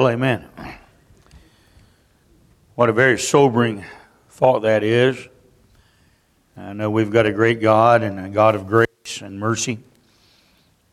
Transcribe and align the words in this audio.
Well, 0.00 0.08
amen. 0.08 0.46
What 2.74 2.88
a 2.88 2.92
very 2.94 3.18
sobering 3.18 3.84
thought 4.30 4.60
that 4.60 4.82
is. 4.82 5.28
I 6.56 6.72
know 6.72 6.90
we've 6.90 7.10
got 7.10 7.26
a 7.26 7.32
great 7.34 7.60
God 7.60 8.02
and 8.02 8.18
a 8.18 8.30
God 8.30 8.54
of 8.54 8.66
grace 8.66 9.20
and 9.20 9.38
mercy. 9.38 9.78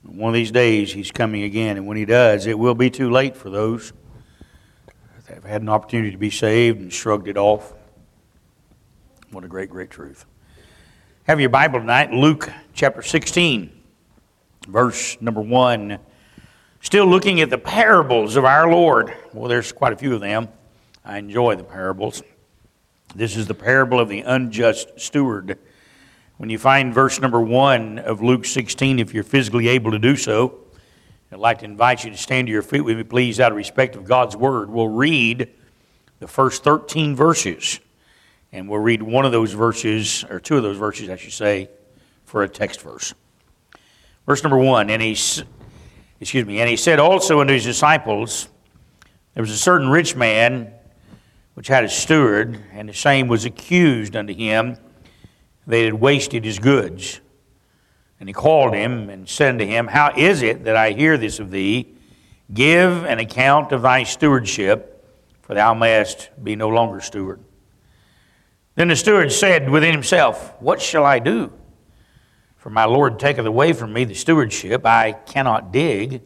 One 0.04 0.32
of 0.32 0.34
these 0.34 0.52
days, 0.52 0.92
He's 0.92 1.10
coming 1.10 1.44
again, 1.44 1.78
and 1.78 1.88
when 1.88 1.96
He 1.96 2.04
does, 2.04 2.48
it 2.48 2.60
will 2.60 2.76
be 2.76 2.90
too 2.90 3.10
late 3.10 3.38
for 3.38 3.50
those 3.50 3.94
that 5.26 5.36
have 5.36 5.46
had 5.46 5.62
an 5.62 5.70
opportunity 5.70 6.12
to 6.12 6.18
be 6.18 6.30
saved 6.30 6.82
and 6.82 6.92
shrugged 6.92 7.30
it 7.30 7.38
off. 7.38 7.74
What 9.32 9.46
a 9.46 9.48
great, 9.48 9.70
great 9.70 9.90
truth. 9.90 10.26
Have 11.28 11.40
your 11.40 11.48
Bible 11.48 11.80
tonight, 11.80 12.12
Luke 12.12 12.52
chapter 12.74 13.02
16, 13.02 13.72
verse 14.68 15.16
number 15.22 15.40
1. 15.40 15.98
Still 16.82 17.08
looking 17.08 17.42
at 17.42 17.50
the 17.50 17.58
parables 17.58 18.36
of 18.36 18.46
our 18.46 18.72
Lord. 18.72 19.14
Well, 19.34 19.50
there's 19.50 19.72
quite 19.72 19.94
a 19.94 19.98
few 19.98 20.14
of 20.14 20.22
them. 20.22 20.48
I 21.04 21.18
enjoy 21.18 21.56
the 21.56 21.64
parables. 21.64 22.22
This 23.16 23.36
is 23.36 23.48
the 23.48 23.54
parable 23.54 24.00
of 24.00 24.10
the 24.10 24.22
unjust 24.22 25.00
steward. 25.00 25.58
When 26.38 26.50
you 26.50 26.60
find 26.60 26.94
verse 26.94 27.20
number 27.20 27.42
1 27.42 28.00
of 28.00 28.22
Luke 28.22 28.46
16, 28.46 29.00
if 29.00 29.14
you're 29.14 29.24
physically 29.24 29.70
able 29.70 29.92
to 29.92 30.00
do 30.00 30.16
so, 30.16 30.60
I'd 31.32 31.40
like 31.40 31.60
to 31.60 31.66
invite 31.66 32.04
you 32.06 32.12
to 32.12 32.18
stand 32.18 32.48
to 32.48 32.54
your 32.54 32.62
feet 32.62 32.82
with 32.82 32.96
me, 32.96 33.04
please, 33.04 33.40
out 33.40 33.52
of 33.52 33.58
respect 33.58 33.96
of 33.96 34.06
God's 34.06 34.38
Word. 34.38 34.70
We'll 34.70 34.88
read 34.88 35.50
the 36.20 36.28
first 36.28 36.64
13 36.64 37.16
verses, 37.16 37.80
and 38.52 38.70
we'll 38.70 38.80
read 38.80 39.02
one 39.02 39.26
of 39.26 39.32
those 39.32 39.52
verses, 39.52 40.24
or 40.30 40.40
two 40.40 40.58
of 40.58 40.64
those 40.64 40.78
verses, 40.78 41.10
I 41.10 41.16
should 41.16 41.34
say, 41.34 41.70
for 42.24 42.44
a 42.44 42.48
text 42.48 42.82
verse. 42.82 43.14
Verse 44.26 44.44
number 44.44 44.58
1 44.58 44.90
And 44.90 45.02
he 45.02 45.16
excuse 46.20 46.46
me, 46.46 46.60
and 46.60 46.70
he 46.70 46.76
said 46.76 47.00
also 47.00 47.42
unto 47.42 47.54
his 47.54 47.64
disciples, 47.64 48.50
There 49.34 49.44
was 49.44 49.52
a 49.52 49.58
certain 49.58 49.90
rich 49.90 50.16
man 50.16 50.74
which 51.54 51.68
had 51.68 51.84
a 51.84 51.90
steward, 51.90 52.64
and 52.74 52.88
the 52.88 52.94
same 52.94 53.28
was 53.28 53.46
accused 53.46 54.16
unto 54.16 54.34
him 54.34 54.78
that 55.66 55.84
had 55.86 55.94
wasted 55.96 56.46
his 56.46 56.60
goods. 56.60 57.20
And 58.20 58.30
he 58.30 58.34
called 58.34 58.74
him 58.74 59.10
and 59.10 59.28
said 59.28 59.50
unto 59.50 59.66
him, 59.66 59.88
How 59.88 60.14
is 60.16 60.42
it 60.42 60.64
that 60.64 60.76
I 60.76 60.92
hear 60.92 61.18
this 61.18 61.40
of 61.40 61.52
thee? 61.52 61.96
Give 62.54 63.04
an 63.06 63.20
account 63.20 63.72
of 63.72 63.82
thy 63.82 64.04
stewardship, 64.04 65.06
for 65.42 65.54
thou 65.54 65.74
mayest 65.74 66.30
be 66.44 66.56
no 66.56 66.70
longer 66.70 67.02
steward. 67.02 67.40
Then 68.76 68.88
the 68.88 68.96
steward 68.96 69.32
said 69.32 69.70
within 69.70 69.92
himself, 69.92 70.54
What 70.62 70.82
shall 70.82 71.06
I 71.06 71.20
do? 71.20 71.52
For 72.68 72.72
my 72.72 72.84
Lord 72.84 73.18
taketh 73.18 73.46
away 73.46 73.72
from 73.72 73.94
me 73.94 74.04
the 74.04 74.14
stewardship. 74.14 74.86
I 74.86 75.14
cannot 75.14 75.72
dig. 75.72 76.22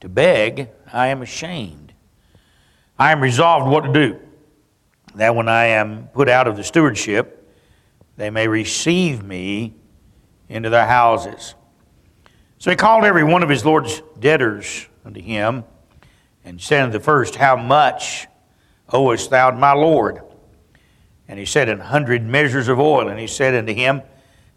To 0.00 0.08
beg, 0.08 0.70
I 0.90 1.08
am 1.08 1.20
ashamed. 1.20 1.92
I 2.98 3.12
am 3.12 3.20
resolved 3.20 3.68
what 3.68 3.82
to 3.82 3.92
do, 3.92 4.18
that 5.16 5.36
when 5.36 5.50
I 5.50 5.66
am 5.66 6.08
put 6.14 6.30
out 6.30 6.48
of 6.48 6.56
the 6.56 6.64
stewardship, 6.64 7.46
they 8.16 8.30
may 8.30 8.48
receive 8.48 9.22
me 9.22 9.74
into 10.48 10.70
their 10.70 10.86
houses. 10.86 11.54
So 12.56 12.70
he 12.70 12.76
called 12.76 13.04
every 13.04 13.24
one 13.24 13.42
of 13.42 13.50
his 13.50 13.62
Lord's 13.62 14.00
debtors 14.18 14.88
unto 15.04 15.20
him, 15.20 15.62
and 16.42 16.58
said 16.58 16.84
unto 16.84 16.96
the 16.96 17.04
first, 17.04 17.34
How 17.34 17.54
much 17.54 18.28
owest 18.88 19.28
thou 19.28 19.50
my 19.50 19.74
Lord? 19.74 20.22
And 21.28 21.38
he 21.38 21.44
said, 21.44 21.68
An 21.68 21.80
hundred 21.80 22.22
measures 22.24 22.68
of 22.68 22.80
oil. 22.80 23.08
And 23.08 23.20
he 23.20 23.26
said 23.26 23.54
unto 23.54 23.74
him, 23.74 24.00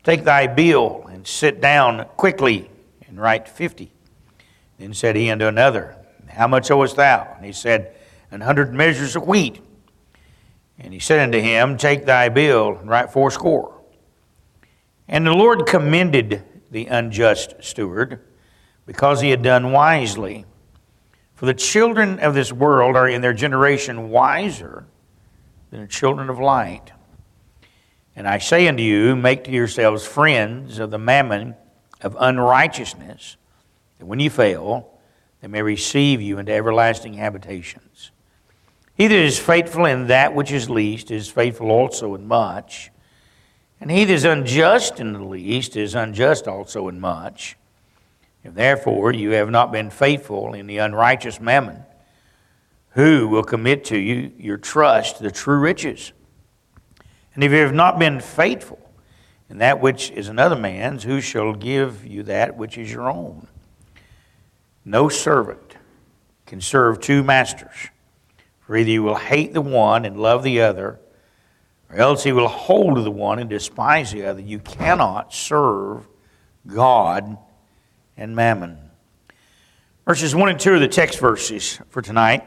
Take 0.10 0.24
thy 0.24 0.48
bill 0.48 1.06
and 1.12 1.28
sit 1.28 1.62
down 1.62 2.04
quickly 2.18 2.68
and 3.08 3.22
write 3.22 3.48
fifty. 3.48 3.92
Then 4.80 4.96
said 4.96 5.16
he 5.16 5.30
unto 5.30 5.46
another, 5.46 5.96
How 6.28 6.48
much 6.48 6.72
owest 6.72 6.96
thou? 6.96 7.32
And 7.36 7.46
he 7.46 7.52
said, 7.52 7.96
An 8.32 8.42
hundred 8.42 8.74
measures 8.74 9.16
of 9.16 9.28
wheat. 9.28 9.62
And 10.80 10.96
he 10.96 11.00
said 11.00 11.20
unto 11.20 11.40
him, 11.40 11.78
Take 11.78 12.08
thy 12.08 12.28
bill 12.30 12.76
and 12.78 12.90
write 12.90 13.14
fourscore. 13.14 13.80
And 15.08 15.28
the 15.28 15.34
Lord 15.34 15.68
commended 15.68 16.42
the 16.72 16.88
unjust 16.88 17.54
steward 17.60 18.20
because 18.88 19.22
he 19.22 19.30
had 19.30 19.44
done 19.44 19.72
wisely. 19.72 20.44
For 21.36 21.46
the 21.46 21.54
children 21.54 22.18
of 22.18 22.34
this 22.34 22.52
world 22.52 22.96
are 22.96 23.08
in 23.08 23.22
their 23.22 23.34
generation 23.34 24.10
wiser 24.10 24.88
than 25.70 25.82
the 25.82 25.88
children 25.88 26.32
of 26.32 26.40
light. 26.40 26.94
And 28.16 28.28
I 28.28 28.38
say 28.38 28.68
unto 28.68 28.84
you, 28.84 29.16
make 29.16 29.44
to 29.46 29.52
yourselves 29.52 30.06
friends 30.06 30.80
of 30.80 30.92
the 30.92 30.98
mammon 30.98 31.56
of 32.02 32.18
unrighteousness, 32.20 33.38
that 33.98 34.06
when 34.06 34.20
you 34.20 34.30
fail, 34.30 34.90
they 35.42 35.48
may 35.48 35.62
receive 35.62 36.22
you 36.22 36.38
into 36.38 36.54
everlasting 36.54 37.14
habitations. 37.14 38.12
He 38.96 39.08
that 39.08 39.18
is 39.18 39.40
faithful 39.40 39.86
in 39.86 40.08
that 40.08 40.36
which 40.36 40.52
is 40.52 40.70
least 40.70 41.12
is 41.12 41.30
faithful 41.30 41.72
also 41.72 42.16
in 42.16 42.28
much. 42.28 42.92
And 43.80 43.90
he 43.90 44.04
that 44.04 44.12
is 44.12 44.26
unjust 44.26 45.00
in 45.00 45.14
the 45.14 45.24
least 45.24 45.78
is 45.78 45.96
unjust 45.96 46.48
also 46.48 46.90
in 46.90 47.00
much. 47.00 47.56
If 48.44 48.54
therefore 48.54 49.14
you 49.14 49.32
have 49.32 49.50
not 49.50 49.72
been 49.72 49.90
faithful 49.90 50.54
in 50.54 50.68
the 50.68 50.80
unrighteous 50.80 51.40
mammon, 51.40 51.84
who 52.92 53.30
will 53.30 53.44
commit 53.44 53.86
to 53.86 53.98
you 53.98 54.34
your 54.38 54.58
trust 54.58 55.20
the 55.20 55.32
true 55.32 55.60
riches? 55.60 56.12
And 57.40 57.44
if 57.46 57.54
you 57.54 57.60
have 57.60 57.74
not 57.74 57.98
been 57.98 58.20
faithful 58.20 58.78
in 59.50 59.60
that 59.60 59.80
which 59.80 60.12
is 60.12 60.28
another 60.28 60.58
man's, 60.58 61.04
who 61.06 61.22
shall 61.22 61.54
give 61.54 62.06
you 62.06 62.22
that 62.24 62.58
which 62.58 62.78
is 62.78 62.92
your 62.92 63.10
own? 63.10 63.48
No 64.84 65.08
servant 65.08 65.78
can 66.46 66.60
serve 66.60 67.00
two 67.00 67.24
masters, 67.24 67.92
for 68.60 68.76
either 68.76 68.90
you 68.90 69.04
will 69.04 69.16
hate 69.16 69.54
the 69.54 69.62
one 69.62 70.04
and 70.04 70.20
love 70.20 70.44
the 70.44 70.60
other, 70.60 71.00
or 71.90 71.96
else 71.96 72.26
he 72.26 72.34
will 72.34 72.50
hold 72.50 72.98
to 72.98 73.04
the 73.04 73.10
one 73.10 73.40
and 73.40 73.50
despise 73.50 74.12
the 74.12 74.26
other. 74.26 74.42
You 74.42 74.60
cannot 74.60 75.34
serve 75.34 76.10
God 76.68 77.38
and 78.18 78.36
mammon. 78.36 78.78
Verses 80.06 80.36
1 80.36 80.50
and 80.50 80.60
2 80.60 80.74
are 80.74 80.80
the 80.80 80.90
text 80.90 81.20
verses 81.20 81.80
for 81.88 82.02
tonight. 82.02 82.44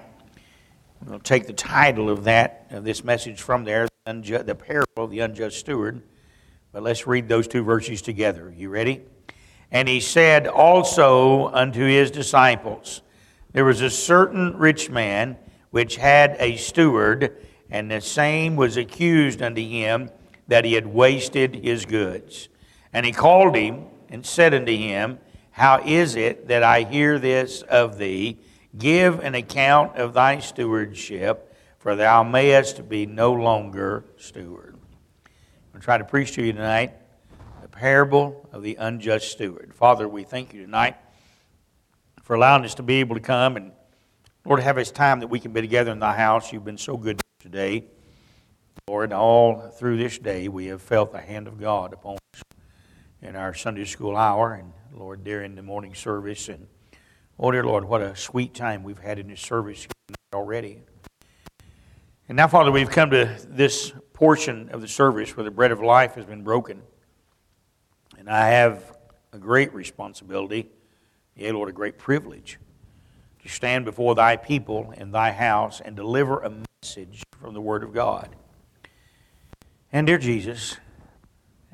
We'll 1.03 1.19
take 1.19 1.47
the 1.47 1.55
title 1.55 2.11
of 2.11 2.25
that 2.25 2.67
of 2.71 2.85
this 2.85 3.03
message 3.03 3.41
from 3.41 3.65
there 3.65 3.89
the 4.05 4.57
parable 4.59 5.05
of 5.05 5.11
the 5.11 5.21
unjust 5.21 5.61
steward. 5.61 6.03
But 6.73 6.83
let's 6.83 7.07
read 7.07 7.29
those 7.29 7.47
two 7.47 7.63
verses 7.63 8.03
together. 8.03 8.53
You 8.57 8.69
ready? 8.69 9.03
And 9.71 9.89
he 9.89 10.01
said 10.01 10.49
also 10.49 11.47
unto 11.49 11.87
his 11.87 12.11
disciples, 12.11 13.03
There 13.53 13.65
was 13.65 13.81
a 13.81 13.91
certain 13.91 14.59
rich 14.59 14.91
man 14.91 15.37
which 15.71 15.97
had 15.97 16.37
a 16.41 16.57
steward, 16.57 17.37
and 17.71 17.89
the 17.89 18.01
same 18.01 18.57
was 18.57 18.77
accused 18.77 19.41
unto 19.41 19.62
him 19.62 20.11
that 20.49 20.65
he 20.65 20.73
had 20.73 20.89
wasted 20.89 21.55
his 21.55 21.85
goods. 21.85 22.49
And 22.93 23.07
he 23.07 23.12
called 23.12 23.55
him 23.55 23.85
and 24.09 24.27
said 24.27 24.53
unto 24.53 24.77
him, 24.77 25.21
How 25.53 25.81
is 25.85 26.17
it 26.17 26.49
that 26.49 26.65
I 26.65 26.83
hear 26.83 27.21
this 27.21 27.62
of 27.62 27.99
thee? 27.99 28.39
Give 28.77 29.21
an 29.21 29.37
account 29.37 29.97
of 29.97 30.15
thy 30.15 30.41
stewardship 30.41 31.52
for 31.82 31.97
thou 31.97 32.22
mayest 32.22 32.88
be 32.88 33.06
no 33.06 33.32
longer 33.32 34.04
steward. 34.16 34.76
I'm 35.25 35.72
going 35.72 35.81
to 35.81 35.84
try 35.84 35.98
to 35.98 36.04
preach 36.04 36.31
to 36.34 36.43
you 36.47 36.53
tonight 36.53 36.93
the 37.60 37.66
parable 37.66 38.48
of 38.53 38.62
the 38.62 38.76
unjust 38.76 39.32
steward. 39.32 39.75
Father, 39.75 40.09
we 40.09 40.22
thank 40.22 40.54
you 40.54 40.62
tonight 40.62 40.94
for 42.22 42.37
allowing 42.37 42.65
us 42.65 42.76
to 42.76 42.84
be 42.84 43.00
able 43.00 43.16
to 43.16 43.20
come 43.20 43.56
and, 43.56 43.72
Lord, 44.44 44.60
have 44.60 44.76
this 44.76 44.93
time 44.93 45.19
that 45.20 45.26
we 45.26 45.41
can 45.41 45.53
be 45.53 45.60
together 45.60 45.91
in 45.91 45.98
thy 45.98 46.16
house. 46.16 46.53
You've 46.53 46.65
been 46.65 46.78
so 46.78 46.97
good 46.97 47.20
today. 47.41 47.87
Lord, 48.87 49.12
all 49.12 49.69
through 49.70 49.97
this 49.97 50.19
day 50.19 50.47
we 50.47 50.66
have 50.66 50.81
felt 50.81 51.10
the 51.10 51.20
hand 51.20 51.49
of 51.49 51.59
God 51.59 51.93
upon 51.94 52.16
us 52.32 52.43
in 53.20 53.34
our 53.34 53.54
Sunday 53.54 53.87
school 53.87 54.16
hour 54.16 54.54
and, 54.54 54.72
Lord, 54.94 55.25
during 55.25 55.56
the 55.56 55.62
morning 55.62 55.94
service. 55.94 56.49
And, 56.49 56.69
oh, 57.41 57.50
dear 57.50 57.64
Lord, 57.64 57.87
what 57.87 58.03
a 58.03 58.14
sweet 58.14 58.54
time 58.54 58.84
we've 58.84 59.00
had 59.00 59.19
in 59.19 59.26
this 59.26 59.41
service 59.41 59.88
already. 60.32 60.82
And 62.32 62.38
now, 62.38 62.49
Father, 62.49 62.73
we've 62.73 62.88
come 62.88 63.11
to 63.11 63.37
this 63.46 63.93
portion 64.14 64.70
of 64.70 64.81
the 64.81 64.88
service 64.88 65.37
where 65.37 65.44
the 65.44 65.50
bread 65.50 65.70
of 65.70 65.82
life 65.82 66.14
has 66.14 66.25
been 66.25 66.43
broken. 66.43 66.81
And 68.19 68.26
I 68.26 68.49
have 68.49 68.96
a 69.34 69.38
great 69.38 69.75
responsibility, 69.75 70.70
yea, 71.37 71.52
Lord, 71.52 71.69
a 71.69 71.73
great 71.73 71.99
privilege 71.99 72.58
to 73.43 73.50
stand 73.50 73.84
before 73.84 74.14
thy 74.14 74.37
people 74.37 74.94
in 74.96 75.11
thy 75.11 75.31
house 75.31 75.82
and 75.82 75.94
deliver 75.94 76.38
a 76.38 76.50
message 76.82 77.23
from 77.38 77.52
the 77.52 77.61
Word 77.61 77.84
of 77.84 77.93
God. 77.93 78.35
And, 79.93 80.06
dear 80.06 80.17
Jesus, 80.17 80.78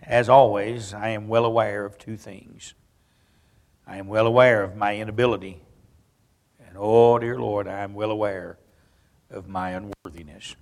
as 0.02 0.28
always, 0.28 0.92
I 0.92 1.10
am 1.10 1.28
well 1.28 1.44
aware 1.44 1.84
of 1.84 1.98
two 1.98 2.16
things. 2.16 2.74
I 3.86 3.98
am 3.98 4.08
well 4.08 4.26
aware 4.26 4.64
of 4.64 4.74
my 4.74 4.96
inability. 4.96 5.62
And, 6.66 6.76
oh, 6.76 7.16
dear 7.20 7.38
Lord, 7.38 7.68
I 7.68 7.78
am 7.84 7.94
well 7.94 8.10
aware 8.10 8.58
of 9.30 9.48
my 9.48 9.70
unworthiness. 9.70 10.56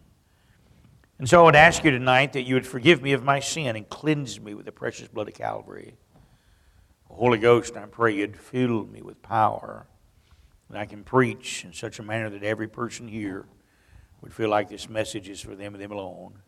And 1.18 1.28
so 1.28 1.40
I 1.40 1.44
would 1.44 1.56
ask 1.56 1.82
you 1.84 1.90
tonight 1.90 2.34
that 2.34 2.42
you 2.42 2.54
would 2.54 2.66
forgive 2.66 3.02
me 3.02 3.12
of 3.12 3.22
my 3.22 3.40
sin 3.40 3.74
and 3.76 3.88
cleanse 3.88 4.40
me 4.40 4.54
with 4.54 4.66
the 4.66 4.72
precious 4.72 5.08
blood 5.08 5.28
of 5.28 5.34
Calvary. 5.34 5.94
Holy 7.08 7.38
Ghost, 7.38 7.76
I 7.76 7.86
pray 7.86 8.14
you'd 8.14 8.36
fill 8.36 8.84
me 8.84 9.00
with 9.00 9.22
power 9.22 9.86
that 10.68 10.78
I 10.78 10.84
can 10.84 11.04
preach 11.04 11.64
in 11.64 11.72
such 11.72 11.98
a 11.98 12.02
manner 12.02 12.28
that 12.30 12.42
every 12.42 12.68
person 12.68 13.08
here 13.08 13.46
would 14.20 14.34
feel 14.34 14.50
like 14.50 14.68
this 14.68 14.88
message 14.88 15.28
is 15.28 15.40
for 15.40 15.54
them 15.54 15.74
and 15.74 15.82
them 15.82 15.92
alone. 15.92 16.42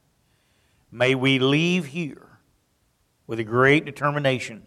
May 0.91 1.15
we 1.15 1.39
leave 1.39 1.87
here 1.87 2.39
with 3.27 3.39
a 3.39 3.45
great 3.45 3.85
determination 3.85 4.67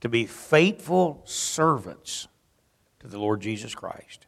to 0.00 0.08
be 0.08 0.26
faithful 0.26 1.22
servants 1.24 2.28
to 3.00 3.08
the 3.08 3.18
Lord 3.18 3.40
Jesus 3.40 3.74
Christ. 3.74 4.26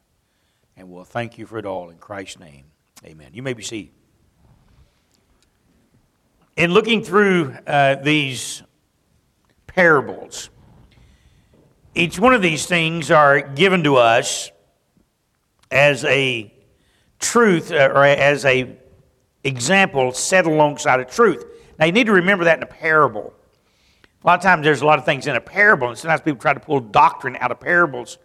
And 0.77 0.91
we'll 0.91 1.05
thank 1.05 1.39
you 1.39 1.47
for 1.47 1.59
it 1.59 1.65
all 1.65 1.91
in 1.91 1.97
Christ's 1.99 2.39
name. 2.39 2.65
Amen. 3.05 3.31
You 3.33 3.43
may 3.43 3.55
be 3.55 3.63
seated. 3.63 3.93
In 6.57 6.73
looking 6.73 7.03
through 7.03 7.55
uh, 7.67 7.97
these 7.97 8.63
parables, 9.67 10.51
each 11.95 12.19
one 12.19 12.35
of 12.35 12.43
these 12.43 12.67
things 12.67 13.11
are 13.11 13.41
given 13.41 13.85
to 13.85 13.97
us 13.97 14.51
as 15.71 16.05
a 16.05 16.53
truth 17.19 17.73
uh, 17.73 17.91
or 17.95 18.05
as 18.05 18.45
a 18.45 18.77
example 19.45 20.13
set 20.13 20.47
alongside 20.47 21.01
a 21.01 21.05
truth. 21.05 21.45
Now 21.79 21.87
you 21.87 21.93
need 21.93 22.07
to 22.07 22.13
remember 22.13 22.45
that 22.45 22.59
in 22.59 22.63
a 22.63 22.67
parable. 22.67 23.33
A 24.23 24.27
lot 24.27 24.39
of 24.39 24.43
times 24.43 24.65
there's 24.65 24.83
a 24.83 24.87
lot 24.87 24.99
of 24.99 25.05
things 25.05 25.27
in 25.27 25.37
a 25.37 25.41
parable, 25.41 25.89
and 25.89 25.97
sometimes 25.97 26.21
people 26.21 26.41
try 26.41 26.53
to 26.53 26.61
pull 26.61 26.81
doctrine 26.81 27.37
out 27.41 27.51
of 27.51 27.61
parables. 27.61 28.19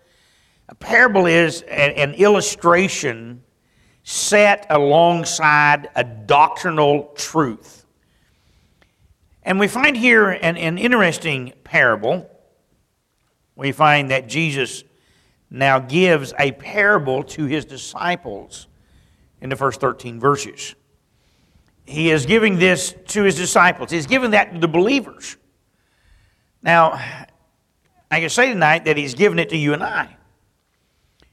A 0.71 0.75
parable 0.75 1.27
is 1.27 1.61
an 1.61 2.13
illustration 2.15 3.43
set 4.03 4.65
alongside 4.69 5.89
a 5.95 6.03
doctrinal 6.03 7.11
truth. 7.15 7.85
And 9.43 9.59
we 9.59 9.67
find 9.67 9.95
here 9.95 10.29
an, 10.29 10.57
an 10.57 10.77
interesting 10.77 11.53
parable 11.63 12.27
we 13.55 13.71
find 13.71 14.09
that 14.09 14.27
Jesus 14.27 14.83
now 15.51 15.77
gives 15.77 16.33
a 16.39 16.51
parable 16.51 17.23
to 17.23 17.45
his 17.45 17.65
disciples 17.65 18.67
in 19.39 19.49
the 19.49 19.55
first 19.55 19.79
13 19.79 20.19
verses. 20.19 20.73
He 21.85 22.09
is 22.09 22.25
giving 22.25 22.57
this 22.57 22.95
to 23.09 23.23
his 23.23 23.35
disciples, 23.35 23.91
he's 23.91 24.07
giving 24.07 24.31
that 24.31 24.53
to 24.53 24.59
the 24.59 24.67
believers. 24.67 25.37
Now, 26.63 26.93
I 28.09 28.19
can 28.19 28.29
say 28.29 28.51
tonight 28.51 28.85
that 28.85 28.97
he's 28.97 29.13
given 29.13 29.37
it 29.37 29.49
to 29.49 29.57
you 29.57 29.73
and 29.73 29.83
I. 29.83 30.15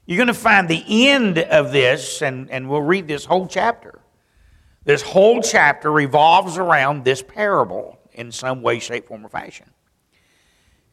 You're 0.09 0.17
going 0.17 0.25
to 0.25 0.33
find 0.33 0.67
the 0.67 1.07
end 1.07 1.37
of 1.37 1.71
this, 1.71 2.23
and, 2.23 2.49
and 2.49 2.67
we'll 2.67 2.81
read 2.81 3.07
this 3.07 3.25
whole 3.25 3.45
chapter. 3.45 3.99
This 4.83 5.03
whole 5.03 5.39
chapter 5.39 5.91
revolves 5.91 6.57
around 6.57 7.05
this 7.05 7.21
parable 7.21 7.99
in 8.13 8.31
some 8.31 8.63
way, 8.63 8.79
shape, 8.79 9.05
form, 9.05 9.23
or 9.23 9.29
fashion. 9.29 9.69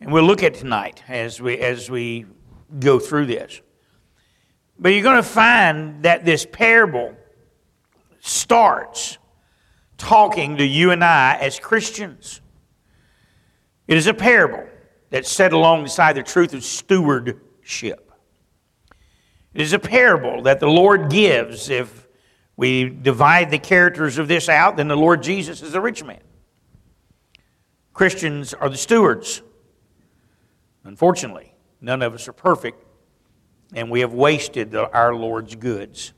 And 0.03 0.13
we'll 0.13 0.25
look 0.25 0.43
at 0.43 0.53
tonight 0.53 1.03
as 1.09 1.41
we, 1.41 1.57
as 1.57 1.91
we 1.91 2.27
go 2.79 2.99
through 2.99 3.25
this. 3.25 3.63
But 4.79 4.91
you're 4.91 5.03
going 5.03 5.17
to 5.17 5.23
find 5.23 6.03
that 6.03 6.27
this 6.27 6.45
parable 6.45 7.17
starts 8.21 9.17
talking 9.97 10.59
to 10.59 10.65
you 10.67 10.91
and 10.91 11.03
I 11.03 11.39
as 11.41 11.59
Christians. 11.59 12.43
It 13.89 13.97
is 13.97 14.09
a 14.09 14.13
parable 14.13 14.67
that's 15.09 15.33
set 15.33 15.55
alongside 15.55 16.17
the 16.17 16.23
truth 16.23 16.53
of 16.53 16.63
stewardship. 16.63 18.06
It 19.57 19.63
is 19.63 19.73
a 19.73 19.79
parable 19.79 20.43
that 20.43 20.61
the 20.61 20.69
Lord 20.69 21.09
gives. 21.09 21.71
If 21.71 22.07
we 22.59 22.91
divide 22.91 23.51
the 23.51 23.59
characters 23.59 24.19
of 24.19 24.29
this 24.29 24.51
out, 24.51 24.77
then 24.77 24.87
the 24.87 24.99
Lord 24.99 25.23
Jesus 25.23 25.63
is 25.63 25.73
the 25.73 25.81
rich 25.81 26.05
man. 26.05 26.21
Christians 27.95 28.53
are 28.53 28.69
the 28.69 28.77
stewards. 28.77 29.41
Unfortunately, 30.85 31.55
none 31.81 32.03
of 32.03 32.13
us 32.13 32.29
are 32.29 32.35
perfect, 32.35 32.85
and 33.73 33.91
we 33.91 34.01
have 34.01 34.13
wasted 34.13 34.73
the, 34.73 34.93
our 34.93 35.15
Lord's 35.15 35.57
goods. 35.57 36.13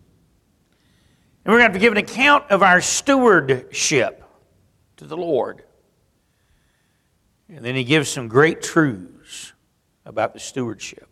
And 1.44 1.52
we're 1.52 1.61
going 1.61 1.70
to 1.70 1.73
have 1.73 1.73
to 1.75 1.79
give 1.79 1.93
an 1.93 1.99
account 1.99 2.50
of 2.50 2.64
our 2.64 2.81
stewardship 2.81 4.25
to 4.96 5.05
the 5.05 5.17
Lord. 5.17 5.62
And 7.49 7.64
then 7.64 7.76
he 7.76 7.84
gives 7.84 8.08
some 8.08 8.26
great 8.26 8.62
truths 8.62 9.52
about 10.05 10.34
the 10.34 10.41
stewardship. 10.41 11.08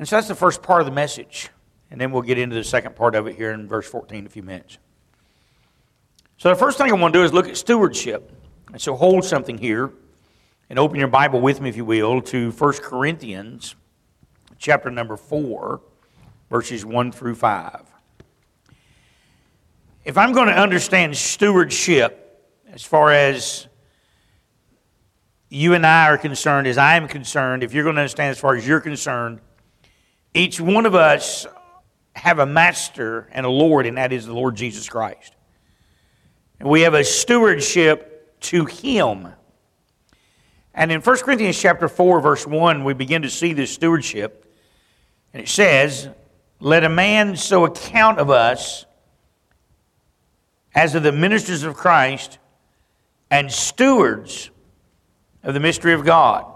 And 0.00 0.08
so 0.08 0.16
that's 0.16 0.28
the 0.28 0.34
first 0.34 0.62
part 0.62 0.80
of 0.80 0.86
the 0.86 0.92
message. 0.92 1.50
And 1.90 2.00
then 2.00 2.10
we'll 2.10 2.22
get 2.22 2.38
into 2.38 2.56
the 2.56 2.64
second 2.64 2.96
part 2.96 3.14
of 3.14 3.26
it 3.26 3.36
here 3.36 3.52
in 3.52 3.68
verse 3.68 3.86
14 3.86 4.20
in 4.20 4.26
a 4.26 4.30
few 4.30 4.42
minutes. 4.42 4.78
So 6.38 6.48
the 6.48 6.54
first 6.54 6.78
thing 6.78 6.90
I 6.90 6.94
want 6.94 7.12
to 7.12 7.18
do 7.18 7.22
is 7.22 7.34
look 7.34 7.46
at 7.46 7.58
stewardship. 7.58 8.32
And 8.72 8.80
so 8.80 8.96
hold 8.96 9.26
something 9.26 9.58
here. 9.58 9.92
And 10.70 10.78
open 10.78 10.98
your 10.98 11.08
Bible 11.08 11.42
with 11.42 11.60
me, 11.60 11.68
if 11.68 11.76
you 11.76 11.84
will, 11.84 12.22
to 12.22 12.50
1 12.50 12.72
Corinthians 12.78 13.74
chapter 14.56 14.90
number 14.90 15.18
4, 15.18 15.82
verses 16.48 16.82
1 16.82 17.12
through 17.12 17.34
5. 17.34 17.84
If 20.06 20.16
I'm 20.16 20.32
going 20.32 20.48
to 20.48 20.58
understand 20.58 21.14
stewardship 21.14 22.42
as 22.72 22.82
far 22.82 23.12
as 23.12 23.66
you 25.50 25.74
and 25.74 25.84
I 25.84 26.08
are 26.08 26.16
concerned, 26.16 26.66
as 26.66 26.78
I 26.78 26.96
am 26.96 27.06
concerned, 27.06 27.62
if 27.62 27.74
you're 27.74 27.84
going 27.84 27.96
to 27.96 28.00
understand 28.00 28.30
as 28.30 28.38
far 28.38 28.56
as 28.56 28.66
you're 28.66 28.80
concerned, 28.80 29.40
each 30.34 30.60
one 30.60 30.86
of 30.86 30.94
us 30.94 31.46
have 32.14 32.38
a 32.38 32.46
master 32.46 33.28
and 33.32 33.44
a 33.46 33.50
Lord, 33.50 33.86
and 33.86 33.96
that 33.96 34.12
is 34.12 34.26
the 34.26 34.34
Lord 34.34 34.56
Jesus 34.56 34.88
Christ. 34.88 35.34
And 36.58 36.68
we 36.68 36.82
have 36.82 36.94
a 36.94 37.04
stewardship 37.04 38.38
to 38.40 38.64
Him. 38.66 39.28
And 40.74 40.92
in 40.92 41.00
1 41.00 41.16
Corinthians 41.18 41.58
chapter 41.58 41.88
4, 41.88 42.20
verse 42.20 42.46
1, 42.46 42.84
we 42.84 42.94
begin 42.94 43.22
to 43.22 43.30
see 43.30 43.52
this 43.52 43.72
stewardship. 43.72 44.46
And 45.32 45.42
it 45.42 45.48
says, 45.48 46.08
Let 46.60 46.84
a 46.84 46.88
man 46.88 47.36
so 47.36 47.64
account 47.64 48.18
of 48.18 48.30
us 48.30 48.84
as 50.74 50.94
of 50.94 51.02
the 51.02 51.12
ministers 51.12 51.64
of 51.64 51.74
Christ 51.74 52.38
and 53.30 53.50
stewards 53.50 54.50
of 55.42 55.54
the 55.54 55.60
mystery 55.60 55.94
of 55.94 56.04
God. 56.04 56.46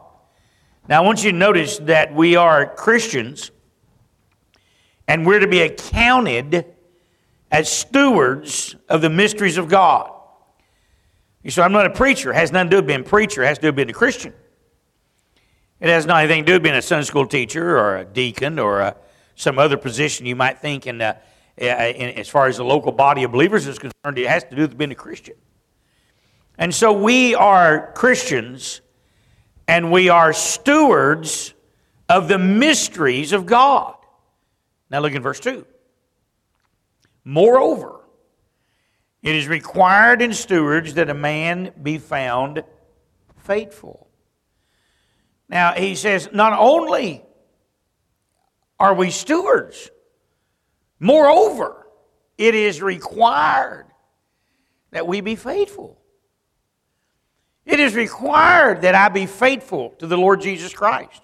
Now, 0.88 1.02
I 1.02 1.06
want 1.06 1.24
you 1.24 1.32
to 1.32 1.36
notice 1.36 1.78
that 1.78 2.14
we 2.14 2.36
are 2.36 2.66
Christians 2.66 3.50
and 5.06 5.26
we're 5.26 5.40
to 5.40 5.46
be 5.46 5.60
accounted 5.60 6.66
as 7.50 7.70
stewards 7.70 8.74
of 8.88 9.00
the 9.00 9.10
mysteries 9.10 9.58
of 9.58 9.68
God. 9.68 10.10
You 11.42 11.50
say, 11.50 11.62
I'm 11.62 11.72
not 11.72 11.86
a 11.86 11.90
preacher. 11.90 12.32
It 12.32 12.36
has 12.36 12.50
nothing 12.50 12.70
to 12.70 12.76
do 12.76 12.78
with 12.78 12.86
being 12.86 13.00
a 13.00 13.04
preacher. 13.04 13.42
It 13.42 13.46
has 13.46 13.58
to 13.58 13.62
do 13.62 13.68
with 13.68 13.76
being 13.76 13.90
a 13.90 13.94
Christian. 13.94 14.32
It 15.78 15.88
has 15.88 16.06
not 16.06 16.24
anything 16.24 16.44
to 16.44 16.46
do 16.46 16.52
with 16.54 16.62
being 16.62 16.74
a 16.74 16.82
Sunday 16.82 17.04
school 17.04 17.26
teacher 17.26 17.78
or 17.78 17.98
a 17.98 18.04
deacon 18.04 18.58
or 18.58 18.80
a, 18.80 18.96
some 19.34 19.58
other 19.58 19.76
position 19.76 20.24
you 20.24 20.36
might 20.36 20.58
think 20.58 20.86
in, 20.86 21.02
uh, 21.02 21.14
in, 21.58 21.68
as 21.68 22.28
far 22.28 22.46
as 22.46 22.56
the 22.56 22.64
local 22.64 22.92
body 22.92 23.24
of 23.24 23.32
believers 23.32 23.66
is 23.66 23.78
concerned. 23.78 24.18
It 24.18 24.26
has 24.26 24.44
to 24.44 24.56
do 24.56 24.62
with 24.62 24.78
being 24.78 24.92
a 24.92 24.96
Christian. 24.96 25.34
And 26.56 26.74
so 26.74 26.92
we 26.92 27.34
are 27.34 27.92
Christians 27.94 28.80
and 29.68 29.92
we 29.92 30.08
are 30.08 30.32
stewards 30.32 31.52
of 32.08 32.28
the 32.28 32.38
mysteries 32.38 33.32
of 33.32 33.44
God. 33.46 33.96
Now 34.94 35.00
look 35.00 35.14
in 35.14 35.22
verse 35.22 35.40
2. 35.40 35.66
Moreover, 37.24 38.02
it 39.24 39.34
is 39.34 39.48
required 39.48 40.22
in 40.22 40.32
stewards 40.32 40.94
that 40.94 41.10
a 41.10 41.14
man 41.14 41.72
be 41.82 41.98
found 41.98 42.62
faithful. 43.38 44.06
Now, 45.48 45.72
he 45.72 45.96
says, 45.96 46.28
not 46.32 46.56
only 46.56 47.24
are 48.78 48.94
we 48.94 49.10
stewards, 49.10 49.90
moreover, 51.00 51.88
it 52.38 52.54
is 52.54 52.80
required 52.80 53.86
that 54.92 55.08
we 55.08 55.20
be 55.20 55.34
faithful. 55.34 56.00
It 57.66 57.80
is 57.80 57.96
required 57.96 58.82
that 58.82 58.94
I 58.94 59.08
be 59.08 59.26
faithful 59.26 59.90
to 59.98 60.06
the 60.06 60.16
Lord 60.16 60.40
Jesus 60.40 60.72
Christ. 60.72 61.23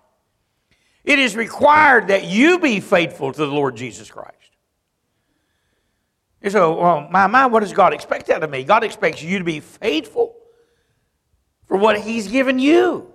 It 1.05 1.19
is 1.19 1.35
required 1.35 2.09
that 2.09 2.25
you 2.25 2.59
be 2.59 2.81
faithful 2.81 3.33
to 3.33 3.39
the 3.39 3.53
Lord 3.53 3.77
Jesus 3.77 4.11
Christ. 4.11 4.37
You 6.43 6.51
say, 6.51 6.59
well, 6.59 7.07
my, 7.11 7.27
my, 7.27 7.47
what 7.47 7.61
does 7.61 7.73
God 7.73 7.93
expect 7.93 8.31
out 8.31 8.43
of 8.43 8.51
me? 8.51 8.65
God 8.65 8.83
expects 8.83 9.23
you 9.23 9.39
to 9.39 9.45
be 9.45 9.61
faithful 9.61 10.35
for 11.67 11.77
what 11.77 12.01
He's 12.01 12.29
given 12.29 12.59
you 12.59 13.13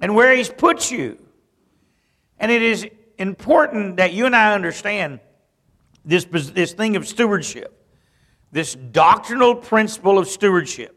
and 0.00 0.14
where 0.14 0.34
He's 0.34 0.48
put 0.48 0.90
you. 0.90 1.18
And 2.38 2.50
it 2.50 2.62
is 2.62 2.86
important 3.18 3.96
that 3.96 4.12
you 4.12 4.26
and 4.26 4.34
I 4.34 4.54
understand 4.54 5.20
this, 6.04 6.24
this 6.24 6.72
thing 6.72 6.96
of 6.96 7.06
stewardship, 7.06 7.76
this 8.52 8.74
doctrinal 8.74 9.54
principle 9.54 10.18
of 10.18 10.28
stewardship. 10.28 10.96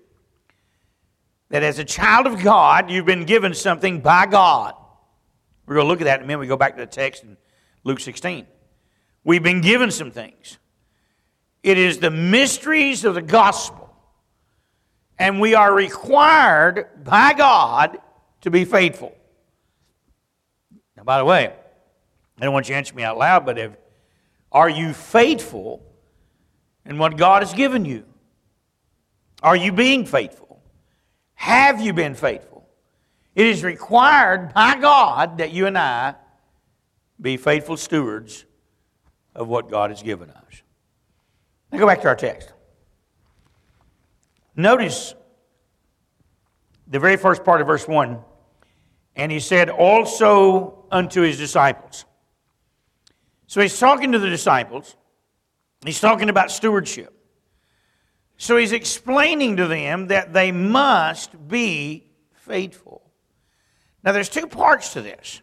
That 1.49 1.61
as 1.61 1.77
a 1.77 1.83
child 1.83 2.25
of 2.25 2.41
God, 2.41 2.89
you've 2.89 3.05
been 3.05 3.25
given 3.25 3.53
something 3.53 3.99
by 4.01 4.25
God. 4.25 4.73
We're 5.65 5.75
going 5.75 5.85
to 5.85 5.89
look 5.89 6.01
at 6.01 6.05
that 6.05 6.19
in 6.19 6.25
a 6.25 6.27
minute. 6.27 6.39
We 6.39 6.47
go 6.47 6.57
back 6.57 6.75
to 6.75 6.81
the 6.81 6.87
text 6.87 7.23
in 7.23 7.37
Luke 7.83 7.99
16. 7.99 8.45
We've 9.23 9.43
been 9.43 9.61
given 9.61 9.91
some 9.91 10.11
things. 10.11 10.57
It 11.61 11.77
is 11.77 11.99
the 11.99 12.11
mysteries 12.11 13.05
of 13.05 13.15
the 13.15 13.21
gospel. 13.21 13.89
And 15.17 15.39
we 15.39 15.55
are 15.55 15.73
required 15.73 17.03
by 17.03 17.33
God 17.33 17.97
to 18.41 18.51
be 18.51 18.65
faithful. 18.65 19.15
Now, 20.97 21.03
by 21.03 21.17
the 21.17 21.25
way, 21.25 21.53
I 22.39 22.43
don't 22.43 22.53
want 22.53 22.67
you 22.67 22.73
to 22.73 22.77
answer 22.77 22.93
me 22.93 23.03
out 23.03 23.17
loud, 23.17 23.45
but 23.45 23.57
if, 23.57 23.71
are 24.51 24.69
you 24.69 24.93
faithful 24.93 25.81
in 26.85 26.97
what 26.97 27.15
God 27.15 27.41
has 27.41 27.53
given 27.53 27.85
you? 27.85 28.03
Are 29.41 29.55
you 29.55 29.71
being 29.71 30.05
faithful? 30.05 30.61
Have 31.35 31.81
you 31.81 31.93
been 31.93 32.15
faithful? 32.15 32.52
It 33.35 33.47
is 33.47 33.63
required 33.63 34.53
by 34.53 34.79
God 34.79 35.39
that 35.39 35.51
you 35.51 35.65
and 35.65 35.77
I 35.77 36.15
be 37.19 37.37
faithful 37.37 37.77
stewards 37.77 38.45
of 39.35 39.47
what 39.47 39.69
God 39.69 39.89
has 39.89 40.03
given 40.03 40.29
us. 40.29 40.61
Now 41.71 41.79
go 41.79 41.87
back 41.87 42.01
to 42.01 42.07
our 42.07 42.15
text. 42.15 42.53
Notice 44.55 45.15
the 46.87 46.99
very 46.99 47.17
first 47.17 47.43
part 47.43 47.61
of 47.61 47.67
verse 47.67 47.87
1 47.87 48.19
and 49.15 49.31
he 49.31 49.39
said, 49.39 49.69
also 49.69 50.85
unto 50.91 51.21
his 51.21 51.37
disciples. 51.37 52.05
So 53.47 53.61
he's 53.61 53.77
talking 53.77 54.11
to 54.13 54.19
the 54.19 54.29
disciples, 54.29 54.95
he's 55.85 55.99
talking 55.99 56.29
about 56.29 56.51
stewardship. 56.51 57.13
So 58.37 58.57
he's 58.57 58.71
explaining 58.71 59.57
to 59.57 59.67
them 59.67 60.07
that 60.07 60.33
they 60.33 60.51
must 60.51 61.47
be 61.47 62.07
faithful. 62.33 63.02
Now, 64.03 64.11
there's 64.11 64.29
two 64.29 64.47
parts 64.47 64.93
to 64.93 65.01
this. 65.01 65.41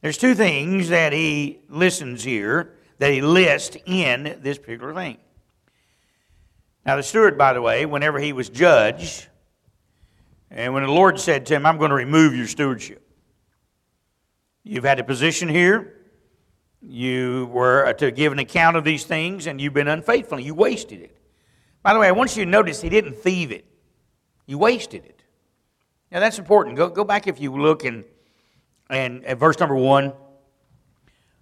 There's 0.00 0.18
two 0.18 0.34
things 0.34 0.88
that 0.88 1.12
he 1.12 1.60
listens 1.68 2.22
here, 2.22 2.74
that 2.98 3.12
he 3.12 3.20
lists 3.20 3.76
in 3.86 4.38
this 4.42 4.58
particular 4.58 4.94
thing. 4.94 5.18
Now, 6.84 6.96
the 6.96 7.02
steward, 7.02 7.36
by 7.36 7.52
the 7.52 7.60
way, 7.60 7.84
whenever 7.84 8.18
he 8.18 8.32
was 8.32 8.48
judged, 8.48 9.26
and 10.50 10.72
when 10.72 10.84
the 10.84 10.92
Lord 10.92 11.18
said 11.18 11.44
to 11.46 11.56
him, 11.56 11.66
I'm 11.66 11.78
going 11.78 11.90
to 11.90 11.96
remove 11.96 12.34
your 12.36 12.46
stewardship, 12.46 13.02
you've 14.62 14.84
had 14.84 15.00
a 15.00 15.04
position 15.04 15.48
here, 15.48 15.92
you 16.80 17.50
were 17.52 17.86
uh, 17.86 17.92
to 17.94 18.10
give 18.10 18.32
an 18.32 18.38
account 18.38 18.76
of 18.76 18.84
these 18.84 19.04
things, 19.04 19.46
and 19.46 19.60
you've 19.60 19.74
been 19.74 19.88
unfaithful, 19.88 20.38
you 20.38 20.54
wasted 20.54 21.00
it. 21.00 21.18
By 21.82 21.92
the 21.92 21.98
way, 21.98 22.06
I 22.06 22.12
want 22.12 22.36
you 22.36 22.44
to 22.44 22.50
notice 22.50 22.80
he 22.80 22.88
didn't 22.88 23.16
thieve 23.16 23.50
it, 23.50 23.64
you 24.46 24.56
wasted 24.56 25.04
it. 25.04 25.15
Now, 26.10 26.20
that's 26.20 26.38
important. 26.38 26.76
Go, 26.76 26.88
go 26.88 27.04
back 27.04 27.26
if 27.26 27.40
you 27.40 27.52
look 27.52 27.84
in, 27.84 28.04
in, 28.90 29.24
at 29.24 29.38
verse 29.38 29.58
number 29.58 29.74
one. 29.74 30.12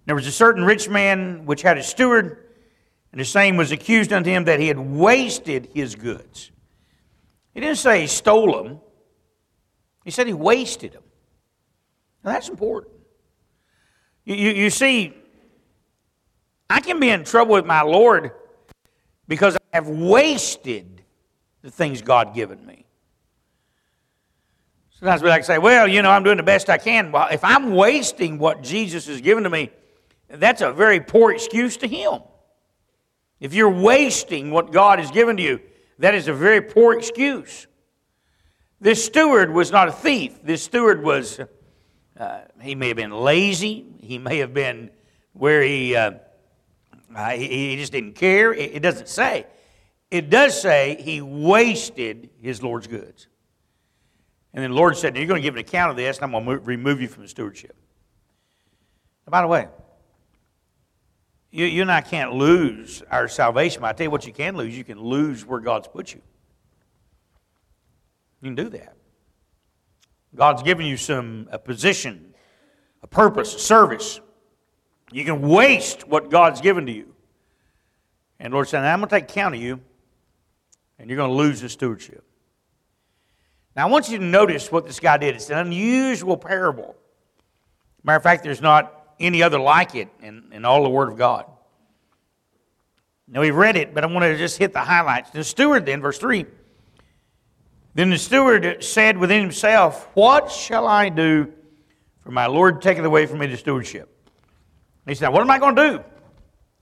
There 0.06 0.14
was 0.14 0.26
a 0.26 0.32
certain 0.32 0.64
rich 0.64 0.88
man 0.88 1.46
which 1.46 1.62
had 1.62 1.78
a 1.78 1.82
steward 1.82 2.44
and 3.14 3.20
the 3.20 3.24
same 3.24 3.56
was 3.56 3.70
accused 3.70 4.12
unto 4.12 4.28
him 4.28 4.46
that 4.46 4.58
he 4.58 4.66
had 4.66 4.76
wasted 4.76 5.68
his 5.72 5.94
goods. 5.94 6.50
He 7.54 7.60
didn't 7.60 7.78
say 7.78 8.00
he 8.00 8.06
stole 8.08 8.60
them, 8.60 8.80
he 10.04 10.10
said 10.10 10.26
he 10.26 10.32
wasted 10.32 10.94
them. 10.94 11.04
Now 12.24 12.32
that's 12.32 12.48
important. 12.48 12.92
You, 14.24 14.34
you, 14.34 14.50
you 14.50 14.70
see, 14.70 15.14
I 16.68 16.80
can 16.80 16.98
be 16.98 17.08
in 17.08 17.22
trouble 17.22 17.54
with 17.54 17.64
my 17.64 17.82
Lord 17.82 18.32
because 19.28 19.54
I 19.54 19.76
have 19.76 19.88
wasted 19.88 21.04
the 21.62 21.70
things 21.70 22.02
God 22.02 22.34
given 22.34 22.66
me. 22.66 22.83
Sometimes 24.98 25.22
we 25.22 25.28
like 25.28 25.42
to 25.42 25.46
say, 25.46 25.58
well, 25.58 25.88
you 25.88 26.02
know, 26.02 26.10
I'm 26.10 26.22
doing 26.22 26.36
the 26.36 26.44
best 26.44 26.70
I 26.70 26.78
can. 26.78 27.10
Well, 27.10 27.28
if 27.30 27.42
I'm 27.42 27.74
wasting 27.74 28.38
what 28.38 28.62
Jesus 28.62 29.06
has 29.06 29.20
given 29.20 29.44
to 29.44 29.50
me, 29.50 29.70
that's 30.28 30.62
a 30.62 30.72
very 30.72 31.00
poor 31.00 31.32
excuse 31.32 31.76
to 31.78 31.88
Him. 31.88 32.20
If 33.40 33.54
you're 33.54 33.70
wasting 33.70 34.50
what 34.50 34.72
God 34.72 35.00
has 35.00 35.10
given 35.10 35.36
to 35.36 35.42
you, 35.42 35.60
that 35.98 36.14
is 36.14 36.28
a 36.28 36.32
very 36.32 36.60
poor 36.60 36.96
excuse. 36.96 37.66
This 38.80 39.04
steward 39.04 39.52
was 39.52 39.70
not 39.70 39.88
a 39.88 39.92
thief. 39.92 40.42
This 40.42 40.62
steward 40.62 41.02
was, 41.02 41.40
uh, 42.18 42.40
he 42.60 42.74
may 42.74 42.88
have 42.88 42.96
been 42.96 43.10
lazy. 43.10 43.84
He 44.00 44.18
may 44.18 44.38
have 44.38 44.54
been 44.54 44.90
where 45.32 45.62
he, 45.62 45.96
uh, 45.96 46.12
uh, 47.14 47.30
he, 47.30 47.76
just 47.76 47.92
didn't 47.92 48.14
care. 48.14 48.52
It 48.52 48.80
doesn't 48.80 49.08
say. 49.08 49.46
It 50.10 50.30
does 50.30 50.60
say 50.60 50.96
he 51.00 51.20
wasted 51.20 52.30
his 52.40 52.62
Lord's 52.62 52.86
goods. 52.86 53.26
And 54.54 54.62
then 54.62 54.70
the 54.70 54.76
Lord 54.76 54.96
said, 54.96 55.16
You're 55.16 55.26
going 55.26 55.42
to 55.42 55.46
give 55.46 55.54
an 55.54 55.60
account 55.60 55.90
of 55.90 55.96
this, 55.96 56.16
and 56.16 56.24
I'm 56.24 56.44
going 56.44 56.58
to 56.58 56.64
remove 56.64 57.00
you 57.00 57.08
from 57.08 57.24
the 57.24 57.28
stewardship. 57.28 57.74
Now, 59.26 59.32
by 59.32 59.42
the 59.42 59.48
way, 59.48 59.66
you, 61.50 61.66
you 61.66 61.82
and 61.82 61.90
I 61.90 62.00
can't 62.00 62.32
lose 62.32 63.02
our 63.10 63.26
salvation. 63.26 63.80
But 63.82 63.88
I 63.88 63.92
tell 63.94 64.04
you 64.04 64.10
what, 64.10 64.26
you 64.26 64.32
can 64.32 64.56
lose. 64.56 64.76
You 64.76 64.84
can 64.84 65.00
lose 65.00 65.44
where 65.44 65.60
God's 65.60 65.88
put 65.88 66.14
you. 66.14 66.22
You 68.40 68.48
can 68.48 68.54
do 68.54 68.68
that. 68.70 68.96
God's 70.36 70.62
given 70.62 70.86
you 70.86 70.96
some 70.96 71.48
a 71.50 71.58
position, 71.58 72.34
a 73.02 73.06
purpose, 73.08 73.54
a 73.56 73.58
service. 73.58 74.20
You 75.10 75.24
can 75.24 75.42
waste 75.42 76.06
what 76.06 76.30
God's 76.30 76.60
given 76.60 76.86
to 76.86 76.92
you. 76.92 77.14
And 78.38 78.52
Lord 78.52 78.68
said, 78.68 78.84
I'm 78.84 79.00
going 79.00 79.08
to 79.08 79.14
take 79.14 79.30
account 79.30 79.54
of 79.54 79.60
you, 79.60 79.80
and 80.98 81.08
you're 81.08 81.16
going 81.16 81.30
to 81.30 81.36
lose 81.36 81.60
the 81.60 81.68
stewardship. 81.68 82.24
Now, 83.76 83.88
I 83.88 83.90
want 83.90 84.08
you 84.08 84.18
to 84.18 84.24
notice 84.24 84.70
what 84.70 84.86
this 84.86 85.00
guy 85.00 85.16
did. 85.16 85.34
It's 85.34 85.50
an 85.50 85.58
unusual 85.58 86.36
parable. 86.36 86.94
Matter 88.04 88.16
of 88.16 88.22
fact, 88.22 88.44
there's 88.44 88.60
not 88.60 89.08
any 89.18 89.42
other 89.42 89.58
like 89.58 89.94
it 89.94 90.08
in, 90.22 90.44
in 90.52 90.64
all 90.64 90.82
the 90.82 90.88
Word 90.88 91.10
of 91.10 91.18
God. 91.18 91.46
Now, 93.26 93.40
we've 93.40 93.54
read 93.54 93.76
it, 93.76 93.94
but 93.94 94.04
I 94.04 94.06
want 94.06 94.22
to 94.24 94.36
just 94.36 94.58
hit 94.58 94.72
the 94.72 94.80
highlights. 94.80 95.30
The 95.30 95.42
steward, 95.42 95.86
then, 95.86 96.00
verse 96.00 96.18
3 96.18 96.44
Then 97.94 98.10
the 98.10 98.18
steward 98.18 98.84
said 98.84 99.18
within 99.18 99.40
himself, 99.40 100.08
What 100.14 100.50
shall 100.50 100.86
I 100.86 101.08
do 101.08 101.52
for 102.22 102.30
my 102.30 102.46
Lord 102.46 102.80
taketh 102.82 103.04
away 103.04 103.26
from 103.26 103.38
me 103.38 103.46
the 103.46 103.56
stewardship? 103.56 104.10
he 105.06 105.14
said, 105.14 105.28
What 105.28 105.40
am 105.40 105.50
I 105.50 105.58
going 105.58 105.74
to 105.74 105.90
do? 105.90 106.04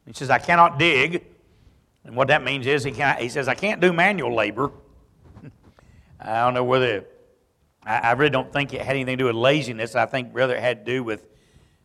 He 0.06 0.12
says, 0.12 0.30
I 0.30 0.38
cannot 0.38 0.78
dig. 0.78 1.25
And 2.04 2.16
what 2.16 2.28
that 2.28 2.42
means 2.42 2.66
is 2.66 2.82
he, 2.82 2.90
can, 2.90 3.16
he 3.18 3.28
says, 3.28 3.46
I 3.46 3.54
can't 3.54 3.80
do 3.80 3.92
manual 3.92 4.34
labor. 4.34 4.72
I 6.23 6.45
don't 6.45 6.55
know 6.55 6.64
whether, 6.64 7.05
I, 7.85 7.99
I 7.99 8.12
really 8.12 8.31
don't 8.31 8.52
think 8.52 8.73
it 8.73 8.81
had 8.81 8.97
anything 8.97 9.19
to 9.19 9.25
do 9.25 9.26
with 9.26 9.35
laziness. 9.35 9.95
I 9.95 10.07
think 10.07 10.31
rather 10.33 10.55
it 10.55 10.61
had 10.62 10.87
to 10.87 10.93
do 10.93 11.02
with 11.05 11.26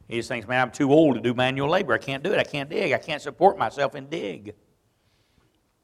he 0.07 0.15
just 0.15 0.29
thinks, 0.29 0.47
man, 0.47 0.61
I'm 0.61 0.71
too 0.71 0.91
old 0.91 1.15
to 1.15 1.21
do 1.21 1.33
manual 1.33 1.69
labor. 1.69 1.93
I 1.93 1.97
can't 1.97 2.23
do 2.23 2.31
it. 2.31 2.39
I 2.39 2.43
can't 2.43 2.69
dig. 2.69 2.93
I 2.93 2.97
can't 2.97 3.21
support 3.21 3.57
myself 3.57 3.93
and 3.93 4.09
dig. 4.09 4.55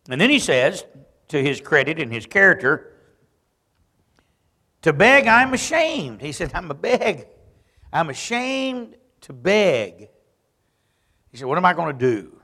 And 0.10 0.20
then 0.20 0.30
he 0.30 0.40
says, 0.40 0.86
to 1.30 1.42
his 1.42 1.60
credit 1.60 2.00
and 2.00 2.12
his 2.12 2.26
character, 2.26 2.94
to 4.82 4.94
beg, 4.94 5.28
I'm 5.28 5.54
ashamed. 5.54 6.22
He 6.22 6.32
said, 6.32 6.52
I'm 6.54 6.70
a 6.72 6.74
beg. 6.74 7.28
I'm 7.92 8.10
ashamed 8.10 8.96
to 9.22 9.34
beg. 9.34 10.10
He 11.32 11.38
said, 11.38 11.48
What 11.48 11.58
am 11.58 11.66
I 11.66 11.74
going 11.74 11.98
to 11.98 12.00
do? 12.00 12.40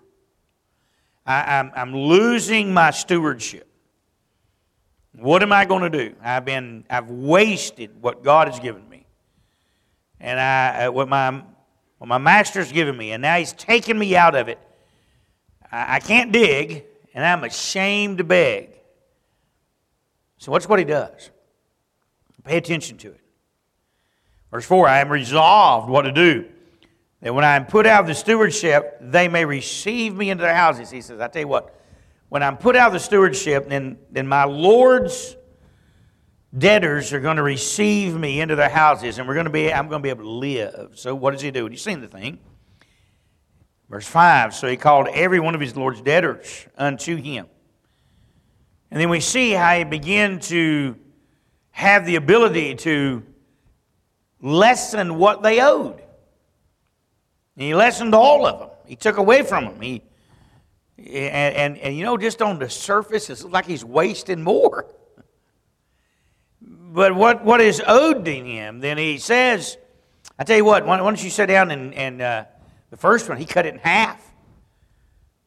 I, 1.25 1.69
am 1.75 1.95
losing 1.95 2.73
my 2.73 2.91
stewardship. 2.91 3.68
What 5.13 5.43
am 5.43 5.51
I 5.51 5.65
going 5.65 5.89
to 5.89 5.89
do? 5.89 6.15
I've 6.21 6.45
been 6.45 6.85
I've 6.89 7.09
wasted 7.09 8.01
what 8.01 8.23
God 8.23 8.47
has 8.47 8.59
given 8.59 8.87
me. 8.89 9.05
And 10.19 10.39
I 10.39 10.85
uh, 10.85 10.91
what 10.91 11.09
my 11.09 11.43
what 11.97 12.07
my 12.07 12.17
master's 12.17 12.71
given 12.71 12.95
me, 12.95 13.11
and 13.11 13.21
now 13.21 13.37
he's 13.37 13.53
taken 13.53 13.97
me 13.97 14.15
out 14.15 14.35
of 14.35 14.47
it. 14.47 14.59
I, 15.71 15.95
I 15.95 15.99
can't 15.99 16.31
dig, 16.31 16.85
and 17.13 17.25
I'm 17.25 17.43
ashamed 17.43 18.19
to 18.19 18.23
beg. 18.23 18.69
So, 20.37 20.51
what's 20.51 20.67
what 20.67 20.79
he 20.79 20.85
does? 20.85 21.31
Pay 22.45 22.57
attention 22.57 22.97
to 22.97 23.09
it. 23.09 23.19
Verse 24.51 24.65
4 24.65 24.87
I 24.87 24.99
am 24.99 25.09
resolved 25.09 25.89
what 25.89 26.03
to 26.03 26.11
do. 26.11 26.45
That 27.21 27.35
when 27.35 27.43
I 27.43 27.57
am 27.57 27.65
put 27.65 27.85
out 27.85 28.01
of 28.01 28.07
the 28.07 28.15
stewardship, 28.15 28.97
they 29.01 29.27
may 29.27 29.43
receive 29.43 30.15
me 30.15 30.29
into 30.29 30.41
their 30.41 30.55
houses. 30.55 30.89
He 30.89 31.01
says, 31.01 31.19
I 31.19 31.27
tell 31.27 31.41
you 31.41 31.47
what, 31.47 31.75
when 32.29 32.43
I'm 32.43 32.57
put 32.57 32.75
out 32.75 32.87
of 32.87 32.93
the 32.93 32.99
stewardship, 32.99 33.67
then, 33.67 33.97
then 34.11 34.27
my 34.27 34.45
Lord's 34.45 35.35
debtors 36.57 37.13
are 37.13 37.19
going 37.19 37.37
to 37.37 37.43
receive 37.43 38.15
me 38.15 38.41
into 38.41 38.55
their 38.55 38.69
houses 38.69 39.19
and 39.19 39.27
we're 39.27 39.35
going 39.35 39.45
to 39.45 39.51
be 39.51 39.71
i'm 39.71 39.87
going 39.87 40.01
to 40.01 40.03
be 40.03 40.09
able 40.09 40.23
to 40.23 40.29
live. 40.29 40.93
So 40.95 41.13
what 41.13 41.31
does 41.31 41.41
he 41.41 41.51
do? 41.51 41.67
You've 41.69 41.79
seen 41.79 42.01
the 42.01 42.07
thing? 42.07 42.39
Verse 43.89 44.07
5 44.07 44.55
so 44.55 44.67
he 44.67 44.77
called 44.77 45.07
every 45.13 45.39
one 45.39 45.53
of 45.53 45.61
his 45.61 45.75
lord's 45.75 46.01
debtors 46.01 46.67
unto 46.77 47.15
him. 47.15 47.47
And 48.91 48.99
then 48.99 49.09
we 49.09 49.19
see 49.19 49.51
how 49.51 49.77
he 49.77 49.83
began 49.83 50.39
to 50.41 50.95
have 51.71 52.05
the 52.05 52.15
ability 52.15 52.75
to 52.75 53.23
lessen 54.41 55.17
what 55.19 55.43
they 55.43 55.61
owed. 55.61 56.01
And 57.55 57.63
he 57.63 57.75
lessened 57.75 58.15
all 58.15 58.47
of 58.47 58.59
them. 58.59 58.69
He 58.87 58.95
took 58.95 59.17
away 59.17 59.43
from 59.43 59.65
them. 59.65 59.81
He 59.81 60.01
and, 61.07 61.55
and, 61.55 61.77
and 61.77 61.97
you 61.97 62.03
know 62.03 62.17
just 62.17 62.41
on 62.41 62.59
the 62.59 62.69
surface 62.69 63.29
it's 63.29 63.43
like 63.43 63.65
he's 63.65 63.85
wasting 63.85 64.41
more 64.41 64.85
but 66.91 67.13
what, 67.13 67.45
what 67.45 67.61
is 67.61 67.81
owed 67.85 68.25
to 68.25 68.33
him, 68.33 68.79
then 68.79 68.97
he 68.97 69.19
says, 69.19 69.77
I 70.39 70.43
tell 70.43 70.57
you 70.57 70.65
what, 70.65 70.85
why, 70.87 70.97
don't 70.97 71.23
you 71.23 71.29
sit 71.29 71.45
down 71.45 71.69
and, 71.69 71.93
and 71.93 72.21
uh, 72.21 72.45
the 72.89 72.97
first 72.97 73.29
one, 73.29 73.37
he 73.37 73.45
cut 73.45 73.67
it 73.67 73.75
in 73.75 73.79
half. 73.79 74.19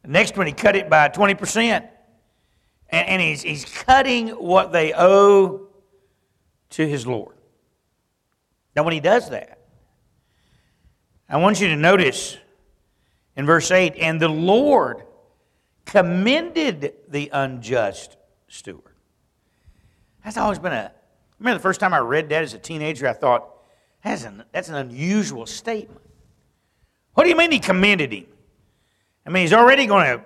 The 0.02 0.08
next 0.08 0.36
one, 0.36 0.46
he 0.46 0.52
cut 0.52 0.76
it 0.76 0.88
by 0.88 1.08
20%. 1.08 1.88
And, 2.90 3.08
and 3.08 3.20
he's, 3.20 3.42
he's 3.42 3.64
cutting 3.64 4.28
what 4.28 4.70
they 4.70 4.94
owe 4.94 5.66
to 6.70 6.86
his 6.86 7.08
Lord. 7.08 7.36
Now, 8.76 8.84
when 8.84 8.92
he 8.92 9.00
does 9.00 9.30
that, 9.30 9.58
I 11.28 11.38
want 11.38 11.60
you 11.60 11.68
to 11.68 11.76
notice 11.76 12.38
in 13.36 13.46
verse 13.46 13.70
8, 13.70 13.96
and 13.96 14.20
the 14.20 14.28
Lord 14.28 15.02
commended 15.84 16.94
the 17.08 17.30
unjust 17.32 18.16
steward. 18.48 18.94
That's 20.24 20.36
always 20.36 20.58
been 20.58 20.72
a. 20.72 20.92
I 20.92 21.34
remember 21.38 21.58
the 21.58 21.62
first 21.62 21.80
time 21.80 21.92
I 21.92 21.98
read 21.98 22.28
that 22.28 22.42
as 22.44 22.54
a 22.54 22.58
teenager, 22.58 23.08
I 23.08 23.12
thought, 23.12 23.48
that's 24.04 24.24
an, 24.24 24.44
that's 24.52 24.68
an 24.68 24.76
unusual 24.76 25.46
statement. 25.46 26.00
What 27.14 27.24
do 27.24 27.30
you 27.30 27.36
mean 27.36 27.50
he 27.50 27.58
commended 27.58 28.12
him? 28.12 28.26
I 29.26 29.30
mean, 29.30 29.42
he's 29.42 29.52
already 29.52 29.86
going 29.86 30.06
to 30.06 30.24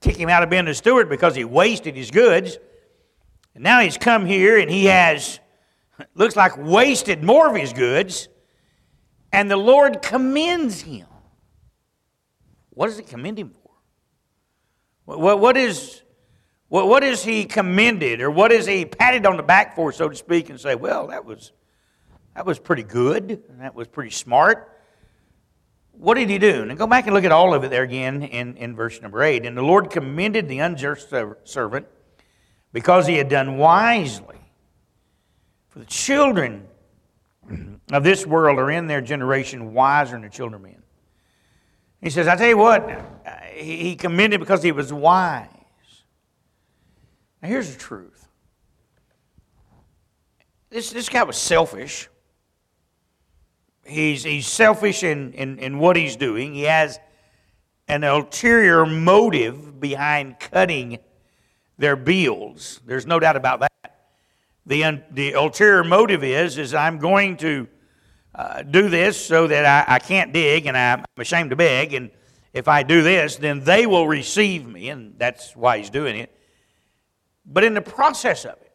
kick 0.00 0.16
him 0.16 0.28
out 0.28 0.42
of 0.42 0.50
being 0.50 0.66
a 0.68 0.74
steward 0.74 1.08
because 1.08 1.34
he 1.34 1.44
wasted 1.44 1.96
his 1.96 2.10
goods. 2.10 2.58
And 3.54 3.64
now 3.64 3.80
he's 3.80 3.98
come 3.98 4.24
here 4.24 4.58
and 4.58 4.70
he 4.70 4.86
has, 4.86 5.40
looks 6.14 6.36
like, 6.36 6.56
wasted 6.56 7.22
more 7.22 7.48
of 7.48 7.56
his 7.56 7.72
goods. 7.72 8.28
And 9.32 9.50
the 9.50 9.56
Lord 9.56 10.00
commends 10.00 10.80
him. 10.80 11.06
What 12.70 12.86
does 12.86 12.98
he 12.98 13.04
commend 13.04 13.38
him 13.38 13.50
for? 13.50 13.67
What, 15.16 15.40
what, 15.40 15.56
is, 15.56 16.02
what, 16.68 16.86
what 16.86 17.02
is 17.02 17.24
he 17.24 17.46
commended 17.46 18.20
or 18.20 18.30
what 18.30 18.52
is 18.52 18.66
he 18.66 18.84
patted 18.84 19.24
on 19.24 19.38
the 19.38 19.42
back 19.42 19.74
for, 19.74 19.90
so 19.90 20.10
to 20.10 20.14
speak, 20.14 20.50
and 20.50 20.60
say, 20.60 20.74
well, 20.74 21.06
that 21.06 21.24
was, 21.24 21.52
that 22.34 22.44
was 22.44 22.58
pretty 22.58 22.82
good, 22.82 23.42
that 23.58 23.74
was 23.74 23.88
pretty 23.88 24.10
smart? 24.10 24.78
What 25.92 26.18
did 26.18 26.28
he 26.28 26.36
do? 26.36 26.60
And 26.62 26.76
go 26.76 26.86
back 26.86 27.06
and 27.06 27.14
look 27.14 27.24
at 27.24 27.32
all 27.32 27.54
of 27.54 27.64
it 27.64 27.70
there 27.70 27.84
again 27.84 28.22
in, 28.22 28.58
in 28.58 28.76
verse 28.76 29.00
number 29.00 29.22
8. 29.22 29.46
And 29.46 29.56
the 29.56 29.62
Lord 29.62 29.88
commended 29.88 30.46
the 30.46 30.58
unjust 30.58 31.08
servant 31.44 31.86
because 32.74 33.06
he 33.06 33.14
had 33.14 33.30
done 33.30 33.56
wisely. 33.56 34.36
For 35.70 35.78
the 35.78 35.86
children 35.86 36.66
of 37.92 38.04
this 38.04 38.26
world 38.26 38.58
are 38.58 38.70
in 38.70 38.88
their 38.88 39.00
generation 39.00 39.72
wiser 39.72 40.12
than 40.12 40.20
the 40.20 40.28
children 40.28 40.56
of 40.56 40.60
men. 40.60 40.82
He 42.02 42.10
says, 42.10 42.28
I 42.28 42.36
tell 42.36 42.48
you 42.48 42.58
what, 42.58 42.86
he 43.58 43.96
commended 43.96 44.40
because 44.40 44.62
he 44.62 44.72
was 44.72 44.92
wise. 44.92 45.48
Now, 47.42 47.48
here's 47.48 47.72
the 47.72 47.78
truth 47.78 48.28
this, 50.70 50.90
this 50.90 51.08
guy 51.08 51.22
was 51.22 51.36
selfish. 51.36 52.08
He's, 53.86 54.22
he's 54.22 54.46
selfish 54.46 55.02
in, 55.02 55.32
in, 55.32 55.58
in 55.58 55.78
what 55.78 55.96
he's 55.96 56.16
doing. 56.16 56.52
He 56.54 56.64
has 56.64 56.98
an 57.86 58.04
ulterior 58.04 58.84
motive 58.84 59.80
behind 59.80 60.38
cutting 60.38 60.98
their 61.78 61.96
bills. 61.96 62.80
There's 62.84 63.06
no 63.06 63.18
doubt 63.18 63.36
about 63.36 63.60
that. 63.60 63.72
The, 64.66 65.02
the 65.10 65.32
ulterior 65.32 65.84
motive 65.84 66.22
is, 66.22 66.58
is 66.58 66.74
I'm 66.74 66.98
going 66.98 67.38
to 67.38 67.66
uh, 68.34 68.62
do 68.62 68.90
this 68.90 69.24
so 69.24 69.46
that 69.46 69.64
I, 69.88 69.94
I 69.94 69.98
can't 69.98 70.34
dig 70.34 70.66
and 70.66 70.76
I'm 70.76 71.04
ashamed 71.16 71.48
to 71.50 71.56
beg. 71.56 71.94
And 71.94 72.10
if 72.52 72.68
I 72.68 72.82
do 72.82 73.02
this, 73.02 73.36
then 73.36 73.64
they 73.64 73.86
will 73.86 74.08
receive 74.08 74.66
me. 74.66 74.88
And 74.88 75.18
that's 75.18 75.54
why 75.54 75.78
he's 75.78 75.90
doing 75.90 76.16
it. 76.16 76.34
But 77.44 77.64
in 77.64 77.74
the 77.74 77.80
process 77.80 78.44
of 78.44 78.54
it, 78.60 78.72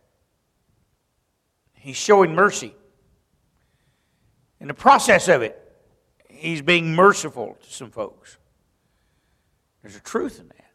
he's 1.74 1.98
showing 1.98 2.34
mercy. 2.34 2.76
In 4.60 4.68
the 4.68 4.74
process 4.74 5.28
of 5.28 5.42
it, 5.42 5.60
he's 6.30 6.62
being 6.62 6.96
merciful 6.96 7.58
to 7.62 7.74
some 7.74 7.92
folks. 7.92 8.38
There's 9.82 9.96
a 9.96 10.00
truth 10.00 10.40
in 10.40 10.48
that. 10.48 10.72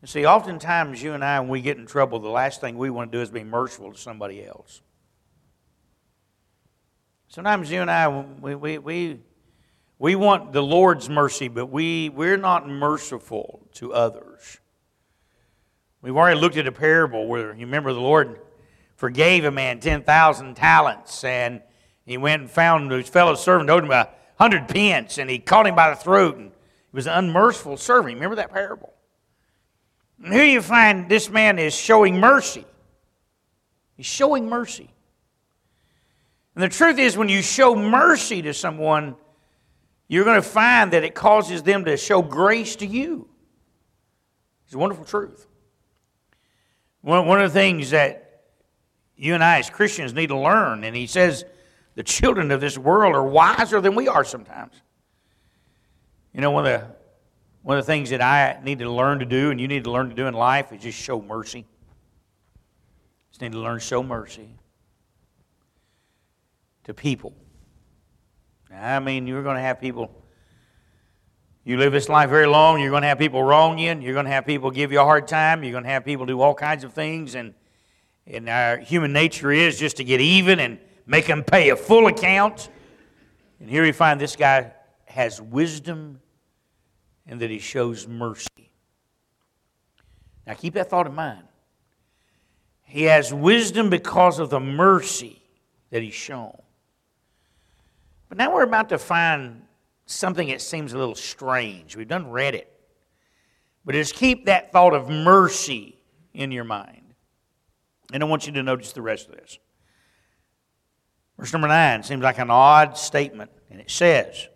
You 0.00 0.08
see, 0.08 0.24
oftentimes 0.24 1.02
you 1.02 1.12
and 1.12 1.22
I, 1.22 1.38
when 1.40 1.50
we 1.50 1.60
get 1.60 1.76
in 1.76 1.84
trouble, 1.84 2.20
the 2.20 2.28
last 2.28 2.60
thing 2.60 2.78
we 2.78 2.88
want 2.88 3.12
to 3.12 3.18
do 3.18 3.22
is 3.22 3.30
be 3.30 3.44
merciful 3.44 3.92
to 3.92 3.98
somebody 3.98 4.44
else. 4.44 4.80
Sometimes 7.28 7.70
you 7.70 7.82
and 7.82 7.90
I, 7.90 8.08
we, 8.08 8.54
we, 8.54 8.78
we, 8.78 9.20
we 10.00 10.14
want 10.14 10.54
the 10.54 10.62
Lord's 10.62 11.10
mercy, 11.10 11.48
but 11.48 11.66
we, 11.66 12.08
we're 12.08 12.38
not 12.38 12.66
merciful 12.66 13.68
to 13.74 13.92
others. 13.92 14.58
We've 16.00 16.16
already 16.16 16.40
looked 16.40 16.56
at 16.56 16.66
a 16.66 16.72
parable 16.72 17.26
where 17.26 17.52
you 17.52 17.66
remember 17.66 17.92
the 17.92 18.00
Lord 18.00 18.40
forgave 18.96 19.44
a 19.44 19.50
man 19.50 19.78
10,000 19.78 20.54
talents, 20.56 21.22
and 21.22 21.60
he 22.06 22.16
went 22.16 22.40
and 22.40 22.50
found 22.50 22.90
his 22.90 23.10
fellow 23.10 23.34
servant, 23.34 23.68
owed 23.68 23.84
him 23.84 23.90
a 23.90 24.08
hundred 24.38 24.68
pence, 24.68 25.18
and 25.18 25.28
he 25.28 25.38
caught 25.38 25.66
him 25.66 25.74
by 25.74 25.90
the 25.90 25.96
throat, 25.96 26.38
and 26.38 26.46
he 26.46 26.96
was 26.96 27.06
an 27.06 27.12
unmerciful 27.12 27.76
servant. 27.76 28.14
Remember 28.14 28.36
that 28.36 28.50
parable? 28.50 28.94
And 30.24 30.32
here 30.32 30.44
you 30.44 30.62
find 30.62 31.10
this 31.10 31.28
man 31.28 31.58
is 31.58 31.74
showing 31.74 32.18
mercy. 32.18 32.64
He's 33.98 34.06
showing 34.06 34.48
mercy. 34.48 34.94
And 36.54 36.64
the 36.64 36.70
truth 36.70 36.98
is, 36.98 37.18
when 37.18 37.28
you 37.28 37.42
show 37.42 37.76
mercy 37.76 38.40
to 38.40 38.54
someone, 38.54 39.16
you're 40.10 40.24
going 40.24 40.42
to 40.42 40.42
find 40.42 40.92
that 40.92 41.04
it 41.04 41.14
causes 41.14 41.62
them 41.62 41.84
to 41.84 41.96
show 41.96 42.20
grace 42.20 42.74
to 42.74 42.86
you. 42.86 43.28
It's 44.64 44.74
a 44.74 44.78
wonderful 44.78 45.04
truth. 45.04 45.46
One, 47.00 47.28
one 47.28 47.40
of 47.40 47.52
the 47.52 47.56
things 47.56 47.90
that 47.90 48.42
you 49.16 49.34
and 49.34 49.44
I 49.44 49.60
as 49.60 49.70
Christians 49.70 50.12
need 50.12 50.26
to 50.26 50.36
learn, 50.36 50.82
and 50.82 50.96
he 50.96 51.06
says 51.06 51.44
the 51.94 52.02
children 52.02 52.50
of 52.50 52.60
this 52.60 52.76
world 52.76 53.14
are 53.14 53.22
wiser 53.22 53.80
than 53.80 53.94
we 53.94 54.08
are 54.08 54.24
sometimes. 54.24 54.74
You 56.34 56.40
know, 56.40 56.50
one 56.50 56.66
of 56.66 56.80
the, 56.80 56.88
one 57.62 57.78
of 57.78 57.86
the 57.86 57.92
things 57.92 58.10
that 58.10 58.20
I 58.20 58.58
need 58.64 58.80
to 58.80 58.90
learn 58.90 59.20
to 59.20 59.24
do, 59.24 59.52
and 59.52 59.60
you 59.60 59.68
need 59.68 59.84
to 59.84 59.92
learn 59.92 60.08
to 60.08 60.14
do 60.16 60.26
in 60.26 60.34
life, 60.34 60.72
is 60.72 60.82
just 60.82 60.98
show 60.98 61.22
mercy. 61.22 61.64
Just 63.30 63.42
need 63.42 63.52
to 63.52 63.60
learn 63.60 63.78
to 63.78 63.84
show 63.84 64.02
mercy 64.02 64.56
to 66.82 66.94
people. 66.94 67.32
I 68.74 68.98
mean, 69.00 69.26
you're 69.26 69.42
going 69.42 69.56
to 69.56 69.62
have 69.62 69.80
people. 69.80 70.10
You 71.64 71.76
live 71.76 71.92
this 71.92 72.08
life 72.08 72.30
very 72.30 72.46
long, 72.46 72.80
you're 72.80 72.90
going 72.90 73.02
to 73.02 73.08
have 73.08 73.18
people 73.18 73.42
wrong 73.42 73.78
you, 73.78 73.92
you're 74.00 74.14
going 74.14 74.24
to 74.24 74.30
have 74.30 74.46
people 74.46 74.70
give 74.70 74.92
you 74.92 75.00
a 75.00 75.04
hard 75.04 75.28
time, 75.28 75.62
you're 75.62 75.72
going 75.72 75.84
to 75.84 75.90
have 75.90 76.04
people 76.04 76.24
do 76.24 76.40
all 76.40 76.54
kinds 76.54 76.84
of 76.84 76.94
things, 76.94 77.34
and, 77.34 77.54
and 78.26 78.48
our 78.48 78.78
human 78.78 79.12
nature 79.12 79.52
is 79.52 79.78
just 79.78 79.98
to 79.98 80.04
get 80.04 80.20
even 80.20 80.58
and 80.58 80.78
make 81.06 81.26
them 81.26 81.44
pay 81.44 81.68
a 81.68 81.76
full 81.76 82.06
account. 82.06 82.70
And 83.60 83.68
here 83.68 83.82
we 83.82 83.92
find 83.92 84.20
this 84.20 84.36
guy 84.36 84.72
has 85.04 85.40
wisdom 85.40 86.20
and 87.26 87.40
that 87.40 87.50
he 87.50 87.58
shows 87.58 88.08
mercy. 88.08 88.72
Now 90.46 90.54
keep 90.54 90.74
that 90.74 90.88
thought 90.88 91.06
in 91.06 91.14
mind. 91.14 91.44
He 92.84 93.04
has 93.04 93.32
wisdom 93.32 93.90
because 93.90 94.38
of 94.38 94.50
the 94.50 94.60
mercy 94.60 95.42
that 95.90 96.02
he's 96.02 96.14
shown. 96.14 96.56
But 98.30 98.38
now 98.38 98.54
we're 98.54 98.62
about 98.62 98.88
to 98.90 98.98
find 98.98 99.62
something 100.06 100.48
that 100.48 100.62
seems 100.62 100.92
a 100.92 100.98
little 100.98 101.16
strange. 101.16 101.96
We've 101.96 102.08
done 102.08 102.30
read 102.30 102.54
it. 102.54 102.72
But 103.84 103.94
just 103.96 104.14
keep 104.14 104.46
that 104.46 104.72
thought 104.72 104.94
of 104.94 105.10
mercy 105.10 105.98
in 106.32 106.52
your 106.52 106.64
mind. 106.64 107.14
And 108.12 108.22
I 108.22 108.26
want 108.26 108.46
you 108.46 108.52
to 108.52 108.62
notice 108.62 108.92
the 108.92 109.02
rest 109.02 109.28
of 109.28 109.34
this. 109.34 109.58
Verse 111.38 111.52
number 111.52 111.68
9 111.68 112.04
seems 112.04 112.22
like 112.22 112.38
an 112.38 112.50
odd 112.50 112.96
statement, 112.96 113.50
and 113.68 113.80
it 113.80 113.90
says, 113.90 114.48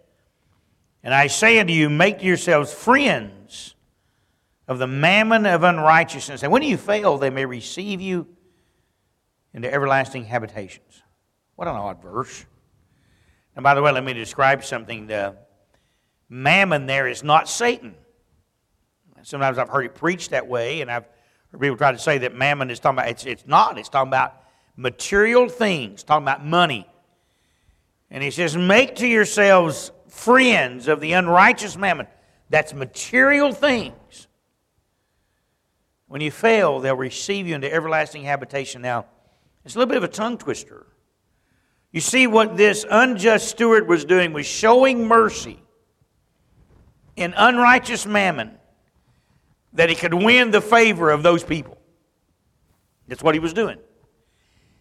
And 1.03 1.13
I 1.13 1.27
say 1.27 1.59
unto 1.59 1.73
you, 1.73 1.91
make 1.91 2.23
yourselves 2.23 2.73
friends 2.73 3.75
of 4.69 4.79
the 4.79 4.87
mammon 4.87 5.47
of 5.47 5.65
unrighteousness, 5.65 6.43
and 6.43 6.53
when 6.53 6.63
you 6.63 6.77
fail, 6.77 7.19
they 7.19 7.31
may 7.31 7.45
receive 7.45 8.01
you 8.01 8.29
into 9.53 9.73
everlasting 9.73 10.27
habitations. 10.27 11.03
What 11.57 11.69
an 11.69 11.75
odd 11.75 12.03
verse. 12.03 12.45
And 13.57 13.63
by 13.63 13.75
the 13.75 13.83
way, 13.83 13.93
let 13.93 14.05
me 14.05 14.13
describe 14.13 14.65
something. 14.65 15.07
The 15.07 15.37
mammon 16.29 16.87
there 16.87 17.07
is 17.07 17.23
not 17.23 17.49
Satan. 17.49 17.95
Sometimes 19.23 19.59
I've 19.59 19.69
heard 19.69 19.87
it 19.87 19.95
preached 19.95 20.31
that 20.31 20.47
way, 20.47 20.81
and 20.81 20.91
I've 20.91 21.05
heard 21.51 21.61
people 21.61 21.77
try 21.77 21.93
to 21.93 21.99
say 21.99 22.19
that 22.19 22.35
mammon 22.35 22.71
is 22.71 22.79
talking 22.79 22.99
about, 22.99 23.11
it's, 23.11 23.25
it's 23.25 23.47
not. 23.47 23.79
It's 23.79 23.89
talking 23.89 24.09
about 24.09 24.43
material 24.77 25.49
things, 25.49 26.03
talking 26.03 26.25
about 26.25 26.45
money. 26.45 26.87
And 28.11 28.23
he 28.23 28.31
says, 28.31 28.57
Make 28.57 28.97
to 28.97 29.07
yourselves 29.07 29.93
friends 30.09 30.89
of 30.89 31.01
the 31.01 31.13
unrighteous 31.13 31.77
mammon. 31.77 32.07
That's 32.51 32.75
material 32.75 33.53
things. 33.53 34.29
When 36.07 36.21
you 36.21 36.31
fail, 36.31 36.81
they'll 36.81 36.97
receive 36.97 37.47
you 37.47 37.55
into 37.55 37.73
everlasting 37.73 38.23
habitation. 38.25 38.83
Now, 38.83 39.07
it's 39.65 39.75
a 39.75 39.79
little 39.79 39.89
bit 39.89 39.97
of 39.97 40.05
a 40.05 40.09
tongue 40.09 40.39
twister. 40.39 40.87
You 41.95 42.01
see, 42.01 42.27
what 42.27 42.57
this 42.57 42.85
unjust 42.91 43.47
steward 43.47 43.87
was 43.87 44.05
doing 44.05 44.33
was 44.33 44.47
showing 44.47 45.07
mercy 45.07 45.63
in 47.15 47.33
unrighteous 47.37 48.05
mammon 48.05 48.59
that 49.75 49.91
he 49.91 49.95
could 49.95 50.13
win 50.13 50.51
the 50.51 50.61
favor 50.61 51.11
of 51.11 51.23
those 51.23 51.45
people. 51.45 51.79
That's 53.07 53.23
what 53.23 53.37
he 53.37 53.39
was 53.39 53.53
doing. 53.53 53.79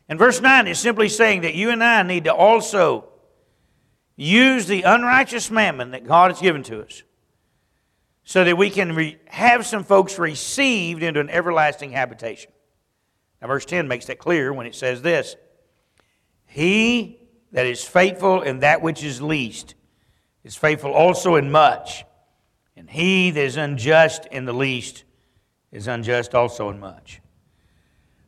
And 0.10 0.17
verse 0.17 0.41
9 0.41 0.67
is 0.67 0.80
simply 0.80 1.08
saying 1.08 1.41
that 1.41 1.54
you 1.54 1.69
and 1.69 1.84
I 1.84 2.02
need 2.02 2.23
to 2.23 2.34
also 2.34 3.10
use 4.15 4.65
the 4.65 4.82
unrighteous 4.82 5.52
mammon 5.52 5.91
that 5.91 6.08
God 6.08 6.32
has 6.32 6.41
given 6.41 6.63
to 6.63 6.82
us 6.82 7.04
so 8.23 8.43
that 8.43 8.58
we 8.58 8.71
can 8.71 8.95
re- 8.95 9.19
have 9.28 9.67
some 9.67 9.84
folks 9.84 10.17
received 10.17 11.04
into 11.04 11.19
an 11.19 11.30
everlasting 11.30 11.91
habitation. 11.91 12.52
Now, 13.39 13.49
verse 13.49 13.65
10 13.65 13.88
makes 13.88 14.08
that 14.08 14.17
clear 14.17 14.52
when 14.52 14.65
it 14.65 14.73
says 14.73 15.04
this 15.04 15.36
he 16.54 17.20
that 17.52 17.66
is 17.66 17.84
faithful 17.84 18.44
in 18.44 18.60
that 18.60 18.82
which 18.84 19.04
is 19.04 19.22
least 19.22 19.74
is 20.44 20.56
faithful 20.56 20.92
also 20.92 21.36
in 21.36 21.52
much. 21.52 22.06
And 22.78 22.88
he 22.88 23.32
that 23.32 23.44
is 23.44 23.58
unjust 23.58 24.28
in 24.28 24.46
the 24.46 24.54
least 24.54 25.04
is 25.72 25.88
unjust 25.88 26.36
also 26.36 26.70
in 26.70 26.80
much. 26.80 27.22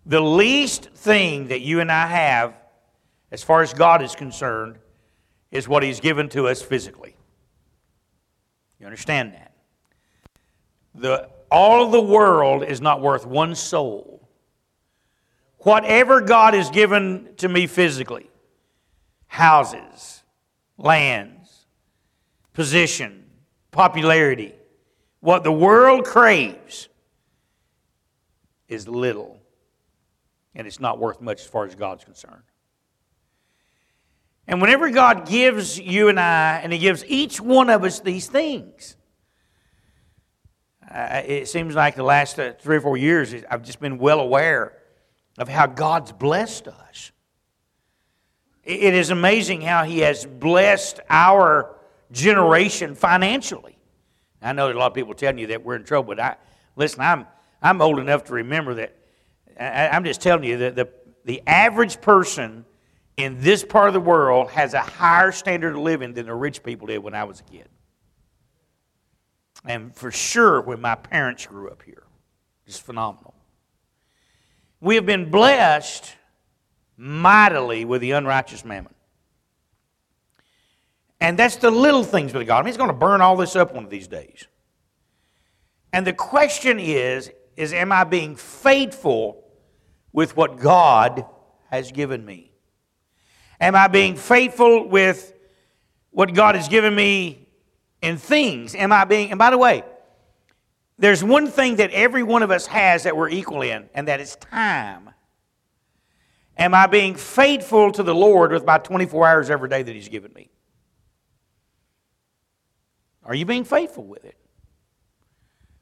The 0.08 0.22
least 0.22 0.90
thing 0.92 1.50
that 1.50 1.62
you 1.62 1.80
and 1.80 1.92
I 1.92 2.08
have, 2.08 2.56
as 3.32 3.44
far 3.44 3.62
as 3.62 3.74
God 3.74 4.02
is 4.02 4.16
concerned, 4.16 4.78
is 5.52 5.68
what 5.68 5.84
He's 5.84 6.00
given 6.00 6.28
to 6.30 6.48
us 6.48 6.62
physically. 6.62 7.16
You 8.80 8.88
understand 8.88 9.34
that? 9.34 9.52
The, 10.96 11.30
all 11.52 11.90
the 11.90 12.02
world 12.02 12.64
is 12.64 12.82
not 12.82 13.02
worth 13.02 13.26
one 13.26 13.54
soul. 13.56 14.15
Whatever 15.66 16.22
God 16.22 16.54
has 16.54 16.70
given 16.70 17.30
to 17.38 17.50
me 17.50 17.66
physically 17.66 18.30
houses, 19.26 20.22
lands, 20.78 21.66
position, 22.54 23.26
popularity 23.72 24.54
what 25.22 25.44
the 25.44 25.52
world 25.52 26.06
craves 26.06 26.88
is 28.68 28.88
little, 28.88 29.42
and 30.54 30.68
it's 30.68 30.80
not 30.80 31.00
worth 31.00 31.20
much 31.20 31.42
as 31.42 31.48
far 31.48 31.66
as 31.66 31.74
God's 31.74 32.04
concerned. 32.04 32.44
And 34.46 34.62
whenever 34.62 34.92
God 34.92 35.28
gives 35.28 35.80
you 35.80 36.10
and 36.10 36.20
I, 36.20 36.60
and 36.60 36.72
He 36.72 36.78
gives 36.78 37.04
each 37.08 37.42
one 37.42 37.72
of 37.72 37.84
us 37.84 38.02
these 38.02 38.28
things, 38.28 38.98
uh, 40.94 41.24
it 41.26 41.48
seems 41.48 41.74
like 41.74 41.96
the 41.96 42.04
last 42.04 42.38
uh, 42.38 42.54
three 42.54 42.78
or 42.78 42.82
four 42.82 42.98
years, 42.98 43.34
I've 43.50 43.64
just 43.64 43.80
been 43.80 43.98
well 43.98 44.20
aware 44.20 44.78
of 45.38 45.48
how 45.50 45.68
God's 45.68 46.12
blessed 46.12 46.68
us. 46.68 47.12
It 48.64 48.96
is 48.96 49.12
amazing 49.12 49.62
how 49.62 49.84
He 49.84 50.00
has 50.00 50.26
blessed 50.26 51.00
our 51.10 51.76
generation 52.12 52.96
financially. 52.96 53.78
I 54.42 54.54
know 54.54 54.72
a 54.72 54.74
lot 54.74 54.88
of 54.88 54.94
people 54.94 55.14
telling 55.14 55.38
you 55.38 55.48
that 55.48 55.64
we're 55.64 55.76
in 55.76 55.84
trouble, 55.84 56.16
but 56.16 56.20
I, 56.20 56.36
listen, 56.76 57.02
I'm, 57.02 57.28
I'm 57.62 57.82
old 57.82 58.00
enough 58.00 58.26
to 58.26 58.34
remember 58.34 58.76
that. 58.76 58.96
I, 59.60 59.90
I'm 59.90 60.04
just 60.04 60.22
telling 60.22 60.44
you 60.44 60.58
that 60.58 60.76
the, 60.76 60.90
the 61.26 61.42
average 61.46 62.02
person 62.02 62.66
in 63.18 63.40
this 63.40 63.64
part 63.64 63.88
of 63.88 63.94
the 63.94 64.00
world 64.00 64.50
has 64.52 64.74
a 64.74 64.82
higher 64.82 65.32
standard 65.32 65.76
of 65.76 65.82
living 65.82 66.14
than 66.14 66.26
the 66.26 66.34
rich 66.34 66.64
people 66.64 66.88
did 66.88 67.00
when 67.00 67.14
I 67.14 67.24
was 67.24 67.40
a 67.40 67.44
kid. 67.44 67.70
And 69.64 69.96
for 69.96 70.12
sure, 70.12 70.62
when 70.62 70.82
my 70.82 70.96
parents 70.96 71.46
grew 71.46 71.70
up 71.70 71.82
here, 71.84 72.04
it's 72.66 72.80
phenomenal. 72.80 73.35
We 74.80 74.96
have 74.96 75.06
been 75.06 75.32
blessed 75.32 76.14
mightily 76.98 77.86
with 77.86 78.02
the 78.02 78.12
unrighteous 78.12 78.64
mammon. 78.66 78.94
And 81.20 81.40
that's 81.40 81.56
the 81.56 81.72
little 81.72 82.04
things 82.04 82.34
with 82.34 82.46
God. 82.46 82.60
I 82.60 82.62
mean, 82.62 82.68
He's 82.68 82.78
going 82.78 82.90
to 82.90 82.94
burn 82.96 83.22
all 83.22 83.36
this 83.36 83.56
up 83.56 83.74
one 83.74 83.84
of 83.84 83.90
these 83.90 84.08
days. 84.08 84.48
And 85.94 86.06
the 86.06 86.14
question 86.14 86.80
is, 86.80 87.32
is 87.56 87.74
am 87.74 87.92
I 87.92 88.04
being 88.04 88.36
faithful 88.36 89.44
with 90.12 90.36
what 90.36 90.60
God 90.60 91.26
has 91.72 91.92
given 91.92 92.26
me? 92.26 92.52
Am 93.60 93.76
I 93.76 93.88
being 93.88 94.16
faithful 94.16 94.88
with 94.88 95.34
what 96.12 96.34
God 96.34 96.56
has 96.56 96.68
given 96.68 96.94
me 96.94 97.48
in 98.02 98.18
things? 98.18 98.76
Am 98.76 98.92
I 98.92 99.06
being, 99.06 99.32
and 99.32 99.40
by 99.40 99.50
the 99.50 99.58
way, 99.58 99.84
there's 100.98 101.24
one 101.24 101.48
thing 101.48 101.78
that 101.78 101.92
every 101.92 102.24
one 102.24 102.42
of 102.44 102.52
us 102.52 102.68
has 102.68 103.04
that 103.04 103.18
we're 103.18 103.30
equal 103.30 103.62
in, 103.62 103.90
and 103.94 104.08
that 104.08 104.22
is 104.22 104.36
time. 104.38 105.10
Am 106.58 106.74
I 106.74 106.88
being 106.88 107.16
faithful 107.16 107.92
to 107.92 108.04
the 108.04 108.16
Lord 108.16 108.52
with 108.52 108.66
my 108.66 108.78
24 108.78 109.28
hours 109.28 109.50
every 109.50 109.68
day 109.68 109.84
that 109.84 109.94
He's 109.94 110.08
given 110.08 110.32
me? 110.34 110.50
Are 113.26 113.36
you 113.36 113.46
being 113.46 113.66
faithful 113.66 114.06
with 114.06 114.24
it? 114.24 114.38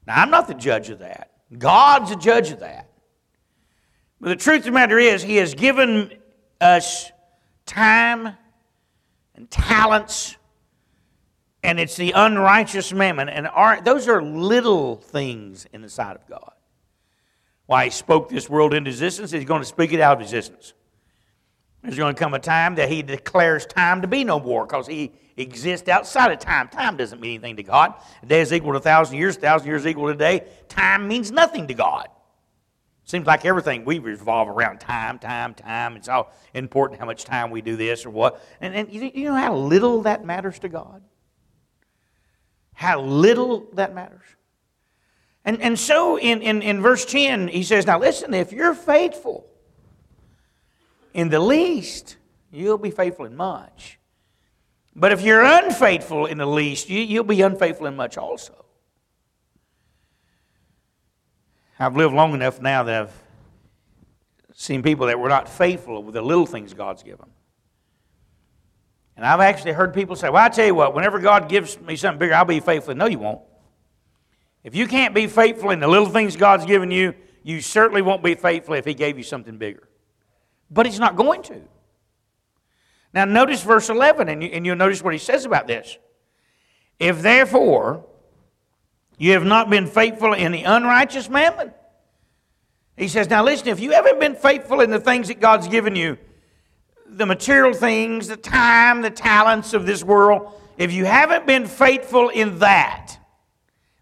Now, 0.06 0.20
I'm 0.20 0.30
not 0.30 0.48
the 0.48 0.54
judge 0.54 0.90
of 0.90 0.98
that. 0.98 1.30
God's 1.56 2.10
the 2.10 2.16
judge 2.16 2.50
of 2.50 2.60
that. 2.60 2.90
But 4.20 4.30
the 4.30 4.36
truth 4.36 4.60
of 4.60 4.64
the 4.64 4.72
matter 4.72 4.98
is, 4.98 5.22
He 5.22 5.36
has 5.36 5.54
given 5.54 6.12
us 6.60 7.12
time 7.66 8.36
and 9.34 9.50
talents, 9.50 10.36
and 11.64 11.80
it's 11.80 11.96
the 11.96 12.12
unrighteous 12.12 12.92
mammon. 12.92 13.28
And 13.28 13.48
are, 13.48 13.80
those 13.80 14.06
are 14.06 14.22
little 14.22 14.96
things 14.96 15.66
in 15.72 15.80
the 15.80 15.88
sight 15.88 16.14
of 16.14 16.28
God. 16.28 16.52
Why 17.66 17.86
He 17.86 17.90
spoke 17.90 18.28
this 18.28 18.48
world 18.48 18.74
into 18.74 18.90
existence, 18.90 19.30
He's 19.30 19.46
going 19.46 19.62
to 19.62 19.66
speak 19.66 19.92
it 19.92 20.00
out 20.00 20.18
of 20.18 20.22
existence. 20.22 20.74
There's 21.82 21.96
going 21.96 22.14
to 22.14 22.18
come 22.18 22.34
a 22.34 22.38
time 22.38 22.76
that 22.76 22.90
He 22.90 23.02
declares 23.02 23.66
time 23.66 24.02
to 24.02 24.06
be 24.06 24.24
no 24.24 24.38
more 24.38 24.66
because 24.66 24.86
He 24.86 25.12
exists 25.36 25.88
outside 25.88 26.30
of 26.30 26.38
time. 26.38 26.68
Time 26.68 26.96
doesn't 26.96 27.20
mean 27.20 27.32
anything 27.32 27.56
to 27.56 27.62
God. 27.62 27.94
A 28.22 28.26
day 28.26 28.42
is 28.42 28.52
equal 28.52 28.72
to 28.72 28.78
a 28.78 28.82
thousand 28.82 29.16
years, 29.16 29.36
a 29.36 29.40
thousand 29.40 29.66
years 29.66 29.86
equal 29.86 30.04
to 30.04 30.10
a 30.10 30.16
day. 30.16 30.46
Time 30.68 31.08
means 31.08 31.32
nothing 31.32 31.66
to 31.68 31.74
God. 31.74 32.08
Seems 33.06 33.26
like 33.26 33.44
everything 33.44 33.84
we 33.84 33.98
revolve 33.98 34.48
around 34.48 34.80
time, 34.80 35.18
time, 35.18 35.54
time. 35.54 35.96
It's 35.96 36.08
all 36.08 36.32
important 36.54 37.00
how 37.00 37.06
much 37.06 37.24
time 37.24 37.50
we 37.50 37.60
do 37.60 37.76
this 37.76 38.06
or 38.06 38.10
what. 38.10 38.42
And, 38.60 38.74
and 38.74 38.90
you, 38.90 39.10
you 39.14 39.24
know 39.28 39.34
how 39.34 39.54
little 39.54 40.02
that 40.02 40.24
matters 40.24 40.58
to 40.60 40.68
God? 40.70 41.02
How 42.74 43.00
little 43.00 43.66
that 43.74 43.94
matters. 43.94 44.22
And, 45.44 45.60
and 45.60 45.78
so 45.78 46.18
in, 46.18 46.42
in, 46.42 46.62
in 46.62 46.80
verse 46.80 47.04
10, 47.04 47.48
he 47.48 47.62
says, 47.62 47.86
Now 47.86 47.98
listen, 47.98 48.34
if 48.34 48.52
you're 48.52 48.74
faithful 48.74 49.46
in 51.12 51.28
the 51.28 51.40
least, 51.40 52.16
you'll 52.50 52.78
be 52.78 52.90
faithful 52.90 53.24
in 53.24 53.36
much. 53.36 53.98
But 54.96 55.12
if 55.12 55.22
you're 55.22 55.42
unfaithful 55.42 56.26
in 56.26 56.38
the 56.38 56.46
least, 56.46 56.88
you, 56.88 57.00
you'll 57.00 57.24
be 57.24 57.42
unfaithful 57.42 57.86
in 57.86 57.96
much 57.96 58.16
also. 58.16 58.64
I've 61.78 61.96
lived 61.96 62.14
long 62.14 62.34
enough 62.34 62.60
now 62.60 62.84
that 62.84 63.02
I've 63.02 63.22
seen 64.54 64.82
people 64.82 65.08
that 65.08 65.18
were 65.18 65.28
not 65.28 65.48
faithful 65.48 66.02
with 66.02 66.14
the 66.14 66.22
little 66.22 66.46
things 66.46 66.72
God's 66.72 67.02
given. 67.02 67.26
And 69.16 69.24
I've 69.24 69.40
actually 69.40 69.72
heard 69.72 69.94
people 69.94 70.16
say, 70.16 70.28
Well, 70.28 70.44
I 70.44 70.48
tell 70.48 70.66
you 70.66 70.74
what, 70.74 70.94
whenever 70.94 71.18
God 71.18 71.48
gives 71.48 71.80
me 71.80 71.96
something 71.96 72.18
bigger, 72.18 72.34
I'll 72.34 72.44
be 72.44 72.60
faithful. 72.60 72.94
No, 72.94 73.06
you 73.06 73.18
won't. 73.18 73.40
If 74.62 74.74
you 74.74 74.86
can't 74.86 75.14
be 75.14 75.26
faithful 75.26 75.70
in 75.70 75.80
the 75.80 75.88
little 75.88 76.08
things 76.08 76.36
God's 76.36 76.64
given 76.64 76.90
you, 76.90 77.14
you 77.42 77.60
certainly 77.60 78.02
won't 78.02 78.22
be 78.22 78.34
faithful 78.34 78.74
if 78.74 78.84
He 78.84 78.94
gave 78.94 79.18
you 79.18 79.24
something 79.24 79.58
bigger. 79.58 79.88
But 80.70 80.86
He's 80.86 80.98
not 80.98 81.16
going 81.16 81.42
to. 81.44 81.60
Now, 83.12 83.26
notice 83.26 83.62
verse 83.62 83.90
11, 83.90 84.28
and, 84.28 84.42
you, 84.42 84.48
and 84.48 84.66
you'll 84.66 84.76
notice 84.76 85.02
what 85.02 85.12
He 85.12 85.18
says 85.18 85.44
about 85.44 85.66
this. 85.66 85.98
If 86.98 87.22
therefore 87.22 88.04
you 89.18 89.32
have 89.32 89.44
not 89.44 89.70
been 89.70 89.86
faithful 89.86 90.32
in 90.32 90.52
the 90.52 90.64
unrighteous 90.64 91.28
mammon. 91.28 91.72
He 92.96 93.08
says, 93.08 93.28
Now 93.28 93.44
listen, 93.44 93.68
if 93.68 93.80
you 93.80 93.92
haven't 93.92 94.20
been 94.20 94.34
faithful 94.34 94.80
in 94.80 94.90
the 94.90 95.00
things 95.00 95.28
that 95.28 95.40
God's 95.40 95.68
given 95.68 95.96
you, 95.96 96.18
the 97.16 97.26
material 97.26 97.72
things, 97.72 98.28
the 98.28 98.36
time, 98.36 99.02
the 99.02 99.10
talents 99.10 99.74
of 99.74 99.86
this 99.86 100.02
world, 100.02 100.52
if 100.76 100.92
you 100.92 101.04
haven't 101.04 101.46
been 101.46 101.66
faithful 101.66 102.28
in 102.28 102.58
that, 102.58 103.16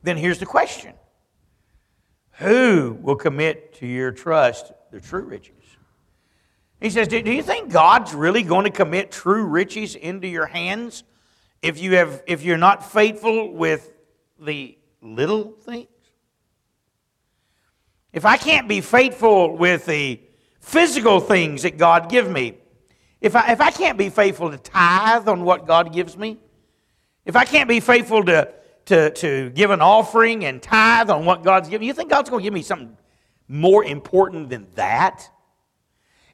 then 0.02 0.16
here's 0.16 0.38
the 0.38 0.46
question 0.46 0.94
Who 2.38 2.98
will 3.00 3.16
commit 3.16 3.74
to 3.74 3.86
your 3.86 4.10
trust 4.10 4.72
the 4.90 5.00
true 5.00 5.22
riches? 5.22 5.54
He 6.80 6.90
says, 6.90 7.08
Do 7.08 7.18
you 7.18 7.42
think 7.42 7.70
God's 7.70 8.12
really 8.12 8.42
going 8.42 8.64
to 8.64 8.70
commit 8.70 9.12
true 9.12 9.44
riches 9.44 9.94
into 9.94 10.26
your 10.26 10.46
hands 10.46 11.04
if, 11.62 11.80
you 11.80 11.96
have, 11.96 12.22
if 12.26 12.42
you're 12.42 12.58
not 12.58 12.90
faithful 12.90 13.52
with 13.52 13.92
the 14.40 14.76
little 15.00 15.52
things? 15.52 15.86
If 18.12 18.26
I 18.26 18.36
can't 18.36 18.68
be 18.68 18.80
faithful 18.80 19.56
with 19.56 19.86
the 19.86 20.20
physical 20.60 21.20
things 21.20 21.62
that 21.62 21.78
God 21.78 22.10
give 22.10 22.28
me, 22.28 22.58
if 23.22 23.36
I, 23.36 23.52
if 23.52 23.60
I 23.60 23.70
can't 23.70 23.96
be 23.96 24.10
faithful 24.10 24.50
to 24.50 24.58
tithe 24.58 25.28
on 25.28 25.44
what 25.44 25.66
God 25.66 25.92
gives 25.92 26.18
me, 26.18 26.38
if 27.24 27.36
I 27.36 27.44
can't 27.44 27.68
be 27.68 27.78
faithful 27.78 28.24
to, 28.24 28.52
to, 28.86 29.10
to 29.10 29.50
give 29.50 29.70
an 29.70 29.80
offering 29.80 30.44
and 30.44 30.60
tithe 30.60 31.08
on 31.08 31.24
what 31.24 31.44
God's 31.44 31.68
given, 31.68 31.86
you 31.86 31.94
think 31.94 32.10
God's 32.10 32.28
going 32.28 32.40
to 32.40 32.44
give 32.44 32.52
me 32.52 32.62
something 32.62 32.96
more 33.46 33.84
important 33.84 34.50
than 34.50 34.66
that? 34.74 35.30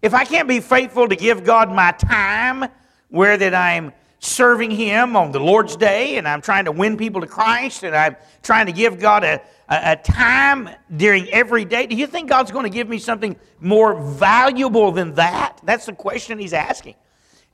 If 0.01 0.15
I 0.15 0.25
can't 0.25 0.49
be 0.49 0.61
faithful 0.61 1.09
to 1.09 1.17
give 1.17 1.45
God 1.45 1.71
my 1.71 1.93
time, 1.93 2.71
where 3.11 3.37
that 3.37 3.55
I'm 3.55 3.93
serving 4.19 4.71
Him 4.71 5.15
on 5.15 5.31
the 5.31 5.41
Lord's 5.41 5.77
Day 5.77 6.17
and 6.17 6.27
I'm 6.27 6.41
trying 6.41 6.65
to 6.65 6.73
win 6.73 6.97
people 6.97 7.21
to 7.21 7.27
Christ 7.27 7.85
and 7.85 7.95
I'm 7.95 8.17
trying 8.43 8.67
to 8.67 8.73
give 8.73 8.99
God 8.99 9.25
a, 9.25 9.43
a, 9.69 9.93
a, 9.93 9.97
time 9.97 10.71
during 10.97 11.29
every 11.29 11.65
day, 11.65 11.87
do 11.87 11.95
you 11.95 12.07
think 12.07 12.29
God's 12.29 12.51
going 12.51 12.65
to 12.65 12.71
give 12.71 12.89
me 12.89 12.99
something 12.99 13.37
more 13.61 14.01
valuable 14.01 14.93
than 14.93 15.15
that? 15.15 15.61
That's 15.65 15.87
the 15.87 15.93
question 15.93 16.39
He's 16.39 16.53
asking. 16.53 16.95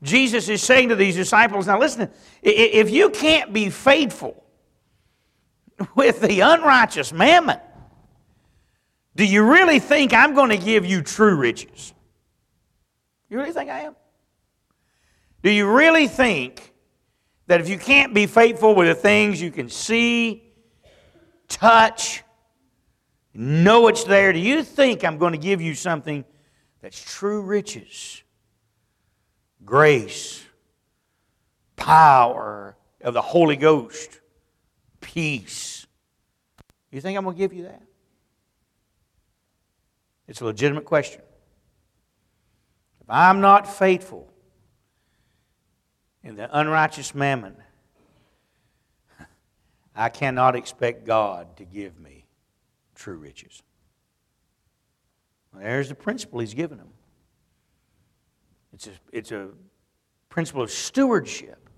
Jesus 0.02 0.48
is 0.48 0.62
saying 0.62 0.90
to 0.90 0.96
these 0.96 1.16
disciples, 1.16 1.66
now 1.66 1.78
listen, 1.78 2.10
if 2.42 2.90
you 2.90 3.10
can't 3.10 3.52
be 3.52 3.70
faithful 3.70 4.44
with 5.94 6.20
the 6.20 6.40
unrighteous 6.40 7.12
mammon, 7.12 7.58
do 9.16 9.24
you 9.24 9.44
really 9.44 9.78
think 9.78 10.12
I'm 10.12 10.34
going 10.34 10.50
to 10.50 10.58
give 10.58 10.84
you 10.84 11.02
true 11.02 11.36
riches? 11.36 11.94
You 13.28 13.38
really 13.38 13.52
think 13.52 13.70
I 13.70 13.80
am? 13.80 13.96
Do 15.42 15.50
you 15.50 15.70
really 15.70 16.08
think 16.08 16.72
that 17.46 17.60
if 17.60 17.68
you 17.68 17.78
can't 17.78 18.14
be 18.14 18.26
faithful 18.26 18.74
with 18.74 18.88
the 18.88 18.94
things 18.94 19.40
you 19.40 19.50
can 19.50 19.68
see, 19.68 20.43
touch, 21.48 22.22
know 23.34 23.88
it's 23.88 24.04
there, 24.04 24.32
do 24.32 24.38
you 24.38 24.62
think 24.62 25.04
I'm 25.04 25.18
going 25.18 25.32
to 25.32 25.38
give 25.38 25.60
you 25.60 25.74
something 25.74 26.24
that's 26.80 27.00
true 27.02 27.42
riches, 27.42 28.22
grace, 29.64 30.44
power 31.76 32.76
of 33.00 33.14
the 33.14 33.22
Holy 33.22 33.56
Ghost, 33.56 34.20
peace? 35.00 35.86
You 36.90 37.00
think 37.00 37.18
I'm 37.18 37.24
going 37.24 37.36
to 37.36 37.38
give 37.38 37.52
you 37.52 37.64
that? 37.64 37.82
It's 40.28 40.40
a 40.40 40.44
legitimate 40.44 40.84
question. 40.84 41.20
If 43.00 43.10
I'm 43.10 43.40
not 43.40 43.66
faithful 43.66 44.32
in 46.22 46.36
the 46.36 46.48
unrighteous 46.58 47.14
mammon, 47.14 47.56
I 49.94 50.08
cannot 50.08 50.56
expect 50.56 51.04
God 51.04 51.56
to 51.58 51.64
give 51.64 51.98
me 51.98 52.26
true 52.94 53.16
riches. 53.16 53.62
There's 55.56 55.88
the 55.88 55.94
principle 55.94 56.40
He's 56.40 56.54
given 56.54 56.78
them. 56.78 56.88
It's 58.72 58.88
a, 58.88 58.90
it's 59.12 59.30
a 59.30 59.50
principle 60.28 60.62
of 60.62 60.70
stewardship. 60.70 61.68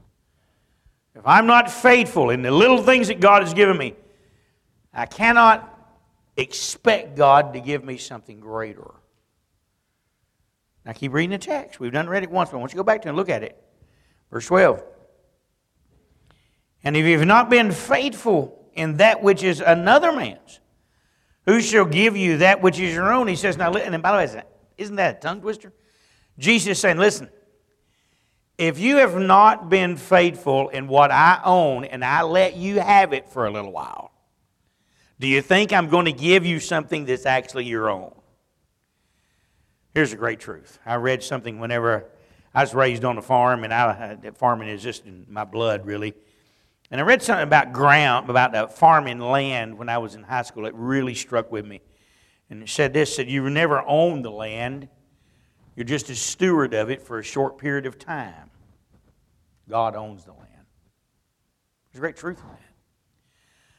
If 1.14 1.26
I'm 1.26 1.46
not 1.46 1.70
faithful 1.70 2.30
in 2.30 2.42
the 2.42 2.50
little 2.50 2.82
things 2.82 3.08
that 3.08 3.20
God 3.20 3.42
has 3.42 3.52
given 3.52 3.76
me, 3.76 3.94
I 4.92 5.06
cannot 5.06 5.72
expect 6.36 7.16
God 7.16 7.52
to 7.52 7.60
give 7.60 7.84
me 7.84 7.98
something 7.98 8.40
greater. 8.40 8.94
Now 10.84 10.92
keep 10.92 11.12
reading 11.12 11.30
the 11.30 11.38
text. 11.38 11.80
We've 11.80 11.92
done 11.92 12.08
read 12.08 12.22
it 12.22 12.30
once, 12.30 12.50
but 12.50 12.56
I 12.56 12.60
want 12.60 12.72
you 12.72 12.76
to 12.76 12.82
go 12.82 12.84
back 12.84 13.02
to 13.02 13.08
it 13.08 13.10
and 13.10 13.16
look 13.16 13.28
at 13.28 13.42
it. 13.42 13.62
Verse 14.30 14.46
12. 14.46 14.82
And 16.86 16.96
if 16.96 17.04
you've 17.04 17.26
not 17.26 17.50
been 17.50 17.72
faithful 17.72 18.64
in 18.72 18.98
that 18.98 19.20
which 19.20 19.42
is 19.42 19.60
another 19.60 20.12
man's, 20.12 20.60
who 21.44 21.60
shall 21.60 21.84
give 21.84 22.16
you 22.16 22.38
that 22.38 22.62
which 22.62 22.78
is 22.78 22.94
your 22.94 23.12
own? 23.12 23.26
He 23.26 23.34
says, 23.34 23.56
now, 23.56 23.74
and 23.74 24.00
by 24.00 24.12
the 24.12 24.36
way, 24.36 24.42
isn't 24.78 24.94
that 24.94 25.16
a 25.16 25.20
tongue 25.20 25.40
twister? 25.40 25.72
Jesus 26.38 26.68
is 26.68 26.78
saying, 26.78 26.98
listen, 26.98 27.28
if 28.56 28.78
you 28.78 28.98
have 28.98 29.16
not 29.16 29.68
been 29.68 29.96
faithful 29.96 30.68
in 30.68 30.86
what 30.86 31.10
I 31.10 31.40
own 31.44 31.84
and 31.86 32.04
I 32.04 32.22
let 32.22 32.56
you 32.56 32.78
have 32.78 33.12
it 33.12 33.30
for 33.30 33.46
a 33.46 33.50
little 33.50 33.72
while, 33.72 34.12
do 35.18 35.26
you 35.26 35.42
think 35.42 35.72
I'm 35.72 35.88
going 35.88 36.04
to 36.04 36.12
give 36.12 36.46
you 36.46 36.60
something 36.60 37.04
that's 37.04 37.26
actually 37.26 37.64
your 37.64 37.90
own? 37.90 38.14
Here's 39.92 40.12
a 40.12 40.16
great 40.16 40.38
truth. 40.38 40.78
I 40.86 40.94
read 40.94 41.24
something 41.24 41.58
whenever 41.58 42.06
I 42.54 42.60
was 42.60 42.76
raised 42.76 43.04
on 43.04 43.18
a 43.18 43.22
farm, 43.22 43.64
and 43.64 43.74
I, 43.74 44.18
uh, 44.24 44.30
farming 44.34 44.68
is 44.68 44.84
just 44.84 45.04
in 45.04 45.26
my 45.28 45.42
blood, 45.42 45.84
really. 45.84 46.14
And 46.90 47.00
I 47.00 47.04
read 47.04 47.22
something 47.22 47.42
about 47.42 47.72
ground, 47.72 48.30
about 48.30 48.76
farming 48.76 49.18
land 49.18 49.76
when 49.76 49.88
I 49.88 49.98
was 49.98 50.14
in 50.14 50.22
high 50.22 50.42
school. 50.42 50.66
It 50.66 50.74
really 50.74 51.14
struck 51.14 51.50
with 51.50 51.66
me. 51.66 51.80
And 52.48 52.62
it 52.62 52.68
said 52.68 52.92
this, 52.92 53.16
said 53.16 53.28
you 53.28 53.48
never 53.50 53.82
own 53.82 54.22
the 54.22 54.30
land. 54.30 54.88
You're 55.74 55.84
just 55.84 56.08
a 56.10 56.14
steward 56.14 56.74
of 56.74 56.90
it 56.90 57.02
for 57.02 57.18
a 57.18 57.24
short 57.24 57.58
period 57.58 57.86
of 57.86 57.98
time. 57.98 58.50
God 59.68 59.96
owns 59.96 60.24
the 60.24 60.32
land. 60.32 60.46
There's 61.92 61.98
a 61.98 62.00
great 62.00 62.16
truth 62.16 62.38
in 62.40 62.48
that. 62.48 62.60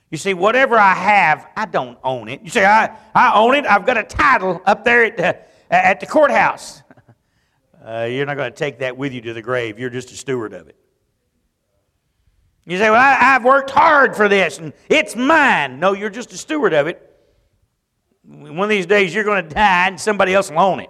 You 0.09 0.17
see, 0.17 0.33
whatever 0.33 0.77
I 0.77 0.93
have, 0.93 1.47
I 1.55 1.65
don't 1.65 1.97
own 2.03 2.29
it. 2.29 2.41
You 2.41 2.49
say, 2.49 2.65
I, 2.65 2.97
I 3.13 3.33
own 3.35 3.55
it. 3.55 3.65
I've 3.65 3.85
got 3.85 3.97
a 3.97 4.03
title 4.03 4.61
up 4.65 4.83
there 4.83 5.05
at 5.05 5.17
the, 5.17 5.37
at 5.73 5.99
the 5.99 6.05
courthouse. 6.05 6.83
Uh, 7.85 8.03
you're 8.03 8.25
not 8.25 8.35
going 8.35 8.51
to 8.51 8.57
take 8.57 8.79
that 8.79 8.97
with 8.97 9.13
you 9.13 9.21
to 9.21 9.33
the 9.33 9.41
grave. 9.41 9.79
You're 9.79 9.89
just 9.89 10.11
a 10.11 10.15
steward 10.15 10.51
of 10.51 10.67
it. 10.67 10.75
You 12.67 12.77
say, 12.77 12.89
Well, 12.89 12.99
I, 12.99 13.13
have 13.13 13.45
worked 13.45 13.71
hard 13.71 14.15
for 14.15 14.27
this 14.27 14.59
and 14.59 14.73
it's 14.89 15.15
mine. 15.15 15.79
No, 15.79 15.93
you're 15.93 16.09
just 16.09 16.33
a 16.33 16.37
steward 16.37 16.73
of 16.73 16.87
it. 16.87 17.01
One 18.23 18.59
of 18.59 18.69
these 18.69 18.85
days 18.85 19.15
you're 19.15 19.23
going 19.23 19.47
to 19.47 19.55
die 19.55 19.87
and 19.87 19.99
somebody 19.99 20.33
else 20.33 20.51
will 20.51 20.59
own 20.59 20.81
it. 20.81 20.89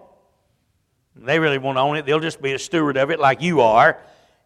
They 1.16 1.38
really 1.38 1.60
won't 1.60 1.78
own 1.78 1.96
it, 1.96 2.06
they'll 2.06 2.20
just 2.20 2.42
be 2.42 2.54
a 2.54 2.60
steward 2.60 2.98
of 2.98 3.12
it 3.12 3.20
like 3.20 3.42
you 3.42 3.62
are, 3.62 4.00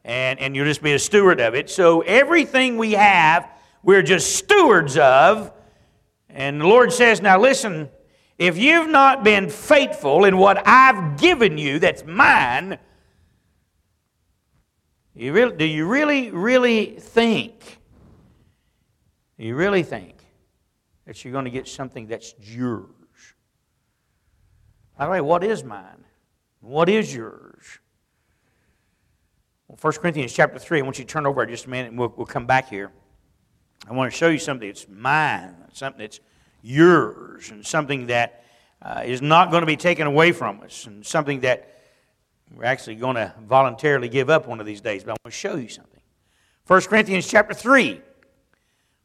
and, 0.04 0.40
and 0.40 0.56
you'll 0.56 0.66
just 0.66 0.84
be 0.84 0.94
a 0.94 1.00
steward 1.00 1.40
of 1.40 1.56
it. 1.56 1.70
So 1.70 2.02
everything 2.02 2.78
we 2.78 2.94
have, 2.94 3.50
we're 3.82 4.04
just 4.04 4.36
stewards 4.36 4.98
of. 4.98 5.54
And 6.30 6.60
the 6.60 6.68
Lord 6.68 6.92
says, 6.92 7.22
Now 7.22 7.40
listen, 7.40 7.90
if 8.38 8.58
you've 8.58 8.90
not 8.90 9.24
been 9.24 9.50
faithful 9.50 10.26
in 10.26 10.38
what 10.38 10.62
I've 10.68 11.18
given 11.18 11.58
you 11.58 11.80
that's 11.80 12.04
mine, 12.06 12.78
you 15.16 15.34
really, 15.34 15.56
do 15.56 15.66
you 15.66 15.86
really, 15.88 16.32
really 16.32 16.86
think, 16.86 17.80
you 19.38 19.56
really 19.56 19.84
think 19.84 20.18
that 21.06 21.24
you're 21.24 21.34
going 21.34 21.46
to 21.46 21.52
get 21.52 21.68
something 21.68 22.08
that's 22.08 22.34
yours? 22.40 22.88
By 24.98 25.06
the 25.06 25.12
way, 25.12 25.22
what 25.22 25.44
is 25.44 25.64
mine? 25.64 26.06
What 26.62 26.90
is 26.90 27.14
yours? 27.14 27.80
Well, 29.68 29.78
1 29.82 29.94
Corinthians 29.94 30.32
chapter 30.32 30.60
3, 30.60 30.80
I 30.80 30.82
want 30.84 31.00
you 31.00 31.06
to 31.06 31.12
turn 31.12 31.26
over 31.26 31.46
just 31.46 31.66
a 31.66 31.70
minute 31.70 31.90
and 31.90 32.00
we'll, 32.00 32.14
we'll 32.16 32.26
come 32.26 32.46
back 32.46 32.70
here. 32.70 32.92
I 33.90 33.94
want 33.94 34.12
to 34.12 34.18
show 34.18 34.30
you 34.30 34.38
something 34.38 34.68
that's 34.68 34.88
mine, 34.88 35.56
something 35.74 36.00
that's 36.00 36.20
yours, 36.62 37.50
and 37.52 37.66
something 37.66 38.08
that 38.08 38.46
uh, 38.82 39.02
is 39.04 39.22
not 39.22 39.50
going 39.50 39.62
to 39.62 39.68
be 39.68 39.78
taken 39.78 40.08
away 40.08 40.32
from 40.32 40.62
us, 40.62 40.86
and 40.86 41.06
something 41.06 41.42
that 41.42 41.81
we're 42.56 42.66
actually 42.66 42.96
going 42.96 43.16
to 43.16 43.34
voluntarily 43.48 44.10
give 44.10 44.30
up 44.30 44.48
one 44.48 44.60
of 44.60 44.66
these 44.66 44.82
days, 44.82 45.04
but 45.04 45.12
I 45.12 45.14
want 45.14 45.26
to 45.26 45.32
show 45.32 45.56
you 45.56 45.70
something. 45.70 46.02
1 46.68 46.82
Corinthians 46.84 47.28
chapter 47.28 47.54
3. 47.54 48.02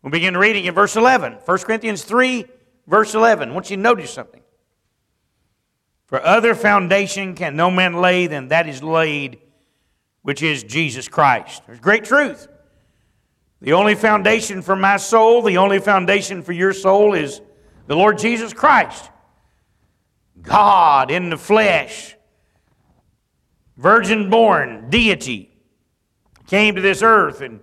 We'll 0.02 0.10
begin 0.10 0.36
reading 0.36 0.64
in 0.64 0.74
verse 0.74 0.96
11. 0.96 1.38
1 1.44 1.58
Corinthians 1.58 2.04
3, 2.04 2.44
verse 2.86 3.14
11. 3.14 3.50
I 3.50 3.52
want 3.52 3.70
you 3.70 3.76
to 3.76 3.82
notice 3.82 4.12
something. 4.12 4.42
For 6.06 6.22
other 6.22 6.54
foundation 6.54 7.34
can 7.34 7.56
no 7.56 7.70
man 7.70 7.94
lay 7.94 8.26
than 8.26 8.48
that 8.48 8.68
is 8.68 8.82
laid, 8.82 9.38
which 10.22 10.42
is 10.42 10.62
Jesus 10.62 11.08
Christ. 11.08 11.62
There's 11.66 11.80
great 11.80 12.04
truth. 12.04 12.48
The 13.60 13.72
only 13.72 13.94
foundation 13.94 14.62
for 14.62 14.76
my 14.76 14.98
soul, 14.98 15.42
the 15.42 15.56
only 15.56 15.80
foundation 15.80 16.42
for 16.42 16.52
your 16.52 16.72
soul 16.72 17.14
is 17.14 17.40
the 17.86 17.96
Lord 17.96 18.18
Jesus 18.18 18.52
Christ. 18.52 19.10
God 20.42 21.10
in 21.10 21.30
the 21.30 21.38
flesh 21.38 22.15
virgin 23.76 24.30
born 24.30 24.88
deity, 24.90 25.50
came 26.46 26.74
to 26.76 26.80
this 26.80 27.02
earth 27.02 27.40
and 27.40 27.60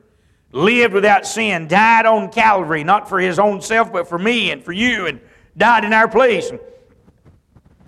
lived 0.51 0.93
without 0.93 1.25
sin, 1.25 1.67
died 1.67 2.05
on 2.05 2.31
Calvary, 2.31 2.83
not 2.83 3.09
for 3.09 3.19
his 3.19 3.39
own 3.39 3.61
self, 3.61 3.91
but 3.91 4.07
for 4.07 4.19
me 4.19 4.51
and 4.51 4.63
for 4.63 4.71
you, 4.71 5.07
and 5.07 5.19
died 5.57 5.83
in 5.83 5.93
our 5.93 6.07
place, 6.07 6.51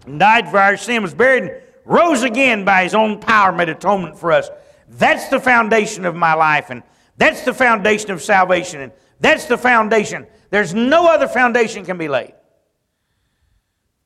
and 0.05 0.19
died 0.19 0.49
for 0.49 0.59
our 0.59 0.77
sin, 0.77 1.03
was 1.03 1.13
buried, 1.13 1.43
and 1.43 1.61
rose 1.85 2.23
again 2.23 2.65
by 2.65 2.83
his 2.83 2.95
own 2.95 3.19
power, 3.19 3.51
made 3.51 3.69
atonement 3.69 4.17
for 4.17 4.31
us. 4.31 4.49
That's 4.89 5.29
the 5.29 5.39
foundation 5.39 6.05
of 6.05 6.15
my 6.15 6.33
life, 6.33 6.69
and 6.69 6.81
that's 7.17 7.41
the 7.45 7.53
foundation 7.53 8.11
of 8.11 8.21
salvation, 8.21 8.81
and 8.81 8.91
that's 9.19 9.45
the 9.45 9.57
foundation. 9.57 10.27
There's 10.49 10.73
no 10.73 11.07
other 11.07 11.27
foundation 11.27 11.85
can 11.85 11.97
be 11.97 12.07
laid. 12.07 12.33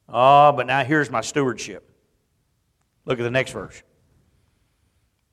Oh, 0.07 0.51
but 0.51 0.65
now 0.67 0.83
here's 0.83 1.09
my 1.09 1.21
stewardship. 1.21 1.89
Look 3.05 3.19
at 3.19 3.23
the 3.23 3.31
next 3.31 3.51
verse. 3.51 3.83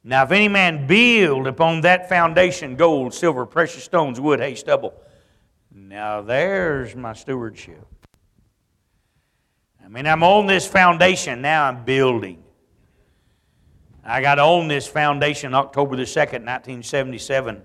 Now, 0.09 0.23
if 0.23 0.31
any 0.31 0.47
man 0.47 0.87
build 0.87 1.49
upon 1.49 1.81
that 1.81 2.09
foundation 2.09 2.77
gold, 2.77 3.13
silver, 3.13 3.45
precious 3.45 3.83
stones, 3.83 4.21
wood, 4.21 4.39
hay, 4.39 4.55
stubble, 4.55 4.95
now 5.75 6.23
there's 6.23 6.95
my 6.95 7.13
stewardship. 7.13 7.85
I 9.85 9.89
mean, 9.89 10.07
I'm 10.07 10.23
on 10.23 10.47
this 10.47 10.65
foundation, 10.65 11.43
now 11.43 11.65
I'm 11.65 11.85
building. 11.85 12.45
I 14.05 14.21
got 14.21 14.39
on 14.39 14.69
this 14.69 14.87
foundation 14.87 15.55
October 15.55 15.97
the 15.97 16.05
2nd, 16.05 16.45
1977, 16.47 17.63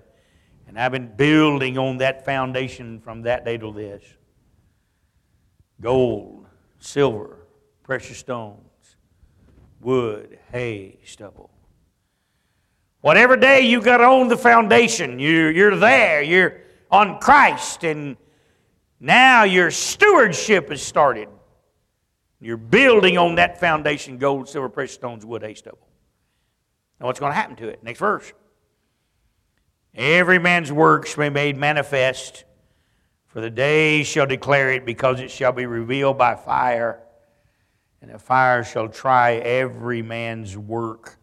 and 0.66 0.80
I've 0.80 0.90
been 0.90 1.14
building 1.14 1.78
on 1.78 1.98
that 1.98 2.24
foundation 2.24 2.98
from 2.98 3.22
that 3.22 3.44
day 3.44 3.56
till 3.56 3.70
this. 3.70 4.02
Gold, 5.80 6.46
silver, 6.80 7.46
precious 7.84 8.18
stones, 8.18 8.96
wood, 9.80 10.40
hay, 10.50 10.98
stubble. 11.04 11.51
Whatever 13.02 13.36
day 13.36 13.62
you 13.62 13.82
got 13.82 14.00
on 14.00 14.28
the 14.28 14.36
foundation, 14.36 15.18
you, 15.18 15.48
you're 15.48 15.74
there, 15.74 16.22
you're 16.22 16.60
on 16.88 17.18
Christ, 17.18 17.82
and 17.82 18.16
now 19.00 19.42
your 19.42 19.72
stewardship 19.72 20.70
has 20.70 20.80
started. 20.80 21.28
You're 22.40 22.56
building 22.56 23.18
on 23.18 23.34
that 23.34 23.58
foundation 23.58 24.18
gold, 24.18 24.48
silver, 24.48 24.68
precious 24.68 24.94
stones, 24.94 25.26
wood, 25.26 25.42
hay, 25.42 25.54
stubble. 25.54 25.88
Now, 27.00 27.06
what's 27.06 27.18
going 27.18 27.32
to 27.32 27.36
happen 27.36 27.56
to 27.56 27.68
it? 27.68 27.82
Next 27.82 27.98
verse. 27.98 28.32
Every 29.96 30.38
man's 30.38 30.70
work 30.70 31.08
shall 31.08 31.24
be 31.24 31.30
made 31.30 31.56
manifest, 31.56 32.44
for 33.26 33.40
the 33.40 33.50
day 33.50 34.04
shall 34.04 34.26
declare 34.26 34.70
it, 34.70 34.86
because 34.86 35.18
it 35.18 35.32
shall 35.32 35.52
be 35.52 35.66
revealed 35.66 36.18
by 36.18 36.36
fire, 36.36 37.02
and 38.00 38.12
the 38.12 38.18
fire 38.20 38.62
shall 38.62 38.86
try 38.86 39.34
every 39.34 40.02
man's 40.02 40.56
work 40.56 41.18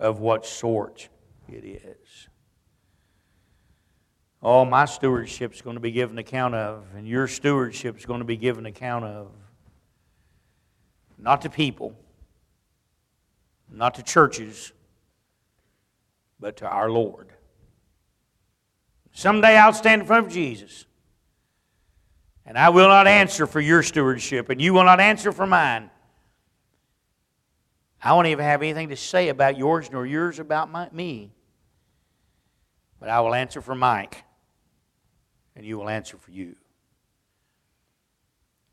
of 0.00 0.18
what 0.18 0.46
sort 0.46 1.08
it 1.48 1.64
is. 1.64 2.28
All 4.42 4.64
my 4.64 4.86
stewardship 4.86 5.52
is 5.52 5.60
going 5.60 5.76
to 5.76 5.80
be 5.80 5.92
given 5.92 6.16
account 6.16 6.54
of, 6.54 6.86
and 6.96 7.06
your 7.06 7.28
stewardship 7.28 7.98
is 7.98 8.06
going 8.06 8.20
to 8.20 8.24
be 8.24 8.38
given 8.38 8.64
account 8.64 9.04
of. 9.04 9.30
Not 11.18 11.42
to 11.42 11.50
people, 11.50 11.94
not 13.70 13.94
to 13.96 14.02
churches, 14.02 14.72
but 16.40 16.56
to 16.56 16.66
our 16.66 16.90
Lord. 16.90 17.28
Someday 19.12 19.58
I'll 19.58 19.74
stand 19.74 20.00
in 20.00 20.06
front 20.06 20.26
of 20.26 20.32
Jesus, 20.32 20.86
and 22.46 22.56
I 22.56 22.70
will 22.70 22.88
not 22.88 23.06
answer 23.06 23.46
for 23.46 23.60
your 23.60 23.82
stewardship, 23.82 24.48
and 24.48 24.62
you 24.62 24.72
will 24.72 24.84
not 24.84 24.98
answer 24.98 25.30
for 25.30 25.46
mine. 25.46 25.90
I 28.02 28.12
won't 28.14 28.28
even 28.28 28.44
have 28.44 28.62
anything 28.62 28.88
to 28.88 28.96
say 28.96 29.28
about 29.28 29.58
yours 29.58 29.90
nor 29.90 30.06
yours 30.06 30.38
about 30.38 30.70
my, 30.70 30.88
me. 30.90 31.32
But 32.98 33.08
I 33.08 33.20
will 33.20 33.34
answer 33.34 33.60
for 33.60 33.74
Mike 33.74 34.24
and 35.54 35.64
you 35.64 35.78
will 35.78 35.88
answer 35.88 36.16
for 36.16 36.30
you. 36.30 36.56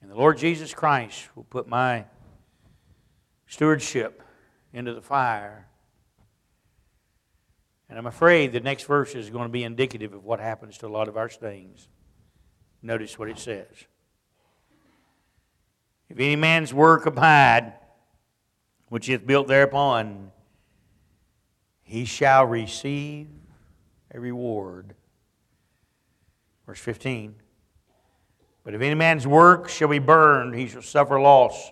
And 0.02 0.10
the 0.10 0.16
Lord 0.16 0.38
Jesus 0.38 0.74
Christ 0.74 1.30
will 1.36 1.44
put 1.44 1.68
my 1.68 2.06
stewardship 3.48 4.22
into 4.72 4.94
the 4.94 5.02
fire. 5.02 5.68
And 7.90 7.98
I'm 7.98 8.06
afraid 8.06 8.52
the 8.52 8.60
next 8.60 8.84
verse 8.84 9.16
is 9.16 9.30
going 9.30 9.46
to 9.46 9.52
be 9.52 9.64
indicative 9.64 10.14
of 10.14 10.24
what 10.24 10.40
happens 10.40 10.78
to 10.80 10.88
a 10.88 10.90
lot 10.90 11.08
of 11.08 11.18
our 11.18 11.30
things. 11.30 11.88
Notice 12.82 13.18
what 13.18 13.30
it 13.30 13.40
says. 13.40 13.68
If 16.10 16.18
any 16.20 16.36
man's 16.36 16.74
work 16.74 17.06
abide, 17.06 17.74
which 18.90 19.10
is 19.10 19.20
built 19.20 19.48
thereupon, 19.48 20.32
he 21.84 22.06
shall 22.06 22.46
receive 22.46 23.28
a 24.14 24.20
reward 24.20 24.96
Verse 26.68 26.80
15. 26.80 27.34
But 28.64 28.76
if 28.76 28.82
any 28.82 28.94
man's 28.94 29.26
work 29.26 29.70
shall 29.70 29.88
be 29.88 30.00
burned, 30.00 30.54
he 30.54 30.68
shall 30.68 30.82
suffer 30.82 31.20
loss, 31.20 31.72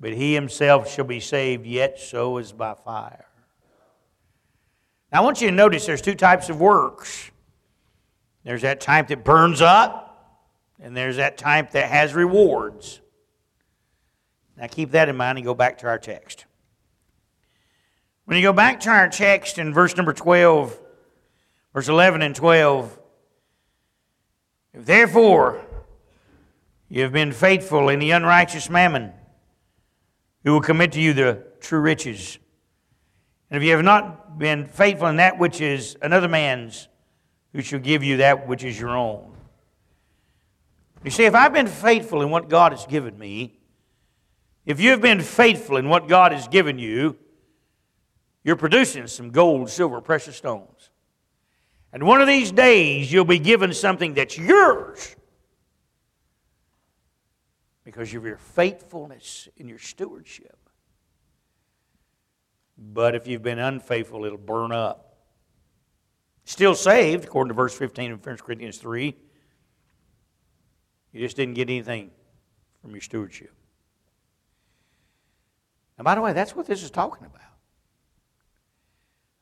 but 0.00 0.12
he 0.12 0.34
himself 0.34 0.92
shall 0.92 1.04
be 1.04 1.20
saved, 1.20 1.64
yet 1.64 2.00
so 2.00 2.36
as 2.36 2.50
by 2.52 2.74
fire. 2.74 3.26
Now, 5.12 5.20
I 5.20 5.24
want 5.24 5.40
you 5.40 5.48
to 5.48 5.54
notice 5.54 5.86
there's 5.86 6.02
two 6.02 6.14
types 6.14 6.50
of 6.50 6.60
works 6.60 7.30
there's 8.42 8.62
that 8.62 8.80
type 8.80 9.08
that 9.08 9.22
burns 9.22 9.60
up, 9.60 10.40
and 10.80 10.96
there's 10.96 11.16
that 11.16 11.36
type 11.36 11.72
that 11.72 11.90
has 11.90 12.14
rewards. 12.14 13.02
Now, 14.60 14.66
keep 14.66 14.90
that 14.90 15.08
in 15.08 15.16
mind 15.16 15.38
and 15.38 15.44
go 15.44 15.54
back 15.54 15.78
to 15.78 15.86
our 15.86 15.98
text. 15.98 16.44
When 18.26 18.36
you 18.36 18.42
go 18.42 18.52
back 18.52 18.80
to 18.80 18.90
our 18.90 19.08
text 19.08 19.56
in 19.56 19.72
verse 19.72 19.96
number 19.96 20.12
12, 20.12 20.78
verse 21.72 21.88
11 21.88 22.20
and 22.20 22.36
12, 22.36 23.00
if 24.74 24.84
therefore 24.84 25.64
you 26.90 27.02
have 27.02 27.12
been 27.12 27.32
faithful 27.32 27.88
in 27.88 28.00
the 28.00 28.10
unrighteous 28.10 28.68
mammon, 28.68 29.14
who 30.44 30.52
will 30.52 30.60
commit 30.60 30.92
to 30.92 31.00
you 31.00 31.14
the 31.14 31.42
true 31.60 31.80
riches. 31.80 32.38
And 33.50 33.56
if 33.56 33.66
you 33.66 33.74
have 33.74 33.84
not 33.84 34.38
been 34.38 34.66
faithful 34.66 35.08
in 35.08 35.16
that 35.16 35.38
which 35.38 35.62
is 35.62 35.96
another 36.02 36.28
man's, 36.28 36.86
who 37.54 37.62
shall 37.62 37.80
give 37.80 38.04
you 38.04 38.18
that 38.18 38.46
which 38.46 38.62
is 38.62 38.78
your 38.78 38.90
own? 38.90 39.32
You 41.02 41.10
see, 41.10 41.24
if 41.24 41.34
I've 41.34 41.54
been 41.54 41.66
faithful 41.66 42.20
in 42.20 42.28
what 42.28 42.50
God 42.50 42.72
has 42.72 42.84
given 42.84 43.18
me, 43.18 43.59
if 44.70 44.80
you've 44.80 45.00
been 45.00 45.20
faithful 45.20 45.76
in 45.76 45.88
what 45.88 46.06
God 46.06 46.30
has 46.30 46.46
given 46.46 46.78
you, 46.78 47.16
you're 48.44 48.56
producing 48.56 49.08
some 49.08 49.30
gold, 49.30 49.68
silver, 49.68 50.00
precious 50.00 50.36
stones. 50.36 50.90
And 51.92 52.04
one 52.04 52.20
of 52.20 52.28
these 52.28 52.52
days, 52.52 53.12
you'll 53.12 53.24
be 53.24 53.40
given 53.40 53.74
something 53.74 54.14
that's 54.14 54.38
yours 54.38 55.16
because 57.84 58.14
of 58.14 58.24
your 58.24 58.36
faithfulness 58.36 59.48
in 59.56 59.68
your 59.68 59.80
stewardship. 59.80 60.56
But 62.78 63.16
if 63.16 63.26
you've 63.26 63.42
been 63.42 63.58
unfaithful, 63.58 64.24
it'll 64.24 64.38
burn 64.38 64.70
up. 64.70 65.16
Still 66.44 66.76
saved, 66.76 67.24
according 67.24 67.48
to 67.48 67.54
verse 67.54 67.76
15 67.76 68.12
of 68.12 68.24
1 68.24 68.36
Corinthians 68.36 68.78
3. 68.78 69.16
You 71.12 71.20
just 71.20 71.36
didn't 71.36 71.54
get 71.54 71.68
anything 71.68 72.12
from 72.80 72.92
your 72.92 73.00
stewardship. 73.00 73.52
And 76.00 76.04
by 76.06 76.14
the 76.14 76.22
way, 76.22 76.32
that's 76.32 76.56
what 76.56 76.64
this 76.64 76.82
is 76.82 76.90
talking 76.90 77.26
about. 77.26 77.42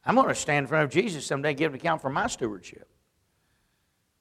I'm 0.04 0.16
going 0.16 0.26
to 0.26 0.34
stand 0.34 0.64
in 0.64 0.66
front 0.66 0.86
of 0.86 0.90
Jesus 0.90 1.24
someday 1.24 1.54
give 1.54 1.72
an 1.72 1.78
account 1.78 2.02
for 2.02 2.10
my 2.10 2.26
stewardship. 2.26 2.88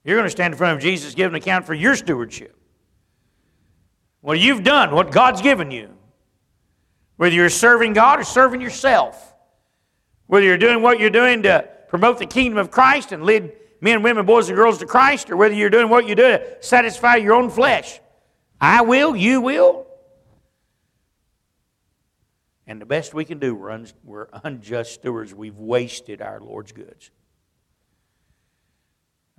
You're 0.04 0.18
going 0.18 0.28
to 0.28 0.30
stand 0.30 0.54
in 0.54 0.58
front 0.60 0.78
of 0.78 0.84
Jesus, 0.84 1.16
give 1.16 1.32
an 1.32 1.36
account 1.36 1.66
for 1.66 1.74
your 1.74 1.96
stewardship. 1.96 2.56
What 4.22 4.38
you've 4.38 4.64
done, 4.64 4.94
what 4.94 5.12
God's 5.12 5.42
given 5.42 5.72
you. 5.72 5.90
Whether 7.16 7.34
you're 7.34 7.50
serving 7.50 7.94
God 7.94 8.20
or 8.20 8.24
serving 8.24 8.62
yourself. 8.62 9.34
Whether 10.28 10.46
you're 10.46 10.60
doing 10.60 10.84
what 10.84 11.00
you're 11.00 11.10
doing 11.10 11.42
to 11.42 11.68
promote 11.88 12.20
the 12.20 12.28
kingdom 12.28 12.60
of 12.60 12.70
Christ 12.70 13.14
and 13.14 13.24
lead 13.24 13.52
men, 13.82 14.04
women, 14.04 14.28
boys, 14.28 14.48
and 14.48 14.56
girls 14.56 14.78
to 14.78 14.86
Christ, 14.86 15.32
or 15.32 15.38
whether 15.38 15.56
you're 15.56 15.72
doing 15.72 15.90
what 15.90 16.08
you 16.08 16.14
do 16.14 16.22
to 16.22 16.58
satisfy 16.60 17.16
your 17.16 17.34
own 17.34 17.50
flesh. 17.50 18.00
I 18.62 18.84
will, 18.84 19.16
you 19.16 19.42
will, 19.42 19.87
and 22.68 22.82
the 22.82 22.86
best 22.86 23.14
we 23.14 23.24
can 23.24 23.40
do, 23.40 23.56
we're, 23.56 23.72
un, 23.72 23.88
we're 24.04 24.28
unjust 24.44 24.94
stewards. 24.94 25.34
We've 25.34 25.58
wasted 25.58 26.22
our 26.22 26.42
Lord's 26.42 26.74
goods. 26.74 27.12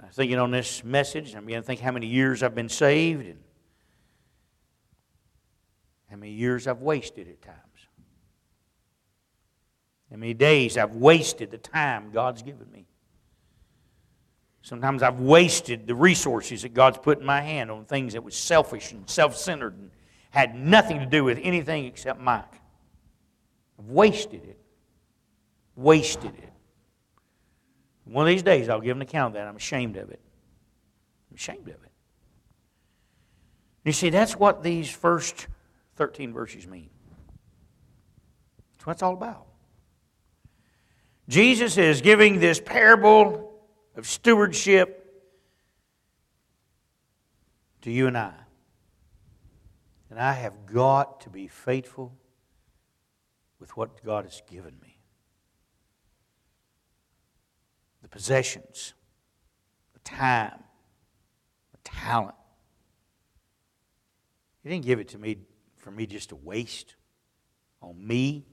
I 0.01 0.07
was 0.07 0.15
thinking 0.15 0.39
on 0.39 0.51
this 0.51 0.83
message, 0.83 1.35
I'm 1.35 1.45
beginning 1.45 1.63
to 1.63 1.67
think 1.67 1.81
how 1.81 1.93
many 1.93 2.07
years 2.07 2.43
I've 2.43 2.55
been 2.55 2.69
saved 2.69 3.27
and 3.27 3.39
how 6.09 6.17
many 6.17 6.33
years 6.33 6.67
I've 6.67 6.81
wasted 6.81 7.29
at 7.29 7.43
times. 7.43 7.59
How 10.11 10.17
many 10.17 10.33
days 10.33 10.79
I've 10.79 10.95
wasted 10.95 11.51
the 11.51 11.59
time 11.59 12.11
God's 12.13 12.43
given 12.43 12.71
me. 12.73 12.87
Sometimes 14.63 15.03
I've 15.03 15.21
wasted 15.21 15.87
the 15.87 15.95
resources 15.95 16.63
that 16.63 16.73
God's 16.73 16.99
put 16.99 17.19
in 17.21 17.27
my 17.27 17.43
hand 17.43 17.71
on 17.71 17.85
things 17.85 18.15
that 18.15 18.25
was 18.25 18.37
selfish 18.37 18.93
and 18.93 19.09
self 19.09 19.37
centered 19.37 19.77
and 19.77 19.91
had 20.31 20.55
nothing 20.55 21.01
to 21.01 21.07
do 21.07 21.25
with 21.25 21.39
anything 21.43 21.85
except 21.85 22.21
Mike. 22.21 22.58
I've 23.79 23.87
wasted 23.87 24.45
it. 24.45 24.59
Wasted 25.77 26.35
it. 26.35 26.53
One 28.05 28.27
of 28.27 28.29
these 28.29 28.43
days, 28.43 28.69
I'll 28.69 28.81
give 28.81 28.97
an 28.97 29.03
account 29.03 29.29
of 29.29 29.35
that. 29.35 29.47
I'm 29.47 29.57
ashamed 29.57 29.97
of 29.97 30.11
it. 30.11 30.21
I'm 31.31 31.37
ashamed 31.37 31.69
of 31.69 31.75
it. 31.75 31.93
You 33.85 33.93
see, 33.93 34.11
that's 34.11 34.37
what 34.37 34.63
these 34.63 34.91
first 34.91 35.47
13 35.97 36.33
verses 36.33 36.67
mean. 36.67 36.91
That's 38.77 38.87
what 38.87 38.93
it's 38.95 39.03
all 39.03 39.15
about. 39.15 39.47
Jesus 41.29 41.77
is 41.77 42.01
giving 42.01 42.41
this 42.41 42.61
parable 42.61 43.53
of 43.95 44.07
stewardship 44.07 45.05
to 47.83 47.91
you 47.91 48.07
and 48.07 48.17
I. 48.17 48.33
And 50.11 50.19
I 50.19 50.33
have 50.33 50.67
got 50.67 51.21
to 51.23 51.31
be 51.31 51.49
faithful 51.49 52.15
with 53.59 53.77
what 53.77 54.03
God 54.05 54.25
has 54.25 54.43
given 54.49 54.75
me 54.83 54.99
the 58.03 58.09
possessions, 58.09 58.95
the 59.93 60.01
time, 60.01 60.63
the 61.73 61.79
talent. 61.85 62.35
He 64.63 64.71
didn't 64.71 64.85
give 64.85 65.01
it 65.01 65.09
to 65.09 65.19
me 65.19 65.39
for 65.77 65.91
me 65.91 66.07
just 66.07 66.31
to 66.31 66.37
waste 66.37 66.95
on 67.83 68.07
me. 68.07 68.47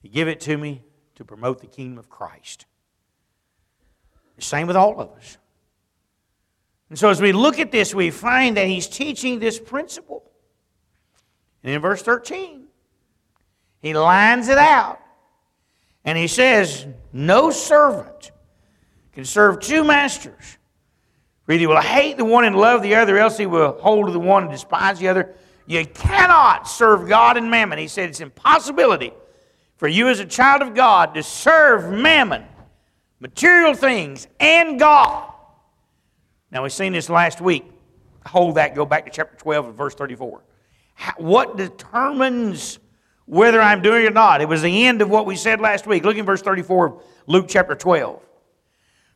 He 0.00 0.08
gave 0.08 0.28
it 0.28 0.40
to 0.40 0.56
me 0.56 0.82
to 1.16 1.24
promote 1.24 1.60
the 1.60 1.66
kingdom 1.66 1.98
of 1.98 2.08
Christ. 2.08 2.66
The 4.36 4.42
same 4.42 4.66
with 4.66 4.76
all 4.76 5.00
of 5.00 5.10
us. 5.16 5.36
And 6.90 6.98
so 6.98 7.10
as 7.10 7.20
we 7.20 7.32
look 7.32 7.58
at 7.58 7.70
this, 7.70 7.94
we 7.94 8.10
find 8.10 8.56
that 8.56 8.66
he's 8.66 8.86
teaching 8.86 9.38
this 9.38 9.58
principle. 9.58 10.30
And 11.62 11.74
in 11.74 11.80
verse 11.82 12.02
13, 12.02 12.67
he 13.80 13.94
lines 13.94 14.48
it 14.48 14.58
out. 14.58 15.00
And 16.04 16.16
he 16.16 16.26
says, 16.26 16.86
No 17.12 17.50
servant 17.50 18.32
can 19.12 19.24
serve 19.24 19.60
two 19.60 19.84
masters. 19.84 20.58
For 21.44 21.52
either 21.52 21.60
he 21.60 21.66
will 21.66 21.80
hate 21.80 22.16
the 22.16 22.24
one 22.24 22.44
and 22.44 22.56
love 22.56 22.82
the 22.82 22.94
other, 22.94 23.18
else 23.18 23.38
he 23.38 23.46
will 23.46 23.78
hold 23.80 24.06
to 24.06 24.12
the 24.12 24.20
one 24.20 24.44
and 24.44 24.52
despise 24.52 24.98
the 24.98 25.08
other. 25.08 25.34
You 25.66 25.84
cannot 25.86 26.68
serve 26.68 27.08
God 27.08 27.36
and 27.36 27.50
mammon. 27.50 27.78
He 27.78 27.88
said 27.88 28.08
it's 28.08 28.20
impossibility 28.20 29.12
for 29.76 29.86
you 29.86 30.08
as 30.08 30.18
a 30.20 30.24
child 30.24 30.62
of 30.62 30.74
God 30.74 31.14
to 31.14 31.22
serve 31.22 31.92
mammon, 31.92 32.44
material 33.20 33.74
things, 33.74 34.26
and 34.40 34.78
God. 34.78 35.32
Now, 36.50 36.62
we've 36.62 36.72
seen 36.72 36.92
this 36.92 37.10
last 37.10 37.40
week. 37.40 37.64
Hold 38.26 38.56
that, 38.56 38.74
go 38.74 38.84
back 38.84 39.04
to 39.04 39.10
chapter 39.10 39.36
12 39.36 39.66
and 39.66 39.74
verse 39.74 39.94
34. 39.94 40.42
what 41.16 41.56
determines 41.56 42.78
whether 43.28 43.60
I'm 43.60 43.82
doing 43.82 44.04
it 44.04 44.08
or 44.08 44.14
not. 44.14 44.40
It 44.40 44.48
was 44.48 44.62
the 44.62 44.86
end 44.86 45.02
of 45.02 45.10
what 45.10 45.26
we 45.26 45.36
said 45.36 45.60
last 45.60 45.86
week. 45.86 46.02
Look 46.02 46.16
in 46.16 46.24
verse 46.24 46.40
34 46.40 46.86
of 46.86 47.02
Luke 47.26 47.46
chapter 47.46 47.74
12. 47.74 48.22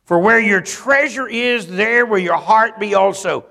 For 0.05 0.19
where 0.19 0.39
your 0.39 0.61
treasure 0.61 1.27
is, 1.27 1.65
there 1.65 2.05
will 2.05 2.19
your 2.19 2.37
heart 2.37 2.79
be 2.79 2.93
also. 2.93 3.45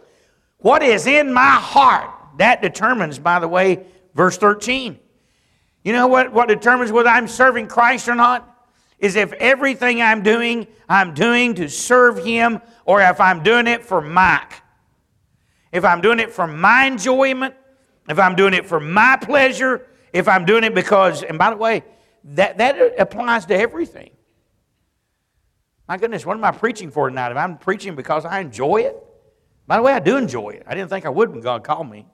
What 0.59 0.85
is 0.85 1.09
in 1.09 1.33
my 1.33 1.57
heart? 1.57 2.11
That 2.39 2.63
determines, 2.63 3.19
by 3.19 3.41
the 3.41 3.49
way, 3.49 3.85
verse 4.15 4.39
13. 4.39 5.01
You 5.83 5.93
know 5.93 6.07
what, 6.07 6.33
what 6.33 6.47
determines 6.47 6.93
whether 6.93 7.09
I'm 7.09 7.27
serving 7.27 7.67
Christ 7.67 8.09
or 8.09 8.15
not? 8.15 8.49
Is 9.01 9.17
if 9.17 9.33
everything 9.33 10.01
I'm 10.01 10.23
doing, 10.23 10.69
I'm 10.89 11.13
doing 11.13 11.57
to 11.57 11.69
serve 11.69 12.25
Him, 12.25 12.61
or 12.85 13.03
if 13.03 13.21
I'm 13.21 13.43
doing 13.43 13.67
it 13.67 13.85
for 13.85 14.01
Mike. 14.01 14.63
If 15.73 15.85
I'm 15.85 16.01
doing 16.01 16.21
it 16.21 16.31
for 16.31 16.47
my 16.47 16.85
enjoyment, 16.85 17.55
if 18.09 18.21
I'm 18.21 18.37
doing 18.37 18.55
it 18.55 18.67
for 18.67 18.79
my 18.79 19.19
pleasure, 19.21 19.89
if 20.13 20.29
I'm 20.29 20.45
doing 20.45 20.65
it 20.65 20.75
because, 20.75 21.23
and 21.23 21.39
by 21.39 21.51
the 21.51 21.57
way, 21.57 21.85
that, 22.25 22.59
that 22.59 23.01
applies 23.01 23.47
to 23.47 23.55
everything. 23.55 24.11
My 25.89 25.97
goodness, 25.97 26.25
what 26.25 26.37
am 26.37 26.45
I 26.45 26.53
preaching 26.53 26.91
for 26.91 27.09
tonight? 27.09 27.33
If 27.33 27.37
I'm 27.37 27.59
preaching 27.59 27.97
because 27.97 28.25
I 28.25 28.41
enjoy 28.41 28.83
it, 28.83 28.97
by 29.67 29.77
the 29.77 29.83
way, 29.83 29.93
I 29.93 30.01
do 30.01 30.17
enjoy 30.17 30.51
it. 30.51 30.65
I 30.67 30.75
didn't 30.75 30.91
think 30.91 31.07
I 31.07 31.11
would 31.11 31.31
when 31.31 31.41
God 31.41 31.65
called 31.65 31.91
me. 31.91 32.07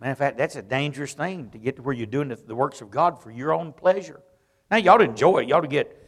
Matter 0.00 0.12
of 0.12 0.18
fact, 0.18 0.38
that's 0.38 0.56
a 0.56 0.62
dangerous 0.62 1.12
thing 1.12 1.50
to 1.50 1.58
get 1.58 1.76
to 1.76 1.82
where 1.82 1.94
you're 1.94 2.06
doing 2.06 2.28
the 2.46 2.54
works 2.54 2.80
of 2.80 2.90
God 2.90 3.22
for 3.22 3.30
your 3.30 3.52
own 3.52 3.72
pleasure. 3.72 4.20
Now, 4.70 4.78
ought 4.78 4.98
to 4.98 5.04
enjoy 5.04 5.40
it. 5.40 5.52
Ought 5.52 5.60
to 5.60 5.68
get 5.68 5.99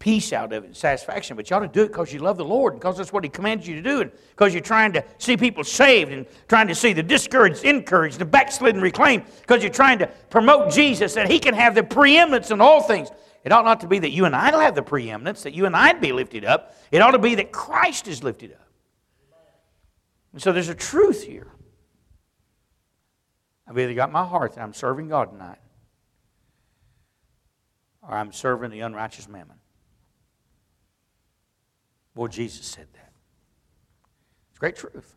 peace 0.00 0.32
out 0.32 0.52
of 0.52 0.64
it, 0.64 0.76
satisfaction. 0.76 1.36
But 1.36 1.48
you 1.48 1.54
ought 1.54 1.60
to 1.60 1.68
do 1.68 1.84
it 1.84 1.88
because 1.88 2.12
you 2.12 2.18
love 2.18 2.36
the 2.36 2.44
Lord, 2.44 2.72
and 2.72 2.80
because 2.80 2.96
that's 2.96 3.12
what 3.12 3.22
He 3.22 3.30
commands 3.30 3.68
you 3.68 3.76
to 3.76 3.82
do, 3.82 4.00
and 4.00 4.10
because 4.30 4.52
you're 4.52 4.60
trying 4.60 4.92
to 4.94 5.04
see 5.18 5.36
people 5.36 5.62
saved 5.62 6.10
and 6.10 6.26
trying 6.48 6.66
to 6.66 6.74
see 6.74 6.92
the 6.92 7.04
discouraged 7.04 7.64
encouraged, 7.64 8.18
the 8.18 8.24
backslidden 8.24 8.80
reclaimed, 8.80 9.24
because 9.42 9.62
you're 9.62 9.72
trying 9.72 10.00
to 10.00 10.08
promote 10.28 10.72
Jesus 10.72 11.14
that 11.14 11.30
He 11.30 11.38
can 11.38 11.54
have 11.54 11.76
the 11.76 11.84
preeminence 11.84 12.50
in 12.50 12.60
all 12.60 12.82
things. 12.82 13.10
It 13.44 13.52
ought 13.52 13.64
not 13.64 13.80
to 13.80 13.86
be 13.86 14.00
that 14.00 14.10
you 14.10 14.24
and 14.24 14.34
I 14.34 14.50
have 14.64 14.74
the 14.74 14.82
preeminence, 14.82 15.44
that 15.44 15.54
you 15.54 15.66
and 15.66 15.76
I'd 15.76 16.00
be 16.00 16.12
lifted 16.12 16.44
up. 16.44 16.74
It 16.90 17.00
ought 17.00 17.12
to 17.12 17.18
be 17.18 17.36
that 17.36 17.52
Christ 17.52 18.08
is 18.08 18.24
lifted 18.24 18.52
up. 18.52 18.66
And 20.32 20.42
so 20.42 20.52
there's 20.52 20.68
a 20.68 20.74
truth 20.74 21.24
here. 21.24 21.52
I've 23.66 23.78
either 23.78 23.94
got 23.94 24.10
my 24.10 24.24
heart 24.24 24.54
that 24.54 24.62
I'm 24.62 24.74
serving 24.74 25.08
God 25.08 25.30
tonight, 25.30 25.58
or 28.02 28.14
I'm 28.14 28.32
serving 28.32 28.70
the 28.70 28.80
unrighteous 28.80 29.28
mammon. 29.28 29.59
Boy, 32.14 32.28
Jesus 32.28 32.66
said 32.66 32.86
that. 32.94 33.12
It's 34.50 34.58
great 34.58 34.76
truth. 34.76 35.16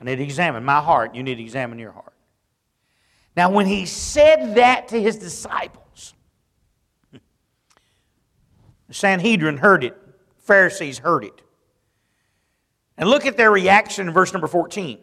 I 0.00 0.04
need 0.04 0.16
to 0.16 0.22
examine 0.22 0.64
my 0.64 0.80
heart. 0.80 1.14
You 1.14 1.22
need 1.22 1.36
to 1.36 1.42
examine 1.42 1.78
your 1.78 1.92
heart. 1.92 2.14
Now, 3.36 3.50
when 3.50 3.66
he 3.66 3.86
said 3.86 4.56
that 4.56 4.88
to 4.88 5.00
his 5.00 5.16
disciples, 5.16 6.14
the 7.12 8.94
Sanhedrin 8.94 9.58
heard 9.58 9.84
it, 9.84 9.96
Pharisees 10.38 10.98
heard 10.98 11.24
it. 11.24 11.42
And 12.96 13.08
look 13.08 13.26
at 13.26 13.36
their 13.36 13.50
reaction 13.50 14.08
in 14.08 14.14
verse 14.14 14.32
number 14.32 14.48
14. 14.48 14.98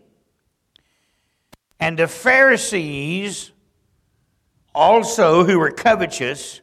And 1.79 1.97
the 1.99 2.07
Pharisees 2.07 3.51
also, 4.73 5.45
who 5.45 5.59
were 5.59 5.71
covetous, 5.71 6.59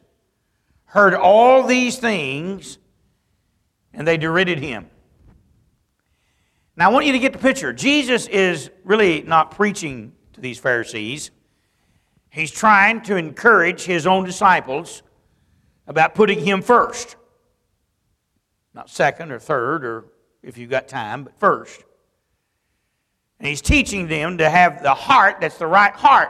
heard 0.85 1.15
all 1.15 1.63
these 1.63 1.97
things, 1.97 2.77
and 3.93 4.07
they 4.07 4.17
derided 4.17 4.59
him. 4.59 4.89
Now, 6.75 6.89
I 6.89 6.93
want 6.93 7.05
you 7.05 7.11
to 7.11 7.19
get 7.19 7.33
the 7.33 7.39
picture. 7.39 7.71
Jesus 7.71 8.27
is 8.27 8.71
really 8.83 9.21
not 9.21 9.51
preaching 9.51 10.13
to 10.33 10.41
these 10.41 10.57
Pharisees, 10.57 11.31
he's 12.29 12.51
trying 12.51 13.01
to 13.03 13.15
encourage 13.15 13.83
his 13.83 14.07
own 14.07 14.25
disciples 14.25 15.03
about 15.85 16.15
putting 16.15 16.43
him 16.43 16.61
first. 16.61 17.15
Not 18.73 18.89
second 18.89 19.31
or 19.31 19.37
third, 19.37 19.85
or 19.85 20.05
if 20.41 20.57
you've 20.57 20.71
got 20.71 20.87
time, 20.87 21.25
but 21.25 21.37
first. 21.37 21.83
And 23.39 23.47
he's 23.47 23.61
teaching 23.61 24.07
them 24.07 24.39
to 24.39 24.49
have 24.49 24.81
the 24.81 24.95
heart 24.95 25.37
that's 25.41 25.57
the 25.57 25.67
right 25.67 25.93
heart. 25.93 26.29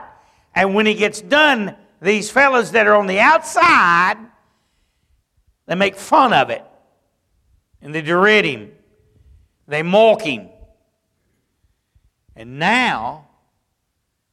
And 0.54 0.76
when 0.76 0.86
he 0.86 0.96
gets 0.96 1.22
done, 1.22 1.76
these 2.02 2.30
fellows 2.30 2.72
that 2.72 2.88
are 2.88 2.96
on 2.96 3.08
the 3.08 3.20
outside, 3.20 4.18
they 5.68 5.76
make 5.76 5.96
fun 5.96 6.34
of 6.34 6.50
it. 6.50 6.66
And 7.84 7.94
they 7.94 8.02
deride 8.02 8.46
him. 8.46 8.72
They 9.68 9.84
mock 9.84 10.24
him. 10.24 10.50
And 12.36 12.58
now 12.58 13.28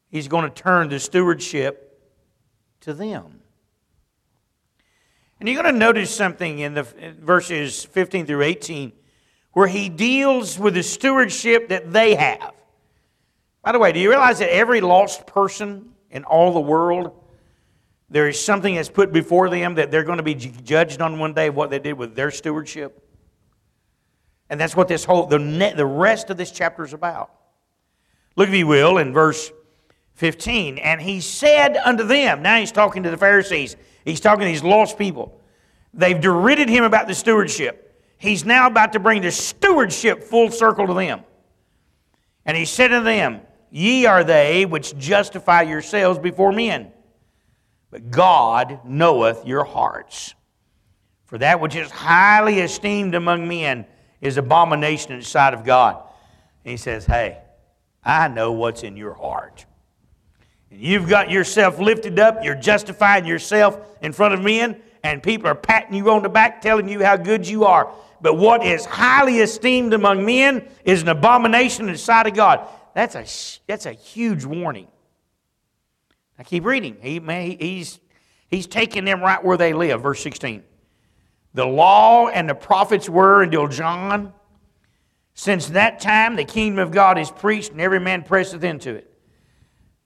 he's 0.09 0.28
going 0.28 0.51
to 0.51 0.62
turn 0.62 0.88
the 0.88 0.98
stewardship 0.98 2.01
to 2.80 2.94
them. 2.94 3.40
And 5.38 5.48
you're 5.48 5.61
going 5.61 5.74
to 5.74 5.78
notice 5.78 6.14
something 6.14 6.61
in 6.61 6.74
the 6.74 6.84
verses 6.84 7.84
15 7.84 8.26
through 8.26 8.42
18 8.42 8.92
where 9.53 9.66
he 9.66 9.88
deals 9.88 10.59
with 10.59 10.74
the 10.74 10.82
stewardship 10.82 11.70
that 11.70 11.92
they 11.92 12.14
have. 12.14 12.53
By 13.62 13.72
the 13.72 13.78
way, 13.78 13.90
do 13.90 13.98
you 13.98 14.11
realize 14.11 14.38
that 14.38 14.55
every 14.55 14.80
lost 14.80 15.26
person 15.26 15.90
in 16.11 16.24
all 16.24 16.53
the 16.53 16.61
world, 16.61 17.12
there 18.09 18.28
is 18.28 18.42
something 18.42 18.76
that's 18.76 18.88
put 18.88 19.12
before 19.12 19.51
them 19.51 19.74
that 19.74 19.90
they're 19.90 20.05
going 20.05 20.18
to 20.18 20.22
be 20.22 20.34
judged 20.34 21.03
on 21.03 21.18
one 21.18 21.34
day 21.34 21.48
of 21.48 21.57
what 21.57 21.70
they 21.70 21.80
did 21.80 21.94
with 21.94 22.14
their 22.14 22.30
stewardship? 22.30 23.10
And 24.51 24.61
that's 24.61 24.74
what 24.74 24.88
this 24.88 25.05
whole, 25.05 25.26
the, 25.26 25.38
the 25.74 25.86
rest 25.86 26.28
of 26.28 26.36
this 26.36 26.51
chapter 26.51 26.84
is 26.84 26.92
about. 26.92 27.30
Look, 28.36 28.48
if 28.48 28.55
you 28.55 28.66
will, 28.66 28.98
in 28.98 29.12
verse 29.12 29.51
15. 30.14 30.78
And 30.78 31.01
he 31.01 31.20
said 31.20 31.76
unto 31.76 32.05
them, 32.05 32.42
now 32.42 32.59
he's 32.59 32.72
talking 32.72 33.05
to 33.05 33.11
the 33.11 33.16
Pharisees, 33.16 33.76
he's 34.05 34.20
talking 34.20 34.40
to 34.40 34.46
these 34.46 34.64
lost 34.64 34.98
people. 34.98 35.40
They've 35.94 36.20
derided 36.20 36.68
him 36.68 36.84
about 36.84 37.07
the 37.09 37.14
stewardship. 37.14 37.86
He's 38.18 38.44
now 38.44 38.66
about 38.66 38.92
to 38.92 39.01
bring 39.01 39.22
the 39.22 39.30
stewardship 39.30 40.24
full 40.24 40.51
circle 40.51 40.86
to 40.88 40.94
them. 40.94 41.22
And 42.44 42.57
he 42.57 42.64
said 42.64 42.92
unto 42.92 43.05
them, 43.05 43.40
Ye 43.70 44.05
are 44.07 44.24
they 44.24 44.66
which 44.66 44.96
justify 44.98 45.62
yourselves 45.62 46.18
before 46.18 46.53
men, 46.53 46.92
but 47.90 48.11
God 48.11 48.80
knoweth 48.84 49.46
your 49.46 49.64
hearts. 49.64 50.34
For 51.26 51.38
that 51.38 51.61
which 51.61 51.76
is 51.76 51.90
highly 51.90 52.59
esteemed 52.59 53.14
among 53.14 53.46
men 53.46 53.86
is 54.21 54.37
abomination 54.37 55.12
in 55.12 55.21
the 55.21 55.25
sight 55.25 55.55
of 55.55 55.64
God. 55.64 56.03
And 56.64 56.71
he 56.71 56.77
says, 56.77 57.07
Hey, 57.07 57.39
I 58.05 58.29
know 58.29 58.53
what's 58.53 58.83
in 58.83 58.97
your 58.97 59.14
heart. 59.14 59.66
And 60.71 60.81
you've 60.81 61.09
got 61.09 61.31
yourself 61.31 61.79
lifted 61.79 62.18
up, 62.18 62.45
you're 62.45 62.55
justifying 62.55 63.27
yourself 63.27 63.79
in 64.03 64.12
front 64.12 64.35
of 64.35 64.43
men, 64.43 64.81
and 65.03 65.23
people 65.23 65.49
are 65.49 65.55
patting 65.55 65.95
you 65.95 66.11
on 66.11 66.23
the 66.23 66.29
back, 66.29 66.61
telling 66.61 66.89
you 66.89 67.05
how 67.05 67.16
good 67.16 67.47
you 67.47 67.64
are. 67.64 67.93
But 68.21 68.37
what 68.37 68.64
is 68.64 68.85
highly 68.85 69.39
esteemed 69.39 69.95
among 69.95 70.25
men 70.25 70.68
is 70.85 71.03
an 71.03 71.09
abomination 71.09 71.87
in 71.87 71.93
the 71.93 71.99
sight 71.99 72.27
of 72.27 72.35
God. 72.35 72.68
That's 72.95 73.14
a, 73.14 73.25
that's 73.66 73.87
a 73.87 73.93
huge 73.93 74.45
warning. 74.45 74.89
I 76.39 76.43
keep 76.43 76.64
reading. 76.64 76.97
He, 77.01 77.21
may, 77.21 77.57
he's, 77.59 77.99
he's 78.49 78.66
taking 78.66 79.05
them 79.05 79.21
right 79.21 79.43
where 79.43 79.57
they 79.57 79.73
live. 79.73 80.03
Verse 80.03 80.23
16. 80.23 80.62
The 81.55 81.66
law 81.66 82.28
and 82.28 82.48
the 82.48 82.55
prophets 82.55 83.09
were 83.09 83.42
until 83.42 83.68
John. 83.68 84.32
Since 85.34 85.68
that 85.68 86.01
time, 86.01 86.36
the 86.36 86.44
kingdom 86.44 86.78
of 86.78 86.92
God 86.92 87.18
is 87.18 87.30
preached, 87.30 87.72
and 87.72 87.80
every 87.80 88.01
man 88.01 88.22
presseth 88.22 88.62
into 88.62 88.94
it. 88.94 89.12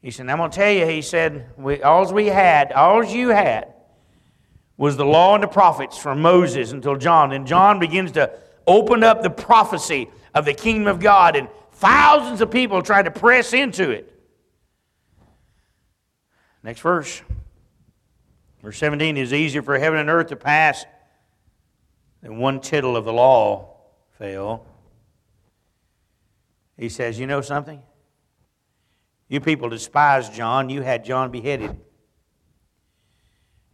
He 0.00 0.10
said, 0.10 0.28
I'm 0.28 0.38
going 0.38 0.50
to 0.50 0.56
tell 0.56 0.70
you, 0.70 0.86
he 0.86 1.02
said, 1.02 1.50
we, 1.56 1.82
all 1.82 2.12
we 2.12 2.26
had, 2.26 2.72
all 2.72 3.02
you 3.02 3.30
had, 3.30 3.72
was 4.76 4.96
the 4.96 5.04
law 5.04 5.34
and 5.34 5.42
the 5.42 5.48
prophets 5.48 5.96
from 5.96 6.20
Moses 6.20 6.72
until 6.72 6.96
John. 6.96 7.32
And 7.32 7.46
John 7.46 7.78
begins 7.78 8.12
to 8.12 8.30
open 8.66 9.02
up 9.02 9.22
the 9.22 9.30
prophecy 9.30 10.08
of 10.34 10.44
the 10.44 10.54
kingdom 10.54 10.88
of 10.88 11.00
God, 11.00 11.36
and 11.36 11.48
Thousands 11.74 12.40
of 12.40 12.50
people 12.50 12.82
try 12.82 13.02
to 13.02 13.10
press 13.10 13.52
into 13.52 13.90
it. 13.90 14.10
Next 16.62 16.80
verse. 16.80 17.20
Verse 18.62 18.78
17 18.78 19.16
is 19.16 19.32
easier 19.32 19.60
for 19.60 19.78
heaven 19.78 19.98
and 19.98 20.08
earth 20.08 20.28
to 20.28 20.36
pass 20.36 20.86
than 22.24 22.38
one 22.38 22.58
tittle 22.58 22.96
of 22.96 23.04
the 23.04 23.12
law 23.12 23.76
fail. 24.18 24.66
He 26.76 26.88
says, 26.88 27.20
You 27.20 27.26
know 27.26 27.42
something? 27.42 27.82
You 29.28 29.40
people 29.40 29.68
despise 29.68 30.30
John. 30.30 30.70
You 30.70 30.80
had 30.80 31.04
John 31.04 31.30
beheaded. 31.30 31.76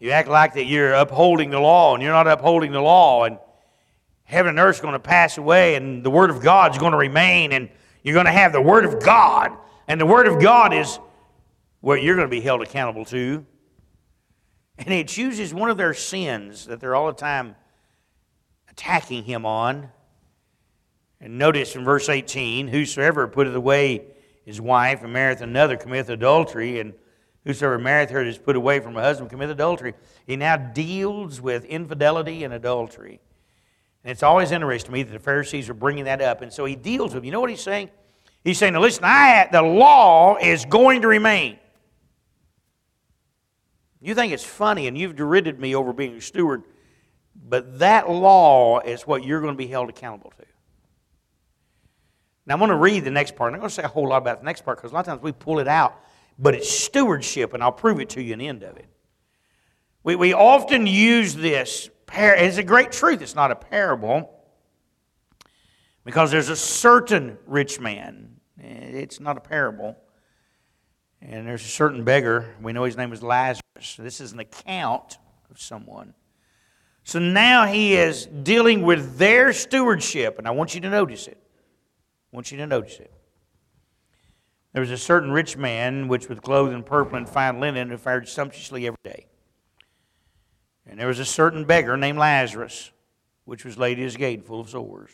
You 0.00 0.10
act 0.10 0.28
like 0.28 0.54
that 0.54 0.64
you're 0.64 0.94
upholding 0.94 1.50
the 1.50 1.60
law, 1.60 1.94
and 1.94 2.02
you're 2.02 2.12
not 2.12 2.26
upholding 2.26 2.72
the 2.72 2.80
law, 2.80 3.24
and 3.24 3.38
heaven 4.24 4.50
and 4.50 4.58
earth 4.58 4.76
is 4.76 4.80
going 4.80 4.94
to 4.94 4.98
pass 4.98 5.38
away, 5.38 5.76
and 5.76 6.02
the 6.04 6.10
Word 6.10 6.30
of 6.30 6.42
God 6.42 6.72
is 6.72 6.78
going 6.78 6.92
to 6.92 6.98
remain, 6.98 7.52
and 7.52 7.68
you're 8.02 8.14
going 8.14 8.26
to 8.26 8.32
have 8.32 8.52
the 8.52 8.62
Word 8.62 8.84
of 8.84 9.00
God, 9.02 9.52
and 9.86 10.00
the 10.00 10.06
Word 10.06 10.26
of 10.26 10.40
God 10.40 10.72
is 10.72 10.98
what 11.80 12.02
you're 12.02 12.16
going 12.16 12.26
to 12.26 12.30
be 12.30 12.40
held 12.40 12.62
accountable 12.62 13.04
to. 13.06 13.46
And 14.78 14.88
he 14.88 15.04
chooses 15.04 15.52
one 15.54 15.70
of 15.70 15.76
their 15.76 15.94
sins 15.94 16.66
that 16.66 16.80
they're 16.80 16.96
all 16.96 17.08
the 17.08 17.12
time 17.12 17.54
attacking 18.80 19.24
him 19.24 19.44
on. 19.44 19.90
And 21.20 21.38
notice 21.38 21.76
in 21.76 21.84
verse 21.84 22.08
18 22.08 22.68
Whosoever 22.68 23.28
putteth 23.28 23.54
away 23.54 24.06
his 24.44 24.60
wife 24.60 25.02
and 25.02 25.12
marrieth 25.12 25.42
another 25.42 25.76
committeth 25.76 26.08
adultery, 26.08 26.80
and 26.80 26.94
Whosoever 27.44 27.78
marrieth 27.78 28.10
her 28.10 28.22
that 28.22 28.28
is 28.28 28.38
put 28.38 28.56
away 28.56 28.80
from 28.80 28.94
her 28.94 29.00
husband 29.00 29.30
commit 29.30 29.48
adultery. 29.48 29.94
He 30.26 30.36
now 30.36 30.56
deals 30.56 31.40
with 31.40 31.64
infidelity 31.64 32.44
and 32.44 32.52
adultery. 32.52 33.20
And 34.04 34.10
it's 34.10 34.22
always 34.22 34.50
interesting 34.50 34.88
to 34.88 34.92
me 34.92 35.02
that 35.04 35.12
the 35.12 35.18
Pharisees 35.18 35.70
are 35.70 35.74
bringing 35.74 36.04
that 36.04 36.20
up. 36.20 36.42
And 36.42 36.52
so 36.52 36.66
he 36.66 36.76
deals 36.76 37.14
with, 37.14 37.24
you 37.24 37.30
know 37.30 37.40
what 37.40 37.48
he's 37.48 37.62
saying? 37.62 37.88
He's 38.44 38.58
saying, 38.58 38.74
now 38.74 38.80
listen, 38.80 39.04
I, 39.04 39.48
the 39.50 39.62
law 39.62 40.36
is 40.36 40.66
going 40.66 41.00
to 41.02 41.08
remain. 41.08 41.58
You 44.02 44.14
think 44.14 44.34
it's 44.34 44.44
funny 44.44 44.86
and 44.86 44.96
you've 44.96 45.16
derided 45.16 45.58
me 45.58 45.74
over 45.74 45.94
being 45.94 46.16
a 46.16 46.20
steward, 46.20 46.64
but 47.48 47.78
that 47.78 48.10
law 48.10 48.80
is 48.80 49.06
what 49.06 49.24
you're 49.24 49.40
going 49.40 49.54
to 49.54 49.58
be 49.58 49.66
held 49.66 49.88
accountable 49.88 50.32
to. 50.38 50.44
Now, 52.46 52.54
I'm 52.54 52.58
going 52.58 52.70
to 52.70 52.76
read 52.76 53.04
the 53.04 53.10
next 53.10 53.36
part. 53.36 53.48
I'm 53.48 53.52
not 53.52 53.60
going 53.60 53.68
to 53.68 53.74
say 53.74 53.82
a 53.82 53.88
whole 53.88 54.08
lot 54.08 54.18
about 54.18 54.40
the 54.40 54.44
next 54.44 54.62
part 54.62 54.78
because 54.78 54.90
a 54.90 54.94
lot 54.94 55.00
of 55.00 55.06
times 55.06 55.22
we 55.22 55.32
pull 55.32 55.58
it 55.58 55.68
out, 55.68 56.00
but 56.38 56.54
it's 56.54 56.70
stewardship, 56.70 57.54
and 57.54 57.62
I'll 57.62 57.72
prove 57.72 58.00
it 58.00 58.10
to 58.10 58.22
you 58.22 58.32
in 58.32 58.38
the 58.38 58.48
end 58.48 58.62
of 58.62 58.76
it. 58.76 58.86
We, 60.02 60.16
we 60.16 60.32
often 60.32 60.86
use 60.86 61.34
this, 61.34 61.90
it's 62.12 62.56
a 62.56 62.62
great 62.62 62.90
truth, 62.90 63.22
it's 63.22 63.34
not 63.34 63.50
a 63.50 63.56
parable, 63.56 64.30
because 66.04 66.30
there's 66.30 66.48
a 66.48 66.56
certain 66.56 67.38
rich 67.46 67.78
man. 67.78 68.40
Eh, 68.60 68.64
it's 68.64 69.20
not 69.20 69.36
a 69.36 69.40
parable. 69.40 69.96
And 71.20 71.46
there's 71.46 71.64
a 71.64 71.68
certain 71.68 72.02
beggar. 72.02 72.54
We 72.62 72.72
know 72.72 72.84
his 72.84 72.96
name 72.96 73.12
is 73.12 73.22
Lazarus. 73.22 73.96
This 73.98 74.20
is 74.20 74.32
an 74.32 74.40
account 74.40 75.18
of 75.50 75.60
someone. 75.60 76.14
So 77.10 77.18
now 77.18 77.66
he 77.66 77.94
is 77.94 78.26
dealing 78.26 78.82
with 78.82 79.18
their 79.18 79.52
stewardship, 79.52 80.38
and 80.38 80.46
I 80.46 80.52
want 80.52 80.76
you 80.76 80.80
to 80.82 80.88
notice 80.88 81.26
it. 81.26 81.42
I 81.42 82.36
want 82.36 82.52
you 82.52 82.58
to 82.58 82.68
notice 82.68 83.00
it. 83.00 83.12
There 84.72 84.80
was 84.80 84.92
a 84.92 84.96
certain 84.96 85.32
rich 85.32 85.56
man 85.56 86.06
which 86.06 86.28
was 86.28 86.38
clothed 86.38 86.72
in 86.72 86.84
purple 86.84 87.16
and 87.16 87.28
fine 87.28 87.58
linen 87.58 87.90
and 87.90 88.00
fared 88.00 88.28
sumptuously 88.28 88.86
every 88.86 89.00
day. 89.02 89.26
And 90.86 91.00
there 91.00 91.08
was 91.08 91.18
a 91.18 91.24
certain 91.24 91.64
beggar 91.64 91.96
named 91.96 92.16
Lazarus, 92.16 92.92
which 93.44 93.64
was 93.64 93.76
laid 93.76 93.98
at 93.98 94.04
his 94.04 94.16
gate 94.16 94.46
full 94.46 94.60
of 94.60 94.70
sores, 94.70 95.10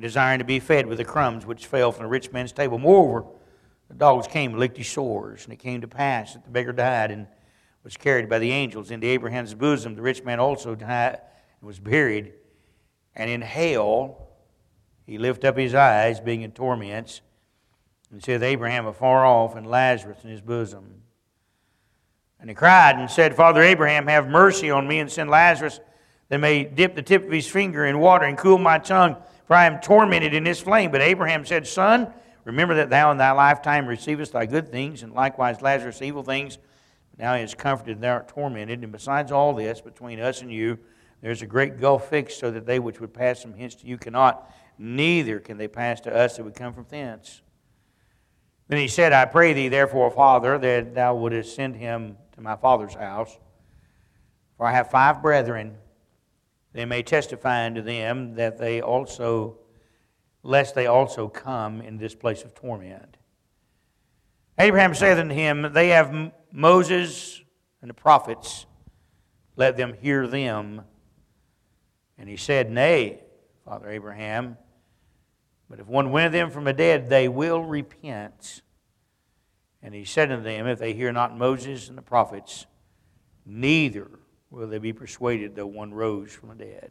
desiring 0.00 0.38
to 0.38 0.46
be 0.46 0.58
fed 0.58 0.86
with 0.86 0.96
the 0.96 1.04
crumbs 1.04 1.44
which 1.44 1.66
fell 1.66 1.92
from 1.92 2.04
the 2.04 2.08
rich 2.08 2.32
man's 2.32 2.52
table. 2.52 2.78
Moreover, 2.78 3.26
the 3.88 3.94
dogs 3.94 4.26
came 4.26 4.52
and 4.52 4.58
licked 4.58 4.78
his 4.78 4.88
sores, 4.88 5.44
and 5.44 5.52
it 5.52 5.58
came 5.58 5.82
to 5.82 5.88
pass 5.88 6.32
that 6.32 6.44
the 6.44 6.50
beggar 6.50 6.72
died 6.72 7.10
and 7.10 7.26
was 7.88 7.96
carried 7.96 8.28
by 8.28 8.38
the 8.38 8.52
angels 8.52 8.90
into 8.90 9.06
Abraham's 9.06 9.54
bosom. 9.54 9.94
The 9.94 10.02
rich 10.02 10.22
man 10.22 10.40
also 10.40 10.74
died 10.74 11.22
and 11.58 11.66
was 11.66 11.78
buried, 11.78 12.34
and 13.16 13.30
in 13.30 13.40
hell 13.40 14.28
he 15.06 15.16
lifted 15.16 15.48
up 15.48 15.56
his 15.56 15.74
eyes, 15.74 16.20
being 16.20 16.42
in 16.42 16.52
torments, 16.52 17.22
and 18.10 18.22
said, 18.22 18.42
Abraham 18.42 18.84
afar 18.84 19.24
off, 19.24 19.56
and 19.56 19.66
Lazarus 19.66 20.18
in 20.22 20.28
his 20.28 20.42
bosom. 20.42 21.00
And 22.38 22.50
he 22.50 22.54
cried 22.54 22.96
and 22.96 23.10
said, 23.10 23.34
Father 23.34 23.62
Abraham, 23.62 24.06
have 24.06 24.28
mercy 24.28 24.70
on 24.70 24.86
me, 24.86 24.98
and 24.98 25.10
send 25.10 25.30
Lazarus 25.30 25.80
that 26.28 26.40
may 26.40 26.64
dip 26.64 26.94
the 26.94 27.00
tip 27.00 27.24
of 27.24 27.32
his 27.32 27.48
finger 27.48 27.86
in 27.86 27.98
water 27.98 28.26
and 28.26 28.36
cool 28.36 28.58
my 28.58 28.76
tongue, 28.76 29.16
for 29.46 29.56
I 29.56 29.64
am 29.64 29.80
tormented 29.80 30.34
in 30.34 30.44
this 30.44 30.60
flame. 30.60 30.90
But 30.90 31.00
Abraham 31.00 31.46
said, 31.46 31.66
Son, 31.66 32.12
remember 32.44 32.74
that 32.74 32.90
thou 32.90 33.12
in 33.12 33.16
thy 33.16 33.30
lifetime 33.30 33.86
receivest 33.86 34.32
thy 34.32 34.44
good 34.44 34.70
things, 34.70 35.02
and 35.02 35.14
likewise 35.14 35.62
Lazarus 35.62 36.02
evil 36.02 36.22
things. 36.22 36.58
Now 37.18 37.34
he 37.34 37.42
is 37.42 37.54
comforted, 37.54 38.00
thou 38.00 38.14
art 38.14 38.28
tormented. 38.28 38.82
And 38.82 38.92
besides 38.92 39.32
all 39.32 39.52
this, 39.54 39.80
between 39.80 40.20
us 40.20 40.40
and 40.40 40.52
you, 40.52 40.78
there 41.20 41.32
is 41.32 41.42
a 41.42 41.46
great 41.46 41.80
gulf 41.80 42.08
fixed, 42.08 42.38
so 42.38 42.50
that 42.52 42.64
they 42.64 42.78
which 42.78 43.00
would 43.00 43.12
pass 43.12 43.42
from 43.42 43.54
hence 43.54 43.74
to 43.76 43.86
you 43.86 43.98
cannot, 43.98 44.50
neither 44.78 45.40
can 45.40 45.58
they 45.58 45.66
pass 45.66 46.00
to 46.02 46.14
us 46.14 46.36
that 46.36 46.44
would 46.44 46.54
come 46.54 46.72
from 46.72 46.86
thence. 46.88 47.42
Then 48.68 48.78
he 48.78 48.86
said, 48.86 49.12
I 49.12 49.24
pray 49.24 49.52
thee, 49.52 49.68
therefore, 49.68 50.10
Father, 50.10 50.58
that 50.58 50.94
thou 50.94 51.16
wouldest 51.16 51.56
send 51.56 51.74
him 51.74 52.16
to 52.32 52.40
my 52.40 52.54
father's 52.54 52.94
house. 52.94 53.36
For 54.56 54.66
I 54.66 54.72
have 54.72 54.90
five 54.90 55.22
brethren, 55.22 55.76
they 56.72 56.84
may 56.84 57.02
testify 57.02 57.66
unto 57.66 57.82
them 57.82 58.34
that 58.34 58.58
they 58.58 58.80
also, 58.80 59.58
lest 60.42 60.74
they 60.74 60.86
also 60.86 61.28
come 61.28 61.80
in 61.80 61.96
this 61.96 62.14
place 62.14 62.44
of 62.44 62.54
torment. 62.54 63.16
Abraham 64.58 64.94
saith 64.94 65.18
unto 65.18 65.34
him, 65.34 65.72
They 65.72 65.88
have 65.88 66.32
Moses 66.52 67.42
and 67.80 67.90
the 67.90 67.94
prophets, 67.94 68.66
let 69.56 69.76
them 69.76 69.94
hear 70.00 70.26
them. 70.26 70.82
And 72.18 72.28
he 72.28 72.36
said, 72.36 72.70
Nay, 72.70 73.20
Father 73.64 73.88
Abraham, 73.90 74.56
but 75.68 75.80
if 75.80 75.86
one 75.86 76.10
win 76.10 76.32
them 76.32 76.50
from 76.50 76.64
the 76.64 76.72
dead, 76.72 77.10
they 77.10 77.28
will 77.28 77.62
repent. 77.62 78.62
And 79.82 79.94
he 79.94 80.04
said 80.04 80.32
unto 80.32 80.42
them, 80.42 80.66
If 80.66 80.78
they 80.78 80.94
hear 80.94 81.12
not 81.12 81.36
Moses 81.36 81.88
and 81.88 81.98
the 81.98 82.02
prophets, 82.02 82.66
neither 83.44 84.08
will 84.50 84.66
they 84.66 84.78
be 84.78 84.92
persuaded, 84.92 85.54
though 85.54 85.66
one 85.66 85.92
rose 85.92 86.32
from 86.32 86.48
the 86.50 86.64
dead. 86.64 86.90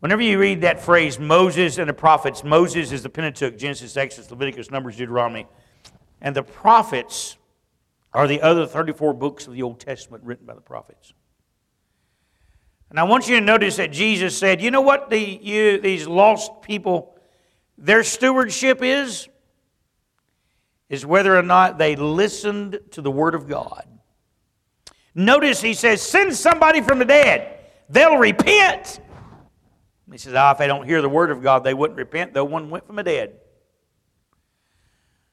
Whenever 0.00 0.22
you 0.22 0.38
read 0.38 0.62
that 0.62 0.80
phrase, 0.80 1.18
Moses 1.18 1.78
and 1.78 1.88
the 1.88 1.94
prophets, 1.94 2.42
Moses 2.42 2.92
is 2.92 3.02
the 3.02 3.08
Pentateuch, 3.08 3.56
Genesis, 3.56 3.96
Exodus, 3.96 4.30
Leviticus, 4.30 4.70
Numbers, 4.70 4.96
Deuteronomy. 4.96 5.46
And 6.20 6.36
the 6.36 6.42
prophets 6.42 7.38
are 8.14 8.26
the 8.26 8.42
other 8.42 8.66
34 8.66 9.14
books 9.14 9.46
of 9.46 9.54
the 9.54 9.62
Old 9.62 9.80
Testament 9.80 10.24
written 10.24 10.46
by 10.46 10.54
the 10.54 10.60
prophets. 10.60 11.12
And 12.90 13.00
I 13.00 13.04
want 13.04 13.26
you 13.26 13.38
to 13.38 13.44
notice 13.44 13.76
that 13.76 13.90
Jesus 13.90 14.36
said, 14.36 14.60
you 14.60 14.70
know 14.70 14.82
what 14.82 15.08
the, 15.08 15.18
you, 15.18 15.80
these 15.80 16.06
lost 16.06 16.60
people, 16.60 17.16
their 17.78 18.04
stewardship 18.04 18.82
is? 18.82 19.28
Is 20.90 21.06
whether 21.06 21.34
or 21.34 21.42
not 21.42 21.78
they 21.78 21.96
listened 21.96 22.78
to 22.90 23.00
the 23.00 23.10
Word 23.10 23.34
of 23.34 23.48
God. 23.48 23.88
Notice 25.14 25.62
he 25.62 25.72
says, 25.72 26.02
send 26.02 26.34
somebody 26.34 26.82
from 26.82 26.98
the 26.98 27.06
dead. 27.06 27.60
They'll 27.88 28.18
repent. 28.18 29.00
He 30.10 30.18
says, 30.18 30.34
oh, 30.34 30.50
if 30.50 30.58
they 30.58 30.66
don't 30.66 30.86
hear 30.86 31.00
the 31.00 31.08
Word 31.08 31.30
of 31.30 31.42
God, 31.42 31.64
they 31.64 31.72
wouldn't 31.72 31.96
repent, 31.96 32.34
though 32.34 32.44
one 32.44 32.68
went 32.68 32.86
from 32.86 32.96
the 32.96 33.02
dead. 33.02 33.38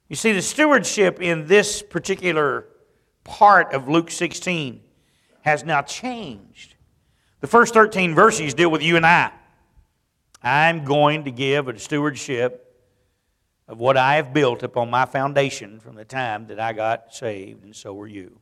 You 0.09 0.15
see, 0.15 0.31
the 0.31 0.41
stewardship 0.41 1.21
in 1.21 1.45
this 1.45 1.83
particular 1.83 2.65
part 3.23 3.73
of 3.73 3.87
Luke 3.87 4.09
16 4.09 4.81
has 5.41 5.63
now 5.63 5.83
changed. 5.83 6.75
The 7.41 7.47
first 7.47 7.75
13 7.75 8.15
verses 8.15 8.55
deal 8.55 8.71
with 8.71 8.81
you 8.81 8.97
and 8.97 9.05
I. 9.05 9.31
I'm 10.41 10.83
going 10.83 11.25
to 11.25 11.31
give 11.31 11.67
a 11.67 11.77
stewardship 11.77 12.65
of 13.67 13.79
what 13.79 13.97
I 13.97 14.15
have 14.15 14.33
built 14.33 14.63
upon 14.63 14.89
my 14.89 15.05
foundation 15.05 15.79
from 15.79 15.95
the 15.95 16.05
time 16.05 16.47
that 16.47 16.59
I 16.59 16.73
got 16.73 17.13
saved, 17.13 17.63
and 17.63 17.75
so 17.75 17.97
are 17.99 18.07
you. 18.07 18.39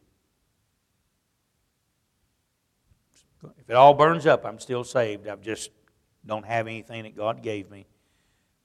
If 3.57 3.69
it 3.69 3.75
all 3.75 3.93
burns 3.93 4.25
up, 4.25 4.45
I'm 4.45 4.59
still 4.59 4.85
saved. 4.85 5.27
I 5.27 5.35
just 5.35 5.71
don't 6.25 6.45
have 6.45 6.65
anything 6.67 7.03
that 7.03 7.15
God 7.15 7.43
gave 7.43 7.69
me 7.69 7.87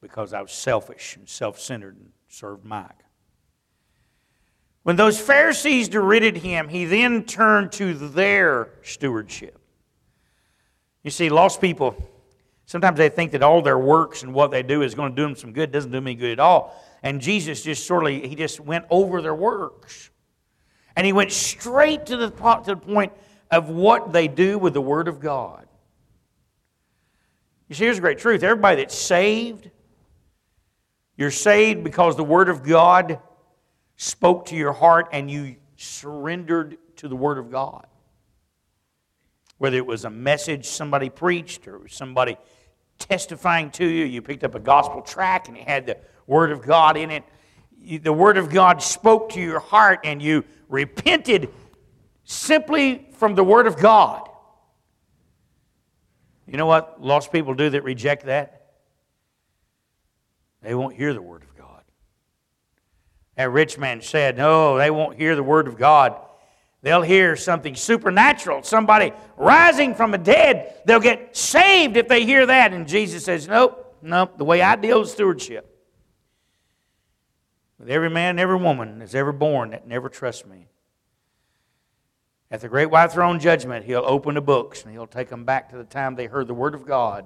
because 0.00 0.32
I 0.32 0.40
was 0.40 0.52
selfish 0.52 1.16
and 1.16 1.28
self 1.28 1.58
centered 1.58 1.96
and 1.96 2.10
served 2.32 2.64
Mike. 2.64 2.88
When 4.84 4.96
those 4.96 5.20
Pharisees 5.20 5.88
derided 5.88 6.38
him, 6.38 6.68
he 6.68 6.86
then 6.86 7.24
turned 7.24 7.72
to 7.72 7.94
their 7.94 8.70
stewardship. 8.82 9.60
You 11.04 11.10
see, 11.10 11.28
lost 11.28 11.60
people, 11.60 11.94
sometimes 12.64 12.96
they 12.96 13.10
think 13.10 13.32
that 13.32 13.42
all 13.42 13.60
their 13.60 13.78
works 13.78 14.22
and 14.22 14.32
what 14.32 14.50
they 14.50 14.62
do 14.62 14.82
is 14.82 14.94
going 14.94 15.12
to 15.12 15.16
do 15.16 15.22
them 15.22 15.36
some 15.36 15.52
good. 15.52 15.70
Doesn't 15.70 15.90
do 15.90 15.98
them 15.98 16.06
any 16.06 16.16
good 16.16 16.32
at 16.32 16.40
all. 16.40 16.74
And 17.02 17.20
Jesus 17.20 17.62
just 17.62 17.86
sort 17.86 18.06
of, 18.06 18.10
he 18.10 18.34
just 18.34 18.60
went 18.60 18.86
over 18.88 19.20
their 19.20 19.34
works. 19.34 20.10
And 20.96 21.06
he 21.06 21.12
went 21.12 21.32
straight 21.32 22.06
to 22.06 22.16
the, 22.16 22.30
to 22.30 22.62
the 22.66 22.76
point 22.76 23.12
of 23.50 23.68
what 23.68 24.12
they 24.12 24.26
do 24.26 24.58
with 24.58 24.72
the 24.72 24.80
Word 24.80 25.06
of 25.06 25.20
God. 25.20 25.66
You 27.68 27.74
see, 27.74 27.84
here's 27.84 27.98
a 27.98 28.00
great 28.02 28.18
truth. 28.18 28.42
Everybody 28.42 28.76
that's 28.82 28.96
saved, 28.96 29.70
you're 31.16 31.30
saved 31.30 31.84
because 31.84 32.16
the 32.16 32.24
Word 32.24 32.48
of 32.48 32.62
God 32.62 33.20
spoke 33.96 34.46
to 34.46 34.56
your 34.56 34.72
heart 34.72 35.08
and 35.12 35.30
you 35.30 35.56
surrendered 35.76 36.78
to 36.96 37.08
the 37.08 37.16
Word 37.16 37.38
of 37.38 37.50
God 37.50 37.86
whether 39.62 39.76
it 39.76 39.86
was 39.86 40.04
a 40.04 40.10
message 40.10 40.66
somebody 40.66 41.08
preached 41.08 41.68
or 41.68 41.86
somebody 41.86 42.36
testifying 42.98 43.70
to 43.70 43.86
you, 43.86 44.04
you 44.04 44.20
picked 44.20 44.42
up 44.42 44.56
a 44.56 44.58
gospel 44.58 45.00
tract 45.00 45.46
and 45.46 45.56
it 45.56 45.68
had 45.68 45.86
the 45.86 45.96
Word 46.26 46.50
of 46.50 46.62
God 46.62 46.96
in 46.96 47.12
it. 47.12 47.22
The 48.02 48.12
Word 48.12 48.38
of 48.38 48.50
God 48.50 48.82
spoke 48.82 49.30
to 49.34 49.40
your 49.40 49.60
heart 49.60 50.00
and 50.02 50.20
you 50.20 50.42
repented 50.68 51.48
simply 52.24 53.06
from 53.12 53.36
the 53.36 53.44
Word 53.44 53.68
of 53.68 53.76
God. 53.76 54.28
You 56.48 56.56
know 56.56 56.66
what 56.66 57.00
lost 57.00 57.30
people 57.30 57.54
do 57.54 57.70
that 57.70 57.84
reject 57.84 58.26
that? 58.26 58.61
They 60.62 60.74
won't 60.74 60.96
hear 60.96 61.12
the 61.12 61.22
Word 61.22 61.42
of 61.42 61.56
God. 61.56 61.82
That 63.36 63.50
rich 63.50 63.78
man 63.78 64.00
said, 64.00 64.36
No, 64.36 64.78
they 64.78 64.90
won't 64.90 65.18
hear 65.18 65.34
the 65.34 65.42
Word 65.42 65.66
of 65.66 65.76
God. 65.76 66.16
They'll 66.82 67.02
hear 67.02 67.36
something 67.36 67.76
supernatural, 67.76 68.64
somebody 68.64 69.12
rising 69.36 69.94
from 69.94 70.10
the 70.10 70.18
dead. 70.18 70.80
They'll 70.84 71.00
get 71.00 71.36
saved 71.36 71.96
if 71.96 72.08
they 72.08 72.24
hear 72.24 72.46
that. 72.46 72.72
And 72.72 72.88
Jesus 72.88 73.24
says, 73.24 73.48
Nope, 73.48 73.96
nope, 74.02 74.38
the 74.38 74.44
way 74.44 74.62
I 74.62 74.76
deal 74.76 75.00
with 75.00 75.10
stewardship. 75.10 75.68
with 77.78 77.90
every 77.90 78.10
man 78.10 78.38
every 78.38 78.56
woman 78.56 78.98
that's 78.98 79.14
ever 79.14 79.32
born 79.32 79.70
that 79.70 79.86
never 79.86 80.08
trusts 80.08 80.46
me. 80.46 80.68
At 82.50 82.60
the 82.60 82.68
great 82.68 82.90
white 82.90 83.10
throne 83.10 83.40
judgment, 83.40 83.86
he'll 83.86 84.04
open 84.04 84.34
the 84.34 84.42
books 84.42 84.84
and 84.84 84.92
he'll 84.92 85.06
take 85.06 85.30
them 85.30 85.44
back 85.44 85.70
to 85.70 85.76
the 85.76 85.84
time 85.84 86.14
they 86.14 86.26
heard 86.26 86.46
the 86.46 86.54
word 86.54 86.74
of 86.74 86.84
God 86.84 87.24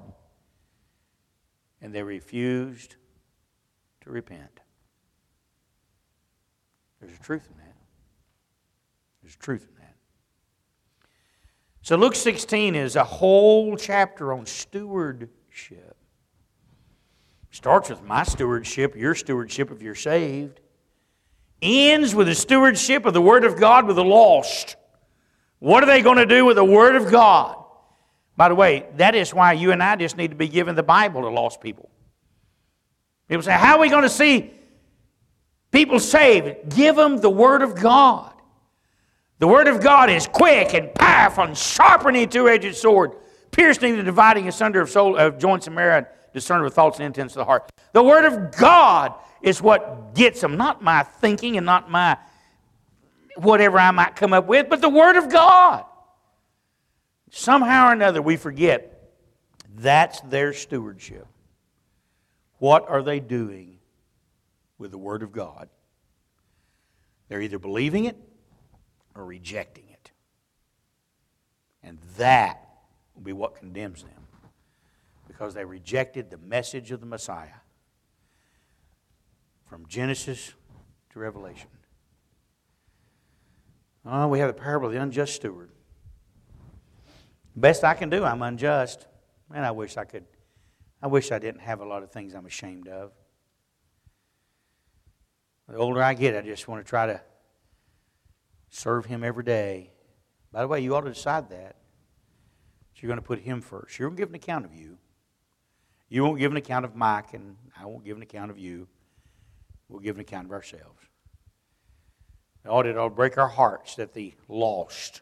and 1.82 1.92
they 1.92 2.02
refused 2.02 2.96
to 4.06 4.12
repent. 4.12 4.60
There's 7.00 7.12
a 7.12 7.22
truth 7.22 7.46
in 7.50 7.58
that. 7.58 7.74
There's 9.20 9.34
a 9.34 9.38
truth 9.38 9.66
in 9.68 9.74
that. 9.80 9.94
So 11.82 11.96
Luke 11.96 12.14
16 12.14 12.74
is 12.74 12.96
a 12.96 13.04
whole 13.04 13.76
chapter 13.76 14.32
on 14.32 14.46
stewardship. 14.46 15.96
Starts 17.50 17.90
with 17.90 18.02
my 18.04 18.22
stewardship, 18.22 18.96
your 18.96 19.14
stewardship 19.14 19.70
if 19.72 19.82
you're 19.82 19.94
saved. 19.94 20.60
Ends 21.60 22.14
with 22.14 22.28
the 22.28 22.34
stewardship 22.34 23.06
of 23.06 23.14
the 23.14 23.22
Word 23.22 23.44
of 23.44 23.58
God 23.58 23.86
with 23.86 23.96
the 23.96 24.04
lost. 24.04 24.76
What 25.58 25.82
are 25.82 25.86
they 25.86 26.02
going 26.02 26.18
to 26.18 26.26
do 26.26 26.44
with 26.44 26.56
the 26.56 26.64
Word 26.64 26.94
of 26.94 27.10
God? 27.10 27.56
By 28.36 28.50
the 28.50 28.54
way, 28.54 28.86
that 28.98 29.14
is 29.16 29.34
why 29.34 29.54
you 29.54 29.72
and 29.72 29.82
I 29.82 29.96
just 29.96 30.16
need 30.16 30.30
to 30.30 30.36
be 30.36 30.48
giving 30.48 30.74
the 30.74 30.82
Bible 30.82 31.22
to 31.22 31.28
lost 31.28 31.60
people. 31.60 31.90
People 33.28 33.42
say, 33.42 33.52
How 33.52 33.76
are 33.76 33.80
we 33.80 33.88
going 33.88 34.02
to 34.02 34.08
see 34.08 34.50
people 35.70 36.00
saved? 36.00 36.74
Give 36.74 36.96
them 36.96 37.18
the 37.18 37.30
Word 37.30 37.62
of 37.62 37.74
God. 37.74 38.32
The 39.38 39.48
Word 39.48 39.68
of 39.68 39.82
God 39.82 40.08
is 40.08 40.26
quick 40.26 40.74
and 40.74 40.94
powerful 40.94 41.44
and 41.44 41.56
sharpening 41.56 42.24
a 42.24 42.26
two 42.26 42.48
edged 42.48 42.74
sword, 42.76 43.12
piercing 43.50 43.96
the 43.96 44.02
dividing 44.02 44.48
asunder 44.48 44.80
of, 44.80 44.88
soul, 44.88 45.16
of 45.16 45.38
joints 45.38 45.66
and 45.66 45.76
marrow, 45.76 46.06
discerning 46.32 46.64
the 46.64 46.70
thoughts 46.70 46.98
and 46.98 47.06
intents 47.06 47.34
of 47.34 47.38
the 47.38 47.44
heart. 47.44 47.70
The 47.92 48.02
Word 48.02 48.24
of 48.24 48.56
God 48.56 49.14
is 49.42 49.60
what 49.60 50.14
gets 50.14 50.40
them, 50.40 50.56
not 50.56 50.82
my 50.82 51.02
thinking 51.02 51.56
and 51.56 51.66
not 51.66 51.90
my 51.90 52.16
whatever 53.36 53.78
I 53.78 53.90
might 53.90 54.16
come 54.16 54.32
up 54.32 54.46
with, 54.46 54.68
but 54.70 54.80
the 54.80 54.88
Word 54.88 55.16
of 55.16 55.28
God. 55.28 55.84
Somehow 57.30 57.88
or 57.88 57.92
another, 57.92 58.22
we 58.22 58.36
forget 58.36 59.10
that's 59.74 60.20
their 60.22 60.54
stewardship. 60.54 61.26
What 62.58 62.88
are 62.88 63.02
they 63.02 63.20
doing 63.20 63.78
with 64.78 64.90
the 64.90 64.98
Word 64.98 65.22
of 65.22 65.32
God? 65.32 65.68
They're 67.28 67.42
either 67.42 67.58
believing 67.58 68.04
it 68.04 68.16
or 69.14 69.24
rejecting 69.24 69.88
it. 69.90 70.10
And 71.82 71.98
that 72.16 72.60
will 73.14 73.22
be 73.22 73.32
what 73.32 73.56
condemns 73.56 74.02
them 74.02 74.26
because 75.26 75.54
they 75.54 75.64
rejected 75.64 76.30
the 76.30 76.38
message 76.38 76.90
of 76.92 77.00
the 77.00 77.06
Messiah 77.06 77.60
from 79.68 79.86
Genesis 79.86 80.54
to 81.10 81.18
Revelation. 81.18 81.68
Oh, 84.04 84.28
we 84.28 84.38
have 84.38 84.48
the 84.48 84.60
parable 84.60 84.86
of 84.86 84.94
the 84.94 85.00
unjust 85.00 85.34
steward. 85.34 85.70
Best 87.56 87.82
I 87.84 87.94
can 87.94 88.08
do, 88.08 88.22
I'm 88.24 88.42
unjust. 88.42 89.06
And 89.52 89.64
I 89.64 89.70
wish 89.70 89.96
I 89.96 90.04
could, 90.04 90.24
I 91.02 91.08
wish 91.08 91.30
I 91.30 91.38
didn't 91.38 91.60
have 91.60 91.80
a 91.80 91.84
lot 91.84 92.02
of 92.02 92.10
things 92.10 92.34
I'm 92.34 92.46
ashamed 92.46 92.88
of. 92.88 93.12
The 95.68 95.76
older 95.76 96.02
I 96.02 96.14
get, 96.14 96.36
I 96.36 96.42
just 96.42 96.68
want 96.68 96.84
to 96.84 96.88
try 96.88 97.06
to 97.06 97.20
serve 98.70 99.04
Him 99.04 99.24
every 99.24 99.44
day. 99.44 99.90
By 100.52 100.62
the 100.62 100.68
way, 100.68 100.80
you 100.80 100.94
ought 100.94 101.02
to 101.02 101.12
decide 101.12 101.50
that. 101.50 101.76
So 102.94 103.00
you're 103.02 103.08
going 103.08 103.20
to 103.20 103.26
put 103.26 103.40
Him 103.40 103.60
first. 103.60 103.98
You're 103.98 104.08
going 104.08 104.16
to 104.16 104.22
give 104.22 104.28
an 104.30 104.36
account 104.36 104.64
of 104.64 104.74
you. 104.74 104.96
You 106.08 106.24
won't 106.24 106.38
give 106.38 106.52
an 106.52 106.56
account 106.56 106.84
of 106.84 106.94
Mike, 106.94 107.34
and 107.34 107.56
I 107.78 107.84
won't 107.84 108.04
give 108.04 108.16
an 108.16 108.22
account 108.22 108.50
of 108.50 108.58
you. 108.58 108.86
We'll 109.88 110.00
give 110.00 110.16
an 110.16 110.20
account 110.20 110.46
of 110.46 110.52
ourselves. 110.52 111.02
It 112.64 112.68
ought 112.68 112.82
to 112.82 113.10
break 113.10 113.38
our 113.38 113.48
hearts 113.48 113.96
that 113.96 114.14
the 114.14 114.34
lost 114.48 115.20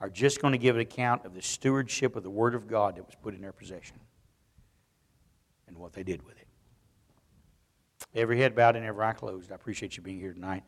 are 0.00 0.10
just 0.10 0.40
going 0.42 0.52
to 0.52 0.58
give 0.58 0.76
an 0.76 0.82
account 0.82 1.24
of 1.24 1.34
the 1.34 1.42
stewardship 1.42 2.14
of 2.14 2.24
the 2.24 2.30
Word 2.30 2.54
of 2.54 2.68
God 2.68 2.96
that 2.96 3.06
was 3.06 3.14
put 3.20 3.34
in 3.34 3.40
their 3.40 3.52
possession 3.52 3.96
and 5.68 5.78
what 5.78 5.92
they 5.92 6.02
did 6.02 6.22
with 6.22 6.36
it. 6.38 6.46
Every 8.14 8.38
head 8.38 8.54
bowed 8.54 8.76
and 8.76 8.84
every 8.84 9.04
eye 9.04 9.12
closed. 9.12 9.52
I 9.52 9.54
appreciate 9.54 9.96
you 9.96 10.02
being 10.02 10.18
here 10.18 10.32
tonight. 10.32 10.64